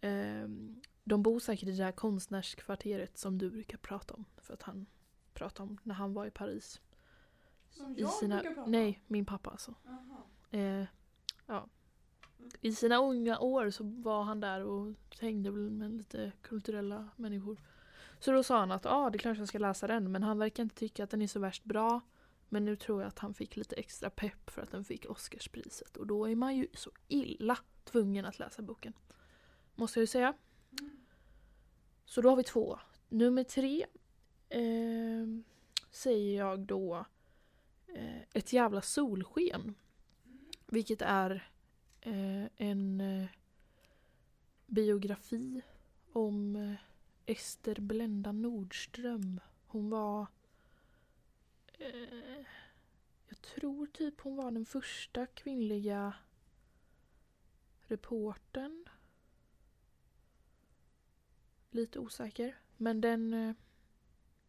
eh, 0.00 0.48
de 1.04 1.22
bor 1.22 1.40
säkert 1.40 1.68
i 1.68 1.72
det 1.72 1.84
här 1.84 1.92
konstnärskvarteret 1.92 3.18
som 3.18 3.38
du 3.38 3.50
brukar 3.50 3.78
prata 3.78 4.14
om 4.14 4.24
för 4.36 4.54
att 4.54 4.62
han 4.62 4.86
pratade 5.34 5.68
om 5.68 5.78
när 5.82 5.94
han 5.94 6.14
var 6.14 6.26
i 6.26 6.30
Paris. 6.30 6.80
Som 7.70 7.98
I 7.98 8.00
jag 8.00 8.12
sina, 8.12 8.36
brukar 8.36 8.54
prata 8.54 8.70
nej, 8.70 9.02
min 9.06 9.24
pappa 9.24 9.50
alltså. 9.50 9.74
Eh, 10.50 10.84
ja. 11.46 11.66
I 12.60 12.72
sina 12.72 12.96
unga 12.96 13.38
år 13.38 13.70
så 13.70 13.84
var 13.84 14.22
han 14.22 14.40
där 14.40 14.64
och 14.64 14.94
hängde 15.20 15.50
med 15.50 15.92
lite 15.92 16.32
kulturella 16.42 17.08
människor. 17.16 17.60
Så 18.20 18.32
då 18.32 18.42
sa 18.42 18.58
han 18.58 18.72
att 18.72 18.86
ah, 18.86 19.10
det 19.10 19.16
är 19.16 19.18
klart 19.18 19.38
jag 19.38 19.48
ska 19.48 19.58
läsa 19.58 19.86
den 19.86 20.12
men 20.12 20.22
han 20.22 20.38
verkar 20.38 20.62
inte 20.62 20.74
tycka 20.74 21.04
att 21.04 21.10
den 21.10 21.22
är 21.22 21.26
så 21.26 21.40
värst 21.40 21.64
bra. 21.64 22.00
Men 22.48 22.64
nu 22.64 22.76
tror 22.76 23.02
jag 23.02 23.08
att 23.08 23.18
han 23.18 23.34
fick 23.34 23.56
lite 23.56 23.76
extra 23.76 24.10
pepp 24.10 24.50
för 24.50 24.62
att 24.62 24.70
den 24.70 24.84
fick 24.84 25.10
Oscarspriset 25.10 25.96
och 25.96 26.06
då 26.06 26.28
är 26.28 26.36
man 26.36 26.56
ju 26.56 26.66
så 26.74 26.90
illa 27.08 27.58
tvungen 27.84 28.24
att 28.24 28.38
läsa 28.38 28.62
boken. 28.62 28.92
Måste 29.74 29.98
jag 29.98 30.02
ju 30.02 30.06
säga. 30.06 30.34
Så 32.04 32.20
då 32.20 32.28
har 32.28 32.36
vi 32.36 32.42
två. 32.42 32.78
Nummer 33.08 33.44
tre 33.44 33.86
ehm, 34.48 35.44
säger 35.90 36.38
jag 36.38 36.60
då 36.60 36.96
eh, 36.96 37.04
Eh, 37.94 38.22
ett 38.32 38.52
jävla 38.52 38.82
solsken. 38.82 39.74
Vilket 40.66 41.02
är 41.02 41.50
eh, 42.00 42.44
en 42.56 43.00
eh, 43.00 43.28
biografi 44.66 45.62
om 46.12 46.56
eh, 46.56 46.74
Ester 47.26 47.80
Blenda 47.80 48.32
Nordström. 48.32 49.40
Hon 49.66 49.90
var 49.90 50.26
eh, 51.78 52.44
jag 53.28 53.40
tror 53.42 53.86
typ 53.86 54.20
hon 54.20 54.36
var 54.36 54.50
den 54.50 54.66
första 54.66 55.26
kvinnliga 55.26 56.14
reportern. 57.80 58.84
Lite 61.70 61.98
osäker. 61.98 62.56
Men 62.76 63.00
den 63.00 63.34
eh, 63.34 63.54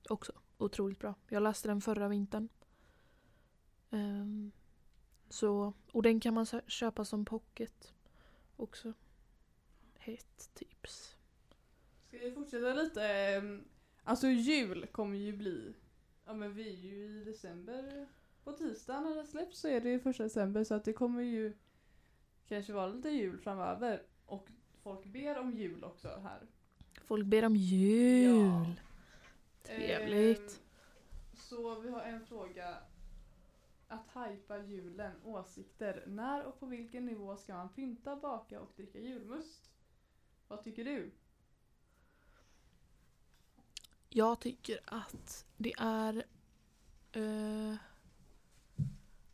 också 0.09 0.33
otroligt 0.57 0.99
bra. 0.99 1.15
Jag 1.27 1.43
läste 1.43 1.67
den 1.67 1.81
förra 1.81 2.07
vintern. 2.07 2.49
Ehm, 3.91 4.51
så, 5.29 5.73
och 5.91 6.03
den 6.03 6.19
kan 6.19 6.33
man 6.33 6.45
köpa 6.67 7.05
som 7.05 7.25
pocket 7.25 7.93
också. 8.57 8.93
Hett 9.97 10.49
tips. 10.53 11.15
Ska 12.07 12.17
vi 12.17 12.31
fortsätta 12.31 12.73
lite? 12.73 13.03
ehm, 13.07 13.63
Alltså 14.03 14.27
jul 14.27 14.87
kommer 14.91 15.17
ju 15.17 15.37
bli, 15.37 15.73
ja 16.25 16.33
men 16.33 16.53
vi 16.53 16.69
är 16.69 16.77
ju 16.77 17.21
i 17.21 17.23
december. 17.23 18.07
På 18.43 18.51
tisdag 18.51 18.99
när 19.01 19.15
det 19.15 19.25
släpps 19.27 19.59
så 19.59 19.67
är 19.67 19.81
det 19.81 19.89
ju 19.89 19.99
första 19.99 20.23
december 20.23 20.63
så 20.63 20.73
att 20.73 20.85
det 20.85 20.93
kommer 20.93 21.21
ju 21.21 21.53
kanske 22.47 22.73
vara 22.73 22.87
lite 22.87 23.09
jul 23.09 23.37
framöver. 23.37 24.03
Och 24.25 24.47
folk 24.83 25.05
ber 25.05 25.39
om 25.39 25.51
jul 25.51 25.83
också 25.83 26.07
här. 26.23 26.41
Folk 27.05 27.25
ber 27.25 27.45
om 27.45 27.55
jul. 27.55 28.35
Ja. 28.35 28.65
Trevligt. 29.63 30.39
Ehm, 30.39 31.37
så 31.37 31.79
vi 31.79 31.89
har 31.89 32.01
en 32.01 32.25
fråga. 32.25 32.77
Att 33.91 34.07
hypa 34.15 34.57
julen, 34.57 35.11
åsikter. 35.23 36.03
När 36.07 36.43
och 36.43 36.59
på 36.59 36.65
vilken 36.65 37.05
nivå 37.05 37.37
ska 37.37 37.53
man 37.53 37.69
pynta, 37.69 38.15
baka 38.15 38.61
och 38.61 38.71
dricka 38.75 38.99
julmust? 38.99 39.71
Vad 40.47 40.63
tycker 40.63 40.85
du? 40.85 41.11
Jag 44.09 44.39
tycker 44.39 44.79
att 44.85 45.45
det 45.57 45.73
är... 45.77 46.25
Eh, 47.11 47.75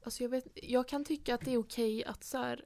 alltså 0.03 0.23
jag, 0.23 0.29
vet, 0.29 0.47
jag 0.53 0.87
kan 0.87 1.05
tycka 1.05 1.35
att 1.35 1.41
det 1.41 1.53
är 1.53 1.57
okej 1.57 2.05
att 2.05 2.23
så 2.23 2.37
här, 2.37 2.65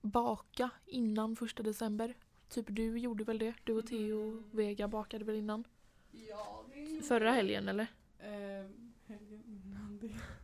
baka 0.00 0.70
innan 0.86 1.36
första 1.36 1.62
december. 1.62 2.16
Typ 2.48 2.66
du 2.68 2.98
gjorde 2.98 3.24
väl 3.24 3.38
det? 3.38 3.54
Du 3.64 3.78
och 3.78 3.86
Theo 3.86 4.14
och 4.14 4.58
Vega 4.58 4.88
bakade 4.88 5.24
väl 5.24 5.36
innan? 5.36 5.64
Ja, 6.10 6.64
det 6.74 7.02
Förra 7.02 7.32
helgen 7.32 7.68
eller? 7.68 7.86
Ehm, 8.18 8.92
helgen 9.06 9.42
innan 9.46 9.98
det. 9.98 10.41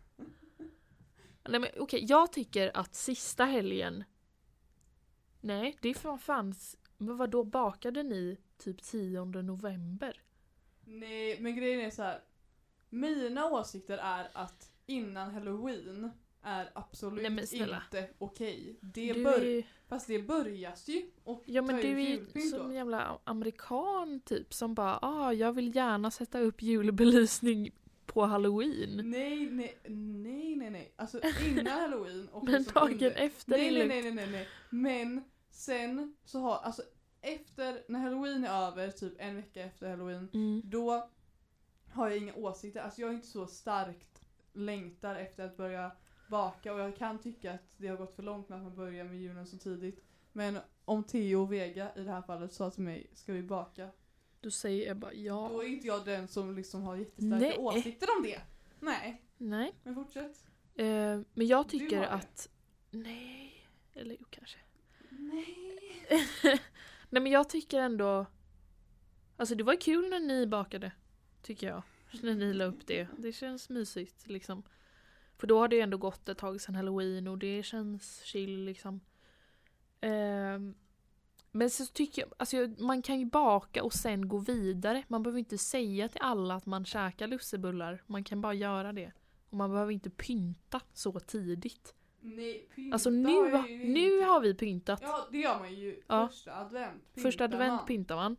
Nej 1.48 1.60
men 1.60 1.70
okej, 1.78 2.04
jag 2.08 2.32
tycker 2.32 2.76
att 2.76 2.94
sista 2.94 3.44
helgen... 3.44 4.04
Nej, 5.40 5.78
det 5.82 5.94
fan 5.94 6.18
fanns... 6.18 6.76
Men 6.98 7.16
vad 7.16 7.30
då 7.30 7.44
bakade 7.44 8.02
ni 8.02 8.36
typ 8.58 8.82
10 8.82 9.24
november? 9.24 10.22
Nej, 10.84 11.40
men 11.40 11.56
grejen 11.56 11.80
är 11.80 11.90
så 11.90 12.02
här. 12.02 12.20
Mina 12.88 13.46
åsikter 13.46 13.98
är 13.98 14.30
att 14.32 14.72
innan 14.86 15.30
halloween 15.30 16.10
är 16.42 16.70
absolut 16.74 17.32
Nej, 17.32 17.72
inte 17.72 18.08
okej. 18.18 18.78
Det 18.80 19.12
Du 19.12 19.24
bör... 19.24 19.40
ju, 19.42 19.62
Fast 19.88 20.06
det 20.06 20.22
börjas 20.22 20.88
ju 20.88 21.10
och 21.24 21.42
ja 21.46 21.62
men 21.62 21.76
du 21.76 21.88
är 21.88 21.98
ju 21.98 22.50
som 22.50 22.66
en 22.66 22.74
jävla 22.76 23.18
amerikan 23.24 24.20
typ 24.20 24.54
som 24.54 24.74
bara 24.74 24.98
ah 25.02 25.32
jag 25.32 25.52
vill 25.52 25.76
gärna 25.76 26.10
sätta 26.10 26.40
upp 26.40 26.62
julbelysning 26.62 27.70
på 28.18 28.24
halloween. 28.26 29.10
Nej, 29.10 29.50
nej, 29.50 29.78
nej, 29.88 30.56
nej, 30.56 30.70
nej. 30.70 30.92
Alltså 30.96 31.20
innan 31.46 31.66
halloween 31.80 32.28
och 32.28 32.44
Men 32.44 32.54
liksom 32.54 32.74
dagen 32.74 32.92
under- 32.92 33.10
efter 33.10 33.50
nej, 33.50 33.70
nej, 33.78 33.88
nej, 33.88 34.02
nej, 34.02 34.12
nej, 34.12 34.30
nej. 34.30 34.48
Men 34.70 35.24
sen 35.50 36.16
så 36.24 36.38
har, 36.40 36.56
alltså 36.56 36.82
efter, 37.20 37.82
när 37.88 38.00
halloween 38.00 38.44
är 38.44 38.66
över, 38.68 38.90
typ 38.90 39.12
en 39.18 39.36
vecka 39.36 39.62
efter 39.64 39.90
halloween, 39.90 40.28
Mm. 40.34 40.62
då 40.64 41.10
har 41.92 42.08
jag 42.08 42.18
inga 42.18 42.34
åsikter. 42.34 42.80
Alltså 42.80 43.00
jag 43.00 43.10
är 43.10 43.14
inte 43.14 43.26
så 43.26 43.46
starkt 43.46 44.22
längtar 44.52 45.14
efter 45.16 45.44
att 45.44 45.56
börja 45.56 45.90
baka 46.30 46.72
och 46.74 46.80
jag 46.80 46.96
kan 46.96 47.18
tycka 47.18 47.52
att 47.52 47.74
det 47.76 47.88
har 47.88 47.96
gått 47.96 48.16
för 48.16 48.22
långt 48.22 48.48
med 48.48 48.58
att 48.58 48.64
man 48.64 48.76
börjar 48.76 49.04
med 49.04 49.20
julen 49.20 49.46
så 49.46 49.58
tidigt. 49.58 50.04
Men 50.32 50.58
om 50.84 51.04
Theo 51.04 51.40
och 51.42 51.52
Vega 51.52 51.88
i 51.96 52.02
det 52.04 52.10
här 52.10 52.22
fallet 52.22 52.52
sa 52.52 52.70
till 52.70 52.82
mig, 52.82 53.10
ska 53.12 53.32
vi 53.32 53.42
baka? 53.42 53.88
Då 54.40 54.50
säger 54.50 54.86
jag 54.86 54.96
bara 54.96 55.14
ja. 55.14 55.48
Då 55.52 55.62
är 55.62 55.68
inte 55.68 55.86
jag 55.86 56.04
den 56.04 56.28
som 56.28 56.56
liksom 56.56 56.82
har 56.82 56.96
jättestarka 56.96 57.46
Nej. 57.46 57.58
åsikter 57.58 58.08
om 58.16 58.22
det. 58.22 58.40
Nej, 58.80 59.22
Nej. 59.38 59.74
men 59.82 59.94
fortsätt. 59.94 60.44
Eh, 60.74 61.20
men 61.34 61.46
jag 61.46 61.68
tycker 61.68 62.02
att... 62.02 62.48
Nej. 62.90 63.68
Eller 63.94 64.16
jo, 64.20 64.26
kanske. 64.30 64.58
Nej. 65.08 65.58
Nej 67.10 67.22
men 67.22 67.26
jag 67.26 67.48
tycker 67.48 67.80
ändå... 67.80 68.26
Alltså 69.36 69.54
det 69.54 69.64
var 69.64 69.80
kul 69.80 70.10
när 70.10 70.20
ni 70.20 70.46
bakade. 70.46 70.92
Tycker 71.42 71.66
jag. 71.66 71.82
När 72.22 72.34
ni 72.34 72.54
la 72.54 72.64
upp 72.64 72.86
det. 72.86 73.08
Det 73.18 73.32
känns 73.32 73.68
mysigt 73.68 74.26
liksom. 74.26 74.62
För 75.36 75.46
då 75.46 75.58
har 75.58 75.68
det 75.68 75.80
ändå 75.80 75.98
gått 75.98 76.28
ett 76.28 76.38
tag 76.38 76.60
sedan 76.60 76.74
halloween 76.74 77.28
och 77.28 77.38
det 77.38 77.62
känns 77.62 78.22
chill 78.22 78.64
liksom. 78.64 79.00
Ehm, 80.00 80.74
men 81.52 81.70
så 81.70 81.86
tycker 81.86 82.22
jag, 82.22 82.32
alltså 82.36 82.56
man 82.78 83.02
kan 83.02 83.18
ju 83.18 83.24
baka 83.24 83.84
och 83.84 83.92
sen 83.92 84.28
gå 84.28 84.38
vidare. 84.38 85.04
Man 85.08 85.22
behöver 85.22 85.38
inte 85.38 85.58
säga 85.58 86.08
till 86.08 86.20
alla 86.20 86.54
att 86.54 86.66
man 86.66 86.84
käkar 86.84 87.26
lussebullar. 87.26 88.02
Man 88.06 88.24
kan 88.24 88.40
bara 88.40 88.54
göra 88.54 88.92
det. 88.92 89.12
Och 89.50 89.56
man 89.56 89.70
behöver 89.70 89.92
inte 89.92 90.10
pynta 90.10 90.80
så 90.92 91.20
tidigt. 91.20 91.94
Nej, 92.20 92.68
pynta 92.74 92.94
Alltså 92.94 93.10
nu, 93.10 93.52
har 93.52 93.68
ju 93.68 93.88
nu 93.88 94.20
har 94.20 94.40
vi 94.40 94.54
pyntat. 94.54 95.00
Ja, 95.02 95.28
det 95.30 95.38
gör 95.38 95.58
man 95.58 95.74
ju. 95.74 96.02
Ja. 96.06 96.28
Första 96.28 96.56
advent 96.56 97.14
pyntar 97.14 97.22
Första 97.22 97.44
advent 97.44 97.72
man. 97.72 97.86
pyntar 97.86 98.16
man. 98.16 98.36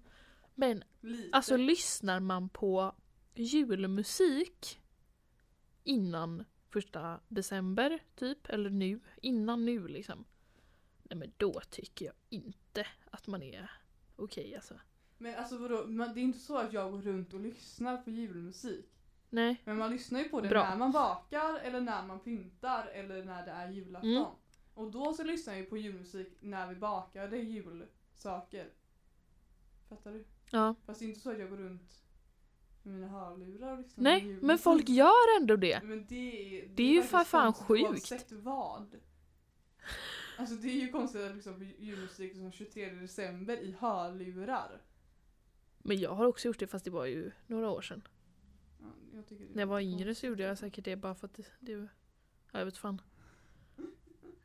Men 0.55 0.84
Lite. 1.01 1.30
Alltså 1.32 1.57
lyssnar 1.57 2.20
man 2.20 2.49
på 2.49 2.95
julmusik 3.36 4.80
innan 5.84 6.45
första 6.70 7.20
december 7.28 7.99
typ, 8.16 8.49
eller 8.49 8.70
nu, 8.70 8.99
innan 9.22 9.66
nu 9.66 9.88
liksom. 9.88 10.26
Nej 11.10 11.18
men 11.20 11.32
då 11.38 11.62
tycker 11.70 12.05
jag 12.05 12.16
inte 12.30 12.88
att 13.12 13.28
man 13.28 13.43
är 13.43 13.72
okej 14.16 14.55
alltså. 14.55 14.74
Men 15.18 15.36
alltså 15.36 15.57
vadå, 15.57 15.88
man, 15.88 16.14
det 16.14 16.20
är 16.20 16.24
inte 16.24 16.39
så 16.39 16.57
att 16.57 16.74
jag 16.74 16.91
går 16.91 17.01
runt 17.01 17.34
och 17.34 17.39
lyssnar 17.39 17.97
på 17.97 18.10
julmusik. 18.10 18.86
Nej. 19.30 19.62
Men 19.66 19.78
man 19.78 19.91
lyssnar 19.91 20.20
ju 20.20 20.30
på 20.30 20.41
det 20.41 20.49
Bra. 20.49 20.64
när 20.70 20.78
man 20.78 20.91
bakar 20.91 21.60
eller 21.60 21.82
när 21.82 22.05
man 22.07 22.20
pyntar 22.20 22.86
eller 22.86 23.24
när 23.26 23.45
det 23.45 23.51
är 23.51 23.70
julafton. 23.72 24.10
Mm. 24.12 24.26
Och 24.74 24.91
då 24.91 25.14
så 25.14 25.24
lyssnar 25.24 25.53
jag 25.53 25.60
ju 25.62 25.66
på 25.70 25.78
julmusik 25.78 26.38
när 26.39 26.68
vi 26.68 26.76
bakar, 26.76 27.28
det 27.28 27.38
är 27.38 27.41
julsaker. 27.41 28.70
Fattar 29.89 30.12
du? 30.12 30.26
Ja. 30.51 30.76
Fast 30.86 30.99
det 30.99 31.05
är 31.05 31.07
inte 31.07 31.20
så 31.20 31.32
att 31.32 31.39
jag 31.39 31.49
går 31.49 31.57
runt 31.57 32.03
med 32.84 32.93
mina 32.93 33.07
hörlurar 33.07 33.72
och 33.72 33.78
lyssnar 33.78 33.95
på 33.95 34.01
Nej, 34.01 34.20
julmusik. 34.20 34.43
men 34.43 34.57
folk 34.57 34.89
gör 34.89 35.38
ändå 35.41 35.55
det. 35.55 35.84
Men 35.84 36.05
det 36.07 36.60
är, 36.62 36.68
Det 36.68 36.84
är 36.84 36.93
ju 36.93 37.03
för 37.03 37.24
fan 37.24 37.53
sjukt. 37.53 37.89
Oavsett 37.89 38.32
vad. 38.32 38.95
Alltså 40.40 40.56
det 40.56 40.68
är 40.68 40.82
ju 40.86 40.92
konstigt 40.92 41.48
att 41.48 41.58
på 41.58 41.64
julmusik 41.64 42.36
som 42.36 42.52
23 42.52 42.90
december 42.90 43.58
i 43.58 43.72
hörlurar. 43.80 44.82
Men 45.78 46.00
jag 46.00 46.16
har 46.16 46.26
också 46.26 46.48
gjort 46.48 46.60
det 46.60 46.68
fast 46.68 46.86
det 46.86 46.92
var 46.92 47.06
ju 47.06 47.32
några 47.48 47.70
år 47.70 47.82
sedan. 47.82 48.08
Ja, 48.80 48.86
jag 49.16 49.28
tycker 49.28 49.46
det 49.46 49.52
är 49.52 49.56
När 49.56 49.62
jag 49.62 49.68
var 49.68 49.80
yngre 49.80 50.16
så 50.16 50.26
gjorde 50.26 50.44
jag 50.44 50.58
säkert 50.58 50.86
det 50.86 50.96
bara 50.96 51.16
för 51.16 51.28
att 51.28 51.34
det, 51.34 51.46
det 51.60 51.72
ja, 51.72 52.60
jag 52.60 52.66
vet 52.66 52.78
fan. 52.78 53.02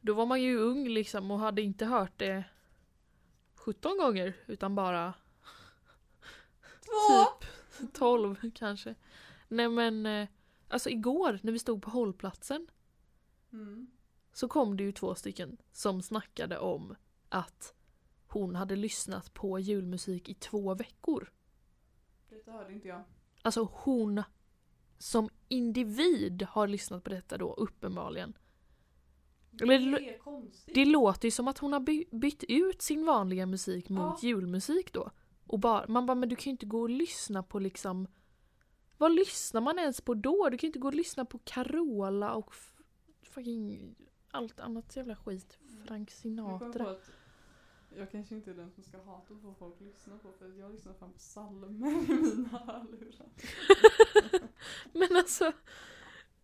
Då 0.00 0.14
var 0.14 0.26
man 0.26 0.42
ju 0.42 0.56
ung 0.56 0.88
liksom 0.88 1.30
och 1.30 1.38
hade 1.38 1.62
inte 1.62 1.86
hört 1.86 2.18
det 2.18 2.44
17 3.54 3.98
gånger 3.98 4.36
utan 4.46 4.74
bara 4.74 5.14
Två! 6.80 7.24
typ 7.80 7.92
12 7.92 8.50
kanske. 8.54 8.94
Nej 9.48 9.68
men 9.68 10.06
eh, 10.06 10.28
alltså 10.68 10.90
igår 10.90 11.38
när 11.42 11.52
vi 11.52 11.58
stod 11.58 11.82
på 11.82 11.90
hållplatsen 11.90 12.66
Mm. 13.52 13.86
Så 14.34 14.48
kom 14.48 14.76
det 14.76 14.82
ju 14.82 14.92
två 14.92 15.14
stycken 15.14 15.56
som 15.72 16.02
snackade 16.02 16.58
om 16.58 16.94
att 17.28 17.74
hon 18.26 18.54
hade 18.54 18.76
lyssnat 18.76 19.34
på 19.34 19.58
julmusik 19.58 20.28
i 20.28 20.34
två 20.34 20.74
veckor. 20.74 21.32
Detta 22.28 22.52
hörde 22.52 22.72
inte 22.72 22.88
jag. 22.88 23.02
Alltså 23.42 23.68
hon 23.72 24.22
som 24.98 25.28
individ 25.48 26.42
har 26.42 26.66
lyssnat 26.68 27.04
på 27.04 27.10
detta 27.10 27.38
då 27.38 27.52
uppenbarligen. 27.54 28.36
Det 29.50 29.64
Eller 29.64 30.00
det-. 30.00 30.74
Det 30.74 30.84
låter 30.84 31.26
ju 31.26 31.30
som 31.30 31.48
att 31.48 31.58
hon 31.58 31.72
har 31.72 31.80
by- 31.80 32.04
bytt 32.10 32.44
ut 32.48 32.82
sin 32.82 33.06
vanliga 33.06 33.46
musik 33.46 33.88
mot 33.88 34.22
Ja. 34.22 34.28
julmusik 34.28 34.92
då. 34.92 35.10
Och 35.46 35.58
bara, 35.58 35.84
man 35.88 36.06
bara, 36.06 36.14
men 36.14 36.28
du 36.28 36.36
kan 36.36 36.44
ju 36.44 36.50
inte 36.50 36.66
gå 36.66 36.80
och 36.80 36.90
lyssna 36.90 37.42
på 37.42 37.58
liksom 37.58 38.06
Vad 38.98 39.14
lyssnar 39.14 39.60
man 39.60 39.78
ens 39.78 40.00
på 40.00 40.14
då? 40.14 40.48
Du 40.50 40.58
kan 40.58 40.66
ju 40.66 40.68
inte 40.68 40.78
gå 40.78 40.88
och 40.88 40.94
lyssna 40.94 41.24
på 41.24 41.38
Carola 41.44 42.34
och 42.34 42.54
fucking 43.22 43.94
allt 44.34 44.60
annat 44.60 44.96
jävla 44.96 45.16
skit. 45.16 45.58
Frank 45.86 46.10
Jag 46.10 46.16
Sinatra. 46.16 46.90
att 46.90 47.10
jag 47.96 48.10
kanske 48.10 48.34
inte 48.34 48.50
är 48.50 48.54
den 48.54 48.70
som 48.70 48.82
ska 48.84 49.02
hata 49.02 49.34
på 49.34 49.54
folk 49.58 49.80
lyssnar 49.80 50.18
på 50.18 50.32
för 50.32 50.58
jag 50.58 50.72
lyssnar 50.72 50.92
fan 50.94 51.12
på 51.12 51.18
psalmer 51.18 51.68
i 51.68 51.70
mina 51.72 52.58
hörlurar. 52.58 53.26
Men 54.92 55.16
alltså, 55.16 55.52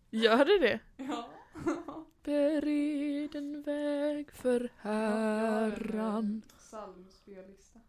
gör 0.09 0.45
det 0.45 0.59
det? 0.59 0.79
Ja. 0.97 1.29
Bered 2.23 3.35
en 3.35 3.61
väg 3.61 4.31
för 4.31 4.69
Herran. 4.77 6.41
Psalmspellista. 6.57 7.79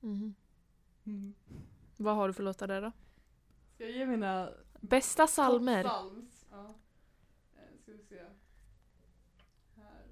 Mhm. 0.00 0.34
Mm. 1.04 1.34
Vad 1.96 2.16
har 2.16 2.28
du 2.28 2.34
för 2.34 2.42
låtar 2.42 2.66
där 2.66 2.82
då? 2.82 2.92
Jag 3.78 3.90
ge 3.90 4.06
mina 4.06 4.50
Bästa 4.80 5.26
salmer? 5.26 5.82
Top 5.82 5.92
Psalms. 5.92 6.46
Ja. 6.50 6.74
Eh, 7.56 7.78
Ska 7.82 7.92
vi 7.92 7.98
se. 8.02 8.20
Här. 9.76 10.04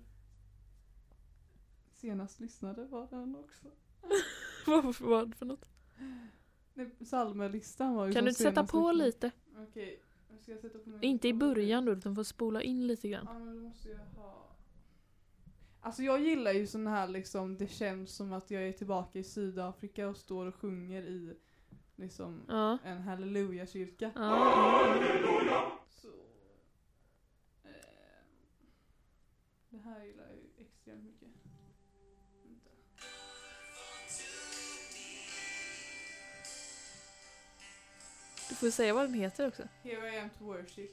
Senast 2.03 2.41
lyssnade 2.41 2.85
var 2.85 3.07
den 3.11 3.37
också. 3.37 3.67
Vad 4.67 5.01
var 5.01 5.27
det 5.27 5.37
för 5.37 5.47
något? 5.47 5.69
Nej, 6.75 6.91
Psalmerlistan 7.05 7.95
var 7.95 8.07
ju 8.07 8.13
Kan 8.13 8.25
du 8.25 8.31
inte 8.31 8.43
sätta 8.43 8.67
på 8.67 8.93
lyssnade. 8.93 9.07
lite? 9.07 9.31
Okej, 9.69 10.03
ska 10.41 10.53
jag 10.53 10.61
sätta 10.61 10.79
på 10.79 10.91
min 10.91 11.03
Inte 11.03 11.29
i 11.29 11.35
början 11.35 11.85
då, 11.85 11.93
utan 11.93 12.15
får 12.15 12.23
spola 12.25 12.63
in 12.63 12.87
lite 12.87 13.09
grann. 13.09 13.25
Ja 13.29 13.39
men 13.39 13.55
då 13.57 13.61
måste 13.63 13.89
jag 13.89 13.99
ha... 13.99 14.57
Alltså 15.81 16.03
jag 16.03 16.21
gillar 16.21 16.53
ju 16.53 16.67
sån 16.67 16.87
här 16.87 17.09
liksom, 17.09 17.59
det 17.59 17.67
känns 17.67 18.17
som 18.17 18.33
att 18.33 18.51
jag 18.51 18.63
är 18.69 18.73
tillbaka 18.73 19.19
i 19.19 19.25
Sydafrika 19.25 20.09
och 20.09 20.17
står 20.17 20.47
och 20.47 20.55
sjunger 20.55 21.03
i 21.03 21.37
liksom 21.97 22.43
Ja. 22.49 22.79
en 22.85 22.99
halleluja-kyrka. 23.03 24.13
ja. 24.15 25.79
Så... 25.89 26.09
Eh, 27.65 27.71
det 29.71 29.79
här 29.79 30.05
gillar 30.05 30.25
jag 30.25 30.35
ju 30.37 30.43
extremt 30.57 31.05
mycket. 31.05 31.22
Du 38.63 38.67
vi 38.67 38.73
säga 38.73 38.95
vad 38.95 39.05
den 39.05 39.15
heter 39.15 39.49
också. 39.49 39.63
Here 39.83 40.15
I 40.15 40.19
am 40.19 40.31
to 40.31 40.45
worship. 40.45 40.91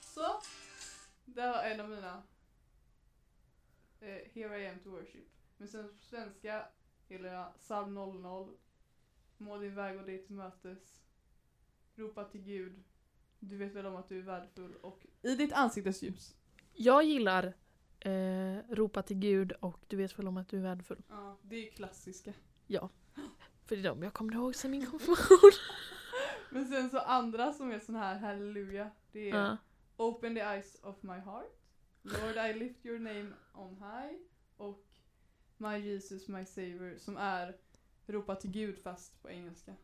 Så. 0.00 0.40
Det 1.24 1.40
var 1.40 1.62
en 1.62 1.80
av 1.80 1.88
mina. 1.88 2.22
Eh, 4.00 4.08
Here 4.32 4.62
I 4.62 4.66
am 4.66 4.78
to 4.78 4.90
worship. 4.90 5.28
Men 5.56 5.68
sen 5.68 5.88
på 5.88 6.04
svenska 6.04 6.68
gillar 7.08 7.28
jag 7.34 7.58
psalm 7.58 7.94
00. 7.94 8.56
Må 9.38 9.58
din 9.58 9.74
väg 9.74 9.98
och 9.98 10.06
dig 10.06 10.26
till 10.26 10.34
mötes. 10.34 11.02
Ropa 11.96 12.24
till 12.24 12.42
Gud. 12.42 12.82
Du 13.48 13.56
vet 13.56 13.74
väl 13.74 13.86
om 13.86 13.96
att 13.96 14.08
du 14.08 14.18
är 14.18 14.22
värdefull 14.22 14.74
och 14.82 15.06
i 15.22 15.34
ditt 15.34 15.52
ansiktes 15.52 16.02
ljus. 16.02 16.36
Jag 16.72 17.04
gillar 17.04 17.54
eh, 18.00 18.58
Ropa 18.68 19.02
till 19.02 19.16
Gud 19.16 19.52
och 19.52 19.80
Du 19.88 19.96
vet 19.96 20.18
väl 20.18 20.28
om 20.28 20.36
att 20.36 20.48
du 20.48 20.58
är 20.58 20.62
värdefull. 20.62 21.02
Ja, 21.08 21.38
det 21.42 21.56
är 21.56 21.60
ju 21.60 21.70
klassiska. 21.70 22.32
För 23.64 23.76
det 23.76 23.82
är 23.82 23.84
de 23.84 24.02
jag 24.02 24.12
kommer 24.12 24.34
ihåg 24.34 24.54
sen 24.54 24.70
min 24.70 24.86
konfirmation. 24.86 25.50
Men 26.50 26.68
sen 26.68 26.90
så 26.90 26.98
andra 26.98 27.52
som 27.52 27.70
är 27.70 27.78
sån 27.78 27.96
här 27.96 28.18
halleluja. 28.18 28.90
Det 29.12 29.30
är 29.30 29.36
ja. 29.36 29.56
Open 29.96 30.34
the 30.34 30.40
eyes 30.40 30.78
of 30.82 31.02
my 31.02 31.18
heart. 31.18 31.60
Lord 32.02 32.36
I 32.36 32.58
lift 32.58 32.86
your 32.86 32.98
name 32.98 33.32
on 33.54 33.76
high. 33.76 34.18
Och 34.56 34.86
My 35.56 35.78
Jesus, 35.78 36.28
My 36.28 36.44
Savior 36.44 36.98
som 36.98 37.16
är 37.16 37.56
ropa 38.06 38.36
till 38.36 38.50
Gud 38.50 38.78
fast 38.78 39.22
på 39.22 39.30
engelska. 39.30 39.74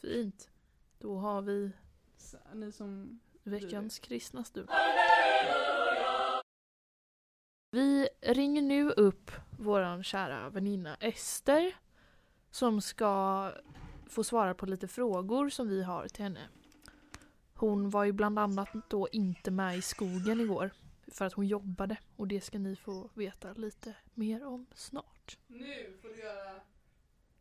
Fint. 0.00 0.50
Då 0.98 1.16
har 1.16 1.42
vi 1.42 1.72
Så, 2.22 2.36
ni 2.54 2.72
som... 2.72 3.20
veckans 3.42 3.98
kristna 3.98 4.44
stund. 4.44 4.68
Vi 7.70 8.08
ringer 8.20 8.62
nu 8.62 8.90
upp 8.90 9.30
våran 9.58 10.02
kära 10.02 10.50
väninna 10.50 10.94
Ester 10.94 11.74
som 12.50 12.80
ska 12.80 13.52
få 14.06 14.24
svara 14.24 14.54
på 14.54 14.66
lite 14.66 14.88
frågor 14.88 15.48
som 15.48 15.68
vi 15.68 15.82
har 15.82 16.08
till 16.08 16.22
henne. 16.22 16.48
Hon 17.54 17.90
var 17.90 18.04
ju 18.04 18.12
bland 18.12 18.38
annat 18.38 18.68
då 18.88 19.08
inte 19.12 19.50
med 19.50 19.76
i 19.78 19.82
skogen 19.82 20.40
igår 20.40 20.70
för 21.06 21.24
att 21.24 21.32
hon 21.32 21.46
jobbade 21.46 21.96
och 22.16 22.28
det 22.28 22.40
ska 22.40 22.58
ni 22.58 22.76
få 22.76 23.10
veta 23.14 23.52
lite 23.52 23.94
mer 24.14 24.44
om 24.44 24.66
snart. 24.74 25.38
Nu 25.46 25.98
får 26.02 26.08
du 26.08 26.20
göra 26.20 26.60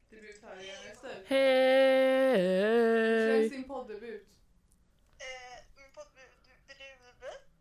debut 0.09 0.41
här 0.43 0.61
igen 0.61 0.77
Ester. 0.91 1.23
Hej! 1.25 2.71
din 3.49 3.63
poddebut? 3.63 4.27
Eh, 5.17 5.57
min, 5.77 5.91
poddebut, 5.93 6.31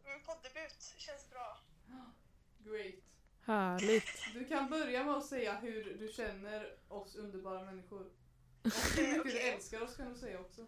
min 0.05 0.23
poddebut 0.27 0.95
känns 0.99 1.31
bra. 1.31 1.59
Great. 2.65 2.95
Härligt. 3.45 4.35
Du 4.35 4.45
kan 4.45 4.71
börja 4.71 5.05
med 5.05 5.15
att 5.15 5.27
säga 5.27 5.53
hur 5.57 5.95
du 5.99 6.09
känner 6.09 6.77
oss 6.89 7.17
underbara 7.17 7.65
människor. 7.65 8.01
Och 8.65 8.71
hur 8.97 9.07
mycket 9.07 9.25
du 9.25 9.31
Okej. 9.31 9.51
älskar 9.51 9.81
oss 9.83 9.97
kan 9.97 10.13
du 10.13 10.19
säga 10.21 10.41
också. 10.41 10.67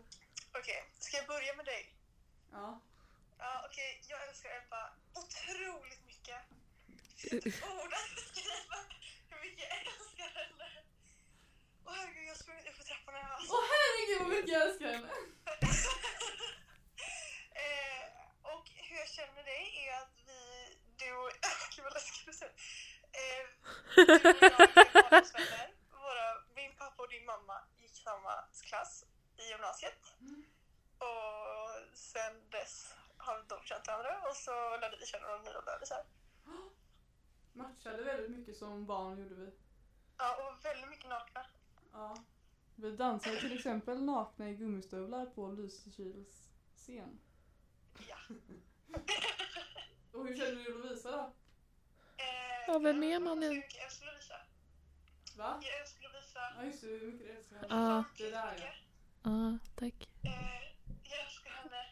Okej, 0.53 0.85
ska 0.99 1.17
jag 1.17 1.27
börja 1.27 1.55
med 1.57 1.65
dig? 1.65 1.95
Ja. 2.53 2.81
Ja, 3.39 3.67
okej, 3.71 4.03
jag 4.09 4.29
älskar 4.29 4.51
Ebba 4.63 4.93
otroligt 5.15 6.07
mycket. 6.07 6.41
Ord 7.63 7.93
att 8.01 8.15
beskriva 8.17 8.77
hur 9.31 9.41
mycket 9.45 9.65
jag 9.69 9.79
älskar 9.81 10.29
henne. 10.41 10.69
Åh 11.85 11.93
herregud, 11.97 12.25
jag 12.25 12.31
har 12.31 12.37
sprungit 12.45 12.67
upp 12.69 12.75
för 12.77 12.85
trapporna 12.85 13.19
här. 13.19 13.39
Åh 13.51 13.65
herregud 13.73 14.19
vad 14.23 14.31
mycket 14.37 14.53
jag 14.53 14.63
älskar 14.69 14.87
henne! 14.93 15.09
eh, 17.65 18.05
och 18.43 18.65
hur 18.89 18.97
jag 18.97 19.09
känner 19.09 19.45
dig 19.45 19.65
är 19.89 20.03
att 20.03 20.22
du 21.03 21.13
och... 21.23 21.31
Gud 21.75 21.85
vad 21.85 21.93
läskigt 21.93 22.27
du 22.27 22.33
säger. 22.33 22.55
Eh, 23.21 23.45
du 23.97 24.03
och 24.03 25.49
jag. 25.53 25.69
Våra, 26.05 26.27
min 26.55 26.73
pappa 26.77 27.03
och 27.03 27.09
din 27.09 27.27
mamma 27.33 27.57
gick 27.83 27.97
samma 27.97 28.35
klass 28.69 29.05
i 29.37 29.43
gymnasiet. 29.51 30.03
Och 30.99 31.99
sen 31.99 32.51
dess 32.51 32.95
har 33.17 33.45
de 33.49 33.59
känt 33.65 33.87
varandra 33.87 34.29
och 34.29 34.37
så 34.37 34.77
lärde 34.81 34.97
vi 35.01 35.07
känna 35.07 35.27
varandra 35.27 35.51
nya 35.51 35.63
bebisar. 35.63 36.03
Matchade 37.53 38.03
väldigt 38.03 38.31
mycket 38.31 38.57
som 38.57 38.87
barn 38.87 39.19
gjorde 39.19 39.35
vi. 39.35 39.53
Ja, 40.19 40.29
och 40.43 40.65
väldigt 40.65 40.91
mycket 40.91 41.09
nakna. 41.09 41.47
Ja. 41.93 42.17
Vi 42.75 42.97
dansade 42.97 43.41
till 43.41 43.57
exempel 43.57 44.05
nakna 44.05 44.51
i 44.51 44.55
gummistövlar 44.55 45.27
på 45.27 45.53
Lysekils 45.53 46.49
scen. 46.77 47.21
Ja. 48.09 48.17
Och 50.13 50.27
hur 50.27 50.37
känner 50.37 50.65
du 50.65 50.73
Lovisa 50.79 51.11
då? 51.11 51.19
Eh, 52.17 52.65
Ja, 52.67 52.79
vem 52.79 53.03
är 53.03 53.13
jag 53.13 53.23
man 53.23 53.39
måste 53.39 53.49
nu? 53.49 53.55
hur 53.55 53.57
mycket 53.63 53.77
Jag 53.77 53.85
älskar 53.85 54.07
Lovisa. 54.07 54.37
Va? 55.37 55.61
Jag 55.63 55.81
älskar 55.81 56.03
Lovisa. 56.09 56.41
Ja 56.57 56.65
just 56.65 56.81
det, 56.81 56.87
hur 56.87 57.13
mycket 57.13 57.27
du 57.27 57.33
älskar 57.37 57.57
henne. 57.57 57.67
Ja. 57.71 58.05
Det 58.19 58.31
där 58.31 58.55
ja. 58.67 58.73
Ja, 59.25 59.59
tack. 59.81 60.09
Eh, 60.25 60.63
jag 61.11 61.21
älskar 61.27 61.51
henne 61.51 61.83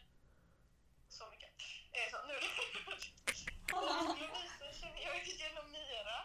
så 1.09 1.23
mycket. 1.31 1.49
Eh, 1.97 2.07
så, 2.11 2.17
nu 2.27 2.33
Lovisa 4.21 4.67
känner 4.81 5.01
jag 5.07 5.15
ju 5.27 5.31
genom 5.43 5.71
Mira, 5.71 6.19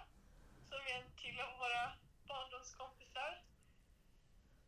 som 0.68 0.78
är 0.90 0.94
en 1.00 1.10
till 1.20 1.40
av 1.40 1.58
våra 1.58 1.84
barndomskompisar. 2.28 3.42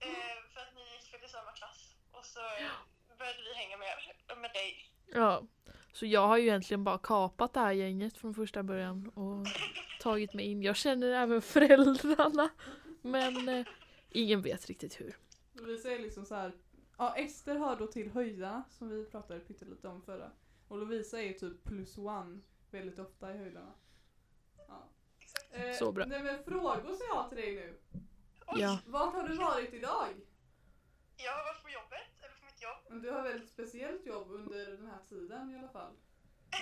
Eh, 0.00 0.36
för 0.52 0.60
att 0.60 0.74
ni 0.74 0.82
gick 0.96 1.14
väl 1.14 1.24
i 1.24 1.28
samma 1.28 1.52
klass. 1.52 1.94
Och 2.12 2.24
så 2.24 2.40
började 3.18 3.42
vi 3.42 3.54
hänga 3.54 3.76
med, 3.76 3.88
med 4.38 4.52
dig. 4.52 4.90
Ja, 5.14 5.42
så 5.98 6.06
jag 6.06 6.26
har 6.28 6.36
ju 6.38 6.42
egentligen 6.42 6.84
bara 6.84 6.98
kapat 6.98 7.52
det 7.54 7.60
här 7.60 7.72
gänget 7.72 8.16
från 8.16 8.34
första 8.34 8.62
början 8.62 9.08
och 9.08 9.46
tagit 10.00 10.34
mig 10.34 10.44
in. 10.46 10.62
Jag 10.62 10.76
känner 10.76 11.10
även 11.10 11.42
föräldrarna, 11.42 12.48
men 13.02 13.48
eh, 13.48 13.66
ingen 14.10 14.42
vet 14.42 14.66
riktigt 14.66 15.00
hur. 15.00 15.16
Lovisa 15.52 15.90
är 15.90 15.98
liksom 15.98 16.24
så 16.24 16.34
här. 16.34 16.52
Ja, 16.98 17.14
Ester 17.16 17.58
hör 17.58 17.76
då 17.76 17.86
till 17.86 18.10
höjdarna 18.10 18.64
som 18.70 18.88
vi 18.88 19.04
pratade 19.04 19.40
pyttelite 19.40 19.88
om 19.88 20.02
förra. 20.02 20.30
Och 20.68 20.78
Lovisa 20.78 21.22
är 21.22 21.32
typ 21.32 21.64
plus 21.64 21.98
one 21.98 22.40
väldigt 22.70 22.98
ofta 22.98 23.34
i 23.34 23.38
höjdarna. 23.38 23.72
Ja. 24.68 24.88
Eh, 25.50 25.72
Så 25.78 25.92
bra. 25.92 26.04
Nej 26.06 26.22
men 26.22 26.44
frågor 26.44 26.94
ska 26.94 27.04
jag 27.08 27.14
ha 27.14 27.28
till 27.28 27.38
dig 27.38 27.54
nu. 27.54 27.78
Oj, 28.46 28.60
Ja. 28.60 28.78
Vart 28.86 29.14
har 29.14 29.28
du 29.28 29.36
varit 29.36 29.74
idag? 29.74 30.06
Jag 31.16 31.32
har 31.32 31.44
varit 31.44 31.62
på 31.62 31.70
jobbet, 31.70 32.07
mitt 32.58 32.62
jobb. 32.62 32.84
Men 32.88 33.02
du 33.02 33.10
har 33.10 33.22
väldigt 33.22 33.50
speciellt 33.50 34.06
jobb 34.06 34.30
under 34.30 34.66
den 34.66 34.86
här 34.86 34.98
tiden 35.08 35.50
i 35.54 35.58
alla 35.58 35.68
fall. 35.68 35.96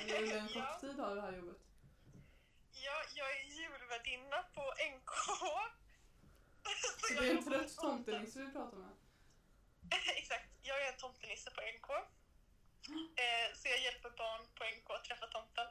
Eller 0.00 0.22
under 0.22 0.36
en 0.38 0.48
Ja. 0.54 0.66
kort 0.72 0.80
tid 0.80 0.98
har 0.98 1.08
du 1.10 1.14
det 1.14 1.22
här 1.22 1.32
jobbet. 1.32 1.56
Ja, 2.72 2.96
jag 3.14 3.30
är 3.38 3.44
julvärdinna 3.44 4.42
på 4.54 4.62
NK. 4.94 5.10
Så 7.08 7.14
jag 7.14 7.22
det 7.24 7.30
är 7.30 7.36
en 7.36 7.44
trött 7.44 7.76
tomtenisse 7.76 8.40
vi 8.40 8.52
pratar 8.52 8.76
med. 8.76 8.90
Exakt, 10.16 10.50
jag 10.62 10.82
är 10.82 10.92
en 10.92 10.98
tomtenisse 10.98 11.50
på 11.50 11.60
NK. 11.60 11.90
Eh, 13.16 13.56
så 13.56 13.68
jag 13.68 13.80
hjälper 13.82 14.10
barn 14.10 14.46
på 14.54 14.64
NK 14.64 14.90
att 14.90 15.04
träffa 15.04 15.26
tomten. 15.26 15.66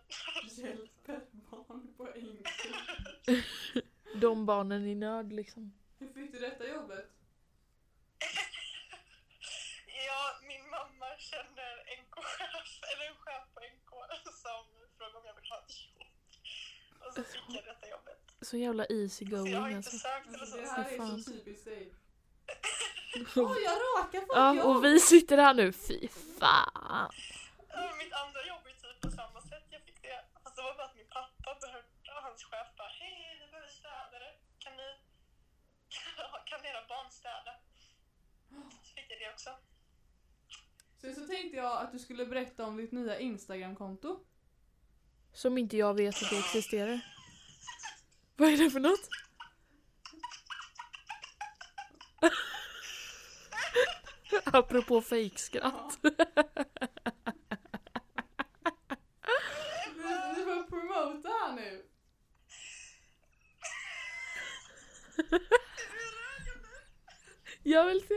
Hjälper 0.66 1.22
barn 1.32 1.94
på 1.98 2.08
enkel. 2.14 2.76
De 4.22 4.46
barnen 4.46 4.88
i 4.88 4.96
nöd 4.96 5.34
liksom. 5.34 5.74
Hur 6.00 6.14
fick 6.14 6.32
du 6.32 6.40
detta 6.40 6.68
jobbet? 6.68 7.10
ja, 10.08 10.22
min 10.42 10.70
mamma 10.70 11.10
känner 11.18 11.74
NK-chef, 12.02 12.70
eller 12.92 13.06
en 13.10 13.16
chef 13.16 13.44
på 13.54 13.60
NK 13.60 13.92
som 14.44 14.66
frågade 14.98 15.18
om 15.18 15.26
jag 15.26 15.36
vill 15.36 15.50
ha 15.52 15.60
ett 15.60 15.76
jobb. 15.82 16.04
Jag 17.16 17.64
detta 17.66 17.90
jobbet. 17.90 18.20
Så 18.42 18.58
jävla 18.58 18.86
easy 18.86 19.26
Så 19.26 19.32
jag 19.32 19.38
har 19.40 19.46
going 19.46 19.66
inte 19.78 19.90
alltså. 19.90 19.98
sökt 19.98 20.28
eller 20.28 20.40
Alltså, 20.40 20.56
så. 20.58 20.62
det 20.62 20.68
här 20.70 20.92
är 20.94 20.98
fan. 20.98 21.22
så 21.24 21.32
typiskt 21.32 21.66
dig. 21.66 21.94
Åh, 23.36 23.56
jag 23.68 23.76
råkar 23.88 24.20
få 24.28 24.34
ett 24.34 24.38
Ja, 24.42 24.56
jobb! 24.56 24.66
och 24.66 24.84
vi 24.86 25.00
sitter 25.00 25.38
här 25.38 25.54
nu, 25.54 25.72
fy 25.72 26.08
fan. 26.40 27.12
Mitt 28.02 28.14
andra 28.24 28.42
jobb 28.52 28.64
är 28.72 28.76
typ 28.84 29.02
på 29.02 29.10
samma 29.12 29.42
sätt 29.42 29.66
jag 29.70 29.82
fick 29.88 30.02
det. 30.02 30.20
Fast 30.44 30.56
det 30.56 30.62
var 30.62 30.74
bara 30.78 30.86
att 30.86 30.96
min 30.96 31.08
pappa 31.18 31.50
behövde, 31.62 31.90
och 32.18 32.24
hans 32.28 32.44
chef 32.44 32.68
bara 32.78 32.88
hej, 33.00 33.38
ni 33.40 33.46
behöver 33.52 33.68
städare. 33.82 34.28
Kan 34.64 34.74
ni, 34.78 34.90
kan 36.50 36.66
era 36.66 36.82
barn 36.94 37.12
städa? 37.12 37.54
Så 38.86 38.92
fick 38.96 39.08
jag 39.12 39.20
det 39.20 39.30
också. 39.34 39.50
Sen 41.02 41.16
så 41.16 41.28
tänkte 41.28 41.58
jag 41.58 41.82
att 41.82 41.92
du 41.92 42.00
skulle 42.00 42.26
berätta 42.26 42.66
om 42.66 42.78
ditt 42.78 42.92
nya 42.92 43.20
Instagram-konto. 43.20 44.26
Som 45.36 45.58
inte 45.58 45.78
jag 45.78 45.94
vet 45.94 46.24
att 46.24 46.30
det 46.30 46.40
existerar. 46.40 47.00
Vad 48.36 48.54
är 48.54 48.58
det 48.58 48.70
för 48.70 48.80
något? 48.80 49.10
Apropå 54.46 55.02
fejkskratt. 55.02 55.98
Du, 56.02 56.10
du 60.36 60.44
får 60.46 60.70
promota 60.70 61.30
här 61.30 61.56
nu. 61.56 61.86
Jag 67.64 67.86
vill 67.86 68.02
se. 68.08 68.14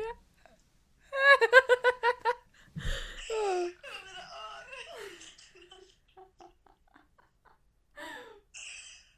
Mina 3.29 4.21
öron. 4.21 5.19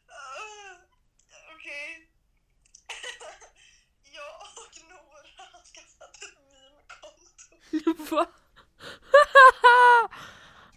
Ah, 0.09 1.60
Okej. 1.71 2.09
Jag 4.17 4.35
och 4.61 4.75
Nora 4.91 5.43
har 5.53 5.63
skaffat 5.73 6.15
ett 6.23 6.37
meme-konto. 7.71 8.05
Va? 8.15 8.27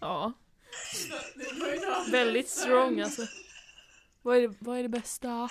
ja, 0.00 0.32
väldigt 2.10 2.48
strong 2.48 3.00
alltså. 3.00 3.26
Vad 4.22 4.36
är 4.36 4.48
det, 4.48 4.54
vad 4.58 4.78
är 4.78 4.82
det 4.82 4.88
bästa? 4.88 5.48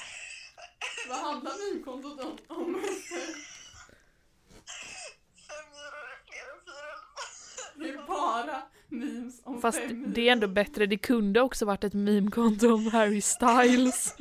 Vad 1.09 1.17
handlar 1.17 1.73
meme-kontot 1.73 2.19
om? 2.19 2.37
om? 2.57 2.81
Det 7.75 7.89
är 7.89 8.07
bara 8.07 8.61
memes 8.87 9.41
om 9.43 9.61
Fast 9.61 9.79
fem 9.79 10.13
det 10.13 10.27
är 10.27 10.31
ändå 10.31 10.47
bättre, 10.47 10.85
det 10.85 10.97
kunde 10.97 11.41
också 11.41 11.65
varit 11.65 11.83
ett 11.83 11.93
meme-konto 11.93 12.73
om 12.73 12.87
Harry 12.87 13.21
Styles. 13.21 14.15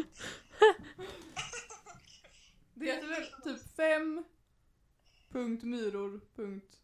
Det 2.74 2.86
heter 2.86 3.08
väl 3.08 3.26
typ 3.42 3.74
fem 3.76 4.24
punkt 5.28 5.62
myror 5.62 6.20
punkt 6.36 6.80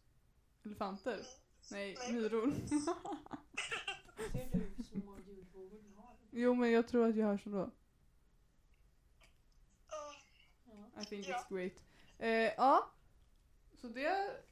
elefanter? 0.65 1.25
Nej, 1.71 1.97
myror. 2.11 2.53
Jo 6.31 6.53
men 6.55 6.71
jag 6.71 6.87
tror 6.87 7.09
att 7.09 7.15
jag 7.15 7.27
hörs 7.27 7.45
ändå. 7.45 7.71
I 11.01 11.05
think 11.05 11.27
Ja. 11.27 11.37
it's 11.37 11.55
great. 11.55 11.83
Eh, 12.17 12.29
ja, 12.57 12.91
så 13.81 13.87
det 13.87 14.43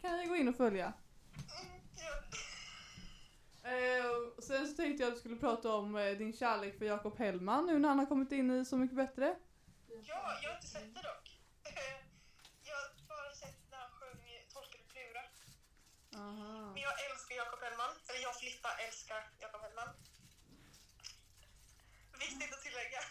kan 0.00 0.18
jag 0.18 0.28
gå 0.28 0.36
in 0.36 0.48
och 0.48 0.56
följa. 0.56 0.86
Mm, 0.86 1.80
ja. 1.96 2.22
Eh, 3.66 4.42
sen 4.42 4.68
så 4.68 4.74
tänkte 4.76 5.02
jag 5.02 5.08
att 5.08 5.14
du 5.14 5.20
skulle 5.20 5.36
prata 5.36 5.72
om 5.74 5.96
eh, 5.96 6.12
din 6.18 6.32
kärlek 6.32 6.78
för 6.78 6.84
Jakob 6.84 7.18
Hellman 7.18 7.66
nu 7.66 7.78
när 7.78 7.88
han 7.88 7.98
har 7.98 8.06
kommit 8.06 8.32
in 8.32 8.50
i 8.60 8.64
Så 8.64 8.76
mycket 8.76 8.96
bättre. 8.96 9.36
ja, 10.02 10.38
jag 10.42 10.48
har 10.50 10.56
inte 10.56 10.66
sett 10.68 10.94
det 10.94 11.02
dock. 11.02 11.26
Jag 12.68 12.74
har 12.76 12.88
bara 13.08 13.34
sett 13.34 13.58
när 13.70 13.78
han 13.78 13.90
sjöng 13.90 14.22
Torskade 14.52 14.84
Plura. 14.92 15.22
Aha. 16.22 16.72
Men 16.74 16.82
jag 16.88 16.94
älskar 17.10 17.34
Jakob 17.36 17.60
Hellman. 17.62 17.92
Eller 18.08 18.20
jag 18.22 18.34
Filippa 18.40 18.68
älskar 18.86 19.20
Jakob 19.38 19.60
Hellman. 19.62 19.88
Viktigt 22.18 22.52
att 22.54 22.62
tillägga. 22.66 23.00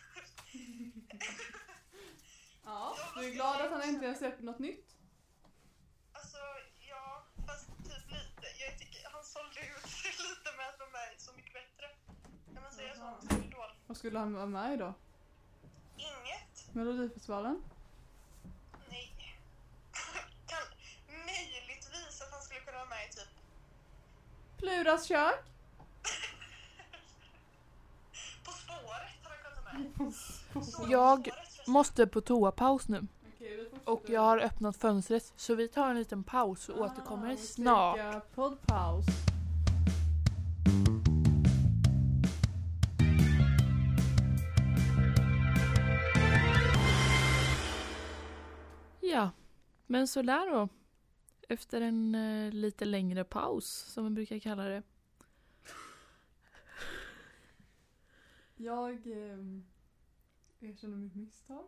Ja, 2.68 2.98
du 3.16 3.26
är 3.28 3.32
glad 3.32 3.62
att 3.62 3.72
han 3.72 3.82
äntligen 3.82 4.16
släpper 4.16 4.44
något 4.44 4.60
nytt? 4.60 4.96
Alltså, 6.12 6.38
ja, 6.90 7.24
fast 7.48 7.68
typ 7.68 8.12
lite. 8.12 8.48
Jag 8.64 8.80
tycker 8.80 9.10
han 9.12 9.24
sålde 9.24 9.60
ut 9.60 9.90
sig 9.92 10.12
lite 10.12 10.50
med 10.58 10.68
att 10.70 10.80
vara 10.80 10.90
med 10.90 11.08
i 11.18 11.20
Så 11.20 11.34
mycket 11.34 11.54
bättre. 11.54 11.86
Kan 12.54 12.64
man 12.64 12.72
säga 12.74 12.94
Jaha. 12.98 13.18
så? 13.22 13.28
Som 13.28 13.44
Idol. 13.44 13.72
Vad 13.96 14.00
skulle 14.00 14.20
han 14.20 14.34
vara 14.34 14.46
med 14.46 14.74
i 14.74 14.78
då? 14.78 14.94
Inget? 15.98 16.76
Melodifestivalen? 16.76 17.64
Nej. 18.90 19.14
kan 20.48 20.58
möjligtvis 21.08 22.22
att 22.22 22.32
han 22.32 22.42
skulle 22.42 22.60
kunna 22.60 22.78
vara 22.78 22.90
med 22.90 22.98
i 23.10 23.14
typ 23.14 23.30
Pluras 24.58 25.06
kök? 25.06 25.46
På 28.46 28.52
spåret 28.52 28.84
hade 29.24 29.36
han 29.36 29.44
kunnat 29.44 29.66
vara 29.66 29.74
med. 29.74 29.92
Jag 29.98 30.14
På 30.54 30.62
spåret, 30.62 31.34
förresten. 31.36 31.74
Måste 31.74 32.08
på 32.08 32.22
toapaus 32.22 32.88
nu. 32.88 32.98
Okej, 32.98 33.58
vi 33.58 33.70
fortsätter. 33.70 33.92
Och 33.92 34.04
jag 34.10 34.22
har 34.22 34.38
öppnat 34.38 34.78
fönstret 34.78 35.34
så 35.36 35.56
vi 35.56 35.68
tar 35.68 35.90
en 35.90 35.98
liten 35.98 36.24
paus 36.24 36.70
och 36.70 36.82
återkommer 36.82 37.28
Ah, 37.28 37.32
vi 37.32 37.38
snart. 37.38 38.36
Poddpaus. 38.36 39.06
Men 49.88 50.08
så 50.08 50.22
där 50.22 50.52
då. 50.52 50.70
Efter 51.50 51.82
en 51.82 52.16
eh, 52.16 52.52
lite 52.54 52.86
längre 52.86 53.24
paus 53.24 53.66
som 53.68 54.04
vi 54.04 54.10
brukar 54.10 54.40
kalla 54.40 54.64
det. 54.64 54.84
Jag 58.56 58.94
eh, 58.94 59.40
erkänner 60.60 60.98
mitt 60.98 61.16
misstag. 61.16 61.66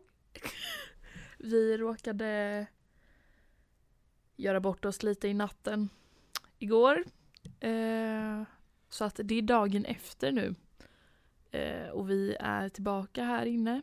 Vi 1.38 1.76
råkade 1.76 2.66
göra 4.36 4.60
bort 4.60 4.84
oss 4.84 5.02
lite 5.02 5.28
i 5.28 5.34
natten 5.34 5.88
igår. 6.58 7.04
Eh, 7.60 8.42
så 8.88 9.04
att 9.04 9.20
det 9.24 9.34
är 9.34 9.42
dagen 9.42 9.84
efter 9.84 10.32
nu. 10.32 10.54
Eh, 11.50 11.88
och 11.88 12.10
vi 12.10 12.36
är 12.40 12.68
tillbaka 12.68 13.24
här 13.24 13.46
inne. 13.46 13.82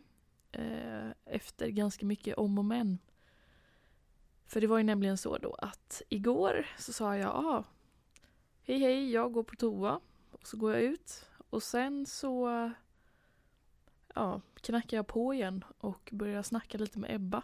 Eh, 0.52 1.10
efter 1.26 1.68
ganska 1.68 2.06
mycket 2.06 2.36
om 2.36 2.58
och 2.58 2.66
men. 2.66 3.00
För 4.46 4.62
det 4.62 4.68
var 4.68 4.78
ju 4.78 4.84
nämligen 4.84 5.18
så 5.18 5.38
då 5.38 5.54
att 5.54 6.02
igår 6.10 6.66
så 6.78 6.94
sa 6.94 7.18
jag 7.18 7.36
ah, 7.36 7.64
Hej 8.64 8.80
hej, 8.80 9.12
jag 9.12 9.32
går 9.34 9.44
på 9.44 9.56
toa. 9.56 10.00
Och 10.32 10.48
så 10.48 10.58
går 10.58 10.74
jag 10.74 10.82
ut. 10.82 11.26
Och 11.50 11.64
sen 11.64 12.06
så 12.06 12.72
ja, 14.14 14.42
knackar 14.56 14.98
jag 14.98 15.08
på 15.08 15.34
igen 15.34 15.64
och 15.78 16.10
börjar 16.14 16.44
snacka 16.44 16.78
lite 16.78 17.00
med 17.00 17.16
Ebba. 17.16 17.44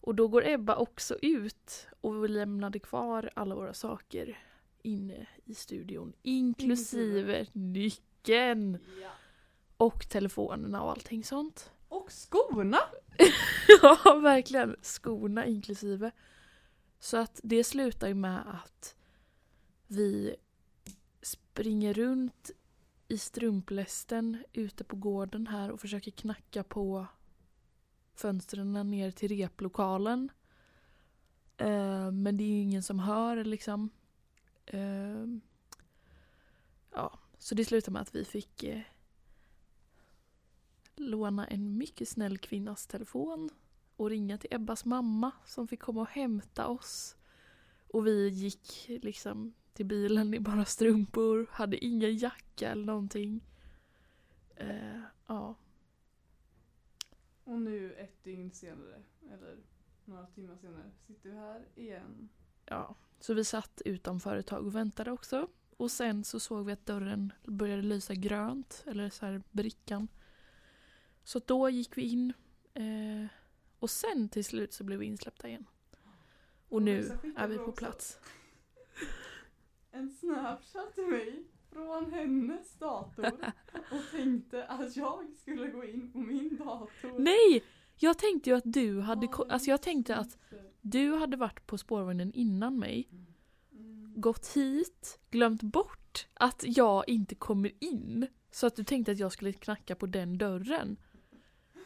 Och 0.00 0.14
då 0.14 0.28
går 0.28 0.46
Ebba 0.48 0.76
också 0.76 1.16
ut 1.22 1.88
och 2.00 2.24
vi 2.24 2.28
lämnade 2.28 2.78
kvar 2.78 3.30
alla 3.34 3.54
våra 3.54 3.74
saker 3.74 4.38
inne 4.82 5.26
i 5.44 5.54
studion. 5.54 6.12
Inklusive 6.22 7.46
nyckeln 7.52 8.78
Ja. 9.02 9.10
och 9.76 10.08
telefonerna 10.08 10.82
och 10.82 10.90
allting 10.90 11.24
sånt. 11.24 11.72
Och 11.88 12.12
skorna! 12.12 12.78
ja, 13.82 14.20
verkligen. 14.22 14.76
Skorna 14.82 15.46
inklusive. 15.46 16.10
Så 16.98 17.16
att 17.16 17.40
det 17.42 17.64
slutar 17.64 18.08
ju 18.08 18.14
med 18.14 18.42
att 18.54 18.96
vi 19.86 20.36
springer 21.22 21.94
runt 21.94 22.50
i 23.08 23.18
strumplästen 23.18 24.44
ute 24.52 24.84
på 24.84 24.96
gården 24.96 25.46
här 25.46 25.70
och 25.70 25.80
försöker 25.80 26.10
knacka 26.10 26.64
på 26.64 27.06
fönstren 28.14 28.90
ner 28.90 29.10
till 29.10 29.28
replokalen. 29.28 30.30
Eh, 31.56 32.10
men 32.10 32.36
det 32.36 32.44
är 32.44 32.48
ju 32.48 32.60
ingen 32.60 32.82
som 32.82 32.98
hör 32.98 33.44
liksom. 33.44 33.90
Eh, 34.66 35.26
ja, 36.92 37.18
så 37.38 37.54
det 37.54 37.64
slutar 37.64 37.92
med 37.92 38.02
att 38.02 38.14
vi 38.14 38.24
fick 38.24 38.64
eh, 38.64 38.80
låna 40.98 41.46
en 41.46 41.78
mycket 41.78 42.08
snäll 42.08 42.38
kvinnas 42.38 42.86
telefon 42.86 43.50
och 43.96 44.10
ringa 44.10 44.38
till 44.38 44.54
Ebbas 44.54 44.84
mamma 44.84 45.30
som 45.46 45.68
fick 45.68 45.80
komma 45.80 46.00
och 46.00 46.08
hämta 46.08 46.66
oss. 46.66 47.16
Och 47.88 48.06
vi 48.06 48.28
gick 48.28 48.86
liksom 48.88 49.54
till 49.72 49.86
bilen 49.86 50.34
i 50.34 50.40
bara 50.40 50.64
strumpor, 50.64 51.46
hade 51.50 51.84
ingen 51.84 52.16
jacka 52.16 52.70
eller 52.70 52.84
någonting. 52.84 53.40
Eh, 54.56 55.00
ja, 55.26 55.54
Och 57.44 57.60
nu 57.60 57.92
ett 57.92 58.24
dygn 58.24 58.50
senare, 58.50 59.02
eller 59.32 59.56
några 60.04 60.26
timmar 60.26 60.56
senare, 60.56 60.90
sitter 61.06 61.30
vi 61.30 61.36
här 61.36 61.66
igen. 61.74 62.28
ja. 62.64 62.94
Så 63.20 63.34
vi 63.34 63.44
satt 63.44 63.82
utanför 63.84 64.36
ett 64.36 64.46
tag 64.46 64.66
och 64.66 64.74
väntade 64.74 65.10
också. 65.10 65.48
Och 65.76 65.90
sen 65.90 66.24
så 66.24 66.40
såg 66.40 66.66
vi 66.66 66.72
att 66.72 66.86
dörren 66.86 67.32
började 67.44 67.82
lysa 67.82 68.14
grönt, 68.14 68.84
eller 68.86 69.10
så 69.10 69.26
här 69.26 69.42
brickan. 69.50 70.08
Så 71.28 71.40
då 71.46 71.70
gick 71.70 71.98
vi 71.98 72.02
in. 72.02 72.32
Eh, 72.74 73.26
och 73.78 73.90
sen 73.90 74.28
till 74.28 74.44
slut 74.44 74.72
så 74.72 74.84
blev 74.84 74.98
vi 74.98 75.06
insläppta 75.06 75.48
igen. 75.48 75.66
Och 76.68 76.82
nu 76.82 77.12
är 77.36 77.48
vi 77.48 77.58
på 77.58 77.72
plats. 77.72 78.18
En 79.90 80.10
snapchat 80.10 80.94
till 80.94 81.06
mig 81.06 81.44
från 81.70 82.12
hennes 82.12 82.78
dator 82.78 83.26
och 83.90 84.10
tänkte 84.10 84.64
att 84.64 84.96
jag 84.96 85.26
skulle 85.40 85.70
gå 85.70 85.84
in 85.84 86.12
på 86.12 86.18
min 86.18 86.56
dator. 86.56 87.18
Nej! 87.18 87.64
Jag 87.96 88.18
tänkte 88.18 88.50
ju 88.50 88.56
att 88.56 88.72
du 88.72 89.00
hade... 89.00 89.26
Ja, 89.26 89.46
Alltså 89.48 89.70
jag 89.70 89.82
tänkte 89.82 90.16
att 90.16 90.38
du 90.80 91.14
hade 91.14 91.36
varit 91.36 91.66
på 91.66 91.78
spårvagnen 91.78 92.32
innan 92.32 92.78
mig. 92.78 93.08
Mm. 93.72 94.12
Gått 94.16 94.46
hit, 94.46 95.20
glömt 95.30 95.62
bort 95.62 96.28
att 96.34 96.64
jag 96.66 97.08
inte 97.08 97.34
kommer 97.34 97.72
in. 97.84 98.26
Så 98.50 98.66
att 98.66 98.76
du 98.76 98.84
tänkte 98.84 99.12
att 99.12 99.18
jag 99.18 99.32
skulle 99.32 99.52
knacka 99.52 99.94
på 99.94 100.06
den 100.06 100.38
dörren. 100.38 100.96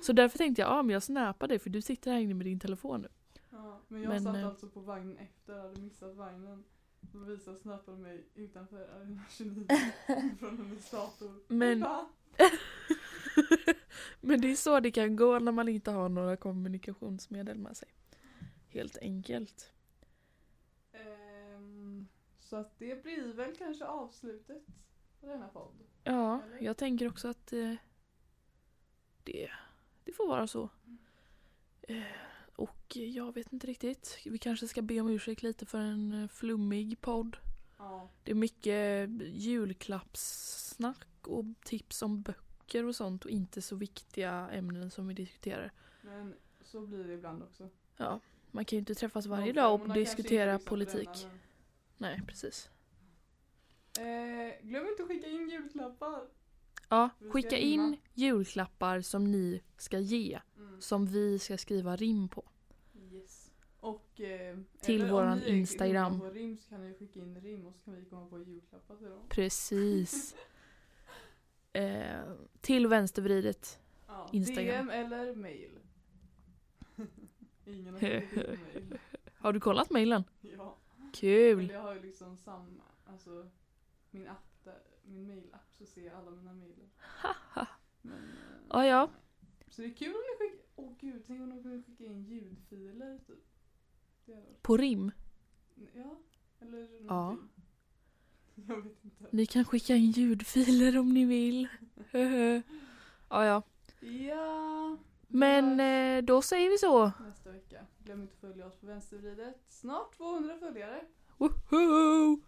Så 0.02 0.12
därför 0.12 0.38
tänkte 0.38 0.62
jag, 0.62 0.70
ja 0.70 0.82
men 0.82 0.92
jag 0.92 1.02
snappar 1.02 1.48
dig 1.48 1.58
för 1.58 1.70
du 1.70 1.82
sitter 1.82 2.12
här 2.12 2.18
inne 2.18 2.34
med 2.34 2.46
din 2.46 2.60
telefon 2.60 3.00
nu. 3.00 3.08
Ja, 3.50 3.80
men 3.88 4.02
jag 4.02 4.08
Men, 4.08 4.22
satt 4.24 4.36
eh, 4.36 4.46
alltså 4.46 4.68
på 4.68 4.80
vagnen 4.80 5.18
efter, 5.18 5.58
hade 5.58 5.80
missat 5.80 6.14
vagnen. 6.16 6.64
Då 7.00 7.18
visade 7.18 7.58
snappade 7.58 7.98
mig 7.98 8.26
utanför 8.34 8.88
Arena 8.96 9.22
29 9.30 9.66
från 10.38 10.58
hennes 10.58 10.90
dator. 10.90 11.42
Men- 11.48 11.84
men 14.20 14.40
det 14.40 14.50
är 14.52 14.56
så 14.56 14.80
det 14.80 14.90
kan 14.90 15.16
gå 15.16 15.38
när 15.38 15.52
man 15.52 15.68
inte 15.68 15.90
har 15.90 16.08
några 16.08 16.36
kommunikationsmedel 16.36 17.58
med 17.58 17.76
sig. 17.76 17.88
Helt 18.68 18.98
enkelt. 18.98 19.72
Ehm, 20.92 22.08
så 22.40 22.56
att 22.56 22.78
det 22.78 23.02
blir 23.02 23.32
väl 23.32 23.56
kanske 23.56 23.84
avslutet 23.84 24.66
på 25.20 25.26
denna 25.26 25.48
podd. 25.48 25.74
Ja, 26.04 26.42
Eller? 26.42 26.60
jag 26.62 26.76
tänker 26.76 27.08
också 27.08 27.28
att 27.28 27.52
eh, 27.52 27.74
det, 29.24 29.50
det 30.04 30.12
får 30.12 30.28
vara 30.28 30.46
så. 30.46 30.68
Eh, 31.82 32.02
och 32.56 32.96
jag 32.96 33.34
vet 33.34 33.52
inte 33.52 33.66
riktigt. 33.66 34.18
Vi 34.24 34.38
kanske 34.38 34.68
ska 34.68 34.82
be 34.82 35.00
om 35.00 35.08
ursäkt 35.08 35.42
lite 35.42 35.66
för 35.66 35.78
en 35.78 36.22
eh, 36.22 36.28
flummig 36.28 37.00
podd. 37.00 37.36
Ja. 37.78 38.08
Det 38.24 38.30
är 38.30 38.34
mycket 38.34 39.10
julklappssnack 39.20 41.28
och 41.28 41.44
tips 41.64 42.02
om 42.02 42.22
böcker 42.22 42.84
och 42.84 42.96
sånt 42.96 43.24
och 43.24 43.30
inte 43.30 43.62
så 43.62 43.76
viktiga 43.76 44.50
ämnen 44.50 44.90
som 44.90 45.08
vi 45.08 45.14
diskuterar. 45.14 45.72
Men 46.00 46.34
så 46.64 46.80
blir 46.80 47.04
det 47.04 47.12
ibland 47.12 47.42
också. 47.42 47.68
Ja, 47.96 48.20
man 48.50 48.64
kan 48.64 48.76
ju 48.76 48.78
inte 48.78 48.94
träffas 48.94 49.26
varje 49.26 49.52
dag 49.52 49.82
och 49.82 49.92
diskutera 49.92 50.58
politik. 50.58 51.26
Nej, 51.96 52.22
precis. 52.26 52.70
Eh, 53.98 54.66
glöm 54.66 54.86
inte 54.86 55.02
att 55.02 55.08
skicka 55.08 55.26
in 55.26 55.48
julklappar. 55.48 56.22
Ja, 56.92 57.10
ska 57.20 57.30
skicka 57.30 57.56
in 57.58 57.96
julklappar 58.14 59.00
som 59.00 59.24
ni 59.30 59.62
ska 59.76 59.98
ge, 59.98 60.40
Mm. 60.56 60.80
som 60.80 61.06
vi 61.06 61.38
ska 61.38 61.58
skriva 61.58 61.96
rim 61.96 62.28
på. 62.28 62.44
Yes. 63.12 63.50
Och, 63.80 64.20
eh, 64.20 64.58
Till 64.80 64.94
eller 64.94 65.04
om 65.04 65.10
våran 65.12 65.38
ni 65.38 65.44
är 65.44 65.48
Instagram. 65.48 66.20
På 66.20 66.30
rim 66.30 66.58
så 66.58 66.68
kan 66.68 66.80
ni 66.88 66.94
skicka 66.94 67.20
in 67.20 67.40
rim 67.40 67.66
och 67.66 67.74
så 67.74 67.80
kan 67.80 67.94
vi 67.96 68.04
komma 68.04 68.26
på 68.26 68.38
julklappar 68.38 68.96
till 68.96 69.06
dem. 69.06 69.18
Precis. 69.28 70.36
eh, 71.72 72.20
till 72.60 72.86
vänstervridet. 72.86 73.78
Ja, 74.06 74.28
Instagram. 74.32 74.86
DM 74.86 74.90
eller 74.90 75.34
mail. 75.34 75.78
Ingen 77.66 77.94
har 77.94 78.00
mail. 78.02 78.98
Har 79.36 79.52
du 79.52 79.60
kollat 79.60 79.90
mejlen? 79.90 80.24
Ja. 80.40 80.76
Kul! 81.12 81.64
Eller 81.64 81.74
jag 81.74 81.82
har 81.82 81.94
ju 81.94 82.02
liksom 82.02 82.36
samma, 82.36 82.82
alltså 83.04 83.50
min 84.10 84.28
app 84.28 84.64
där, 84.64 84.78
min 85.04 85.26
mailapp 85.26 85.72
så 85.78 85.86
ser 85.86 86.06
jag 86.06 86.14
alla 86.14 86.30
mina. 86.30 86.52
Men, 86.52 86.62
eh, 86.72 87.66
Ja, 88.68 88.86
ja. 88.86 89.10
Så 89.68 89.82
det 89.82 89.88
är 89.88 89.94
kul 89.94 90.08
om 90.14 90.20
ni 90.30 90.38
skickar, 90.50 90.66
åh 90.76 90.92
gud, 91.00 91.22
tänk 91.26 91.40
om 91.40 91.48
de 91.50 91.62
kunde 91.62 91.82
skicka 91.82 92.04
in 92.04 92.24
ljudfiler 92.24 93.18
typ. 93.26 93.44
På 94.62 94.76
rim. 94.76 95.10
ja, 95.94 96.16
eller 96.60 96.88
Ja. 97.08 97.20
någonting. 97.30 97.48
Jag 98.68 98.82
vet 98.82 99.04
inte. 99.04 99.26
Ni 99.30 99.46
kan 99.46 99.64
skicka 99.64 99.94
in 99.94 100.10
ljudfiler 100.10 100.98
om 100.98 101.14
ni 101.14 101.24
vill. 101.24 101.68
ja, 103.28 103.44
ja. 103.44 103.62
Ja, 104.00 104.96
Men 105.28 105.80
eh, 105.80 106.24
då 106.24 106.42
säger 106.42 106.70
vi 106.70 106.78
så. 106.78 107.12
nästa 107.26 107.50
vecka. 107.52 107.86
Glöm 107.98 108.22
inte 108.22 108.34
att 108.34 108.40
följa 108.40 108.66
oss 108.66 108.76
på 108.76 108.86
vänstervridet. 108.86 109.56
Snart 109.68 110.16
200 110.16 110.58
följare. 110.58 111.04
Woho! 111.38 112.40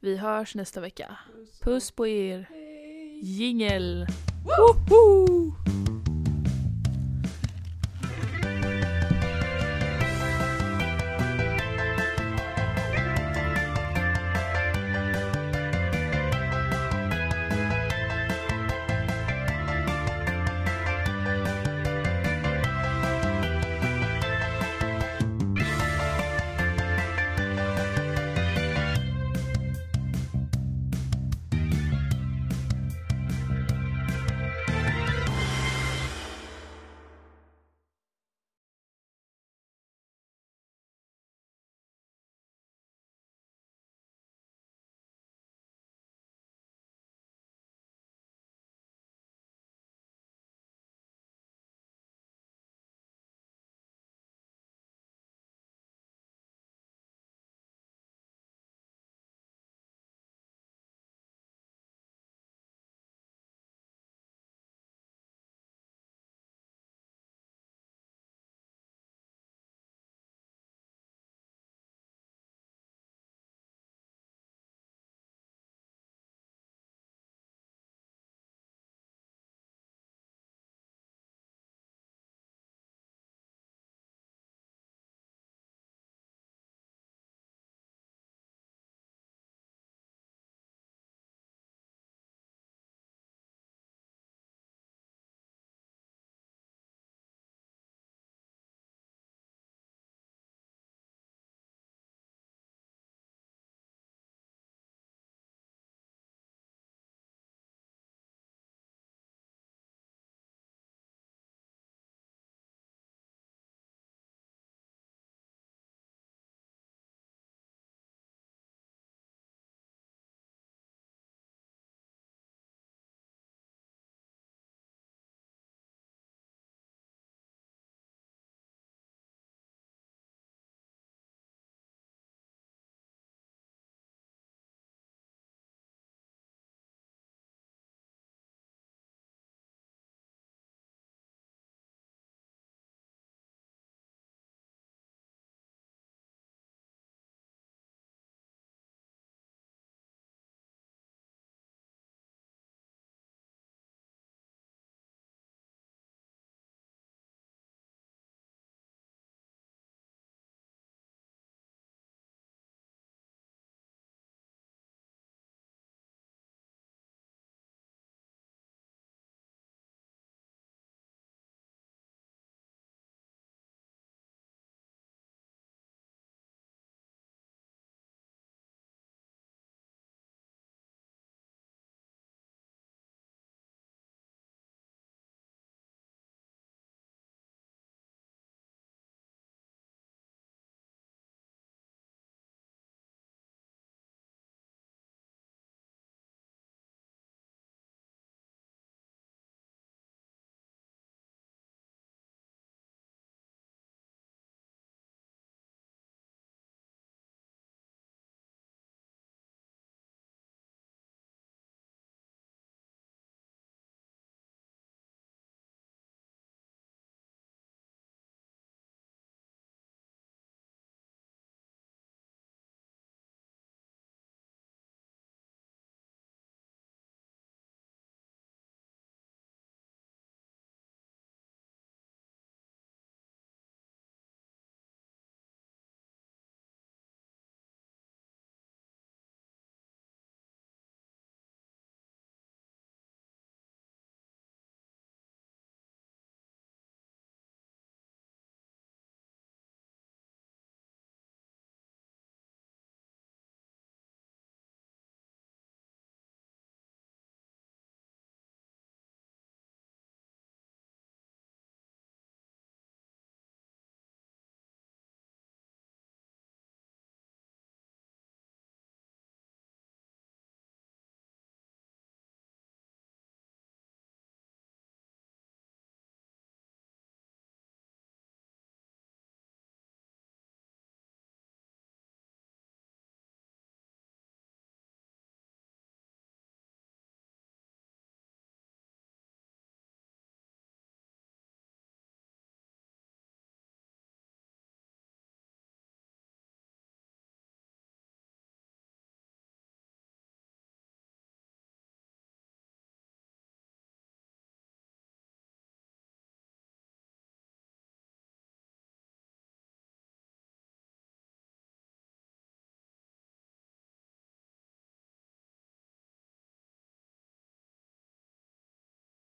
Vi 0.00 0.16
hörs 0.16 0.54
nästa 0.54 0.80
vecka. 0.80 1.16
Puss 1.62 1.90
på 1.90 2.06
er. 2.06 2.48
Jingel! 3.22 4.06
Woho! 4.44 5.52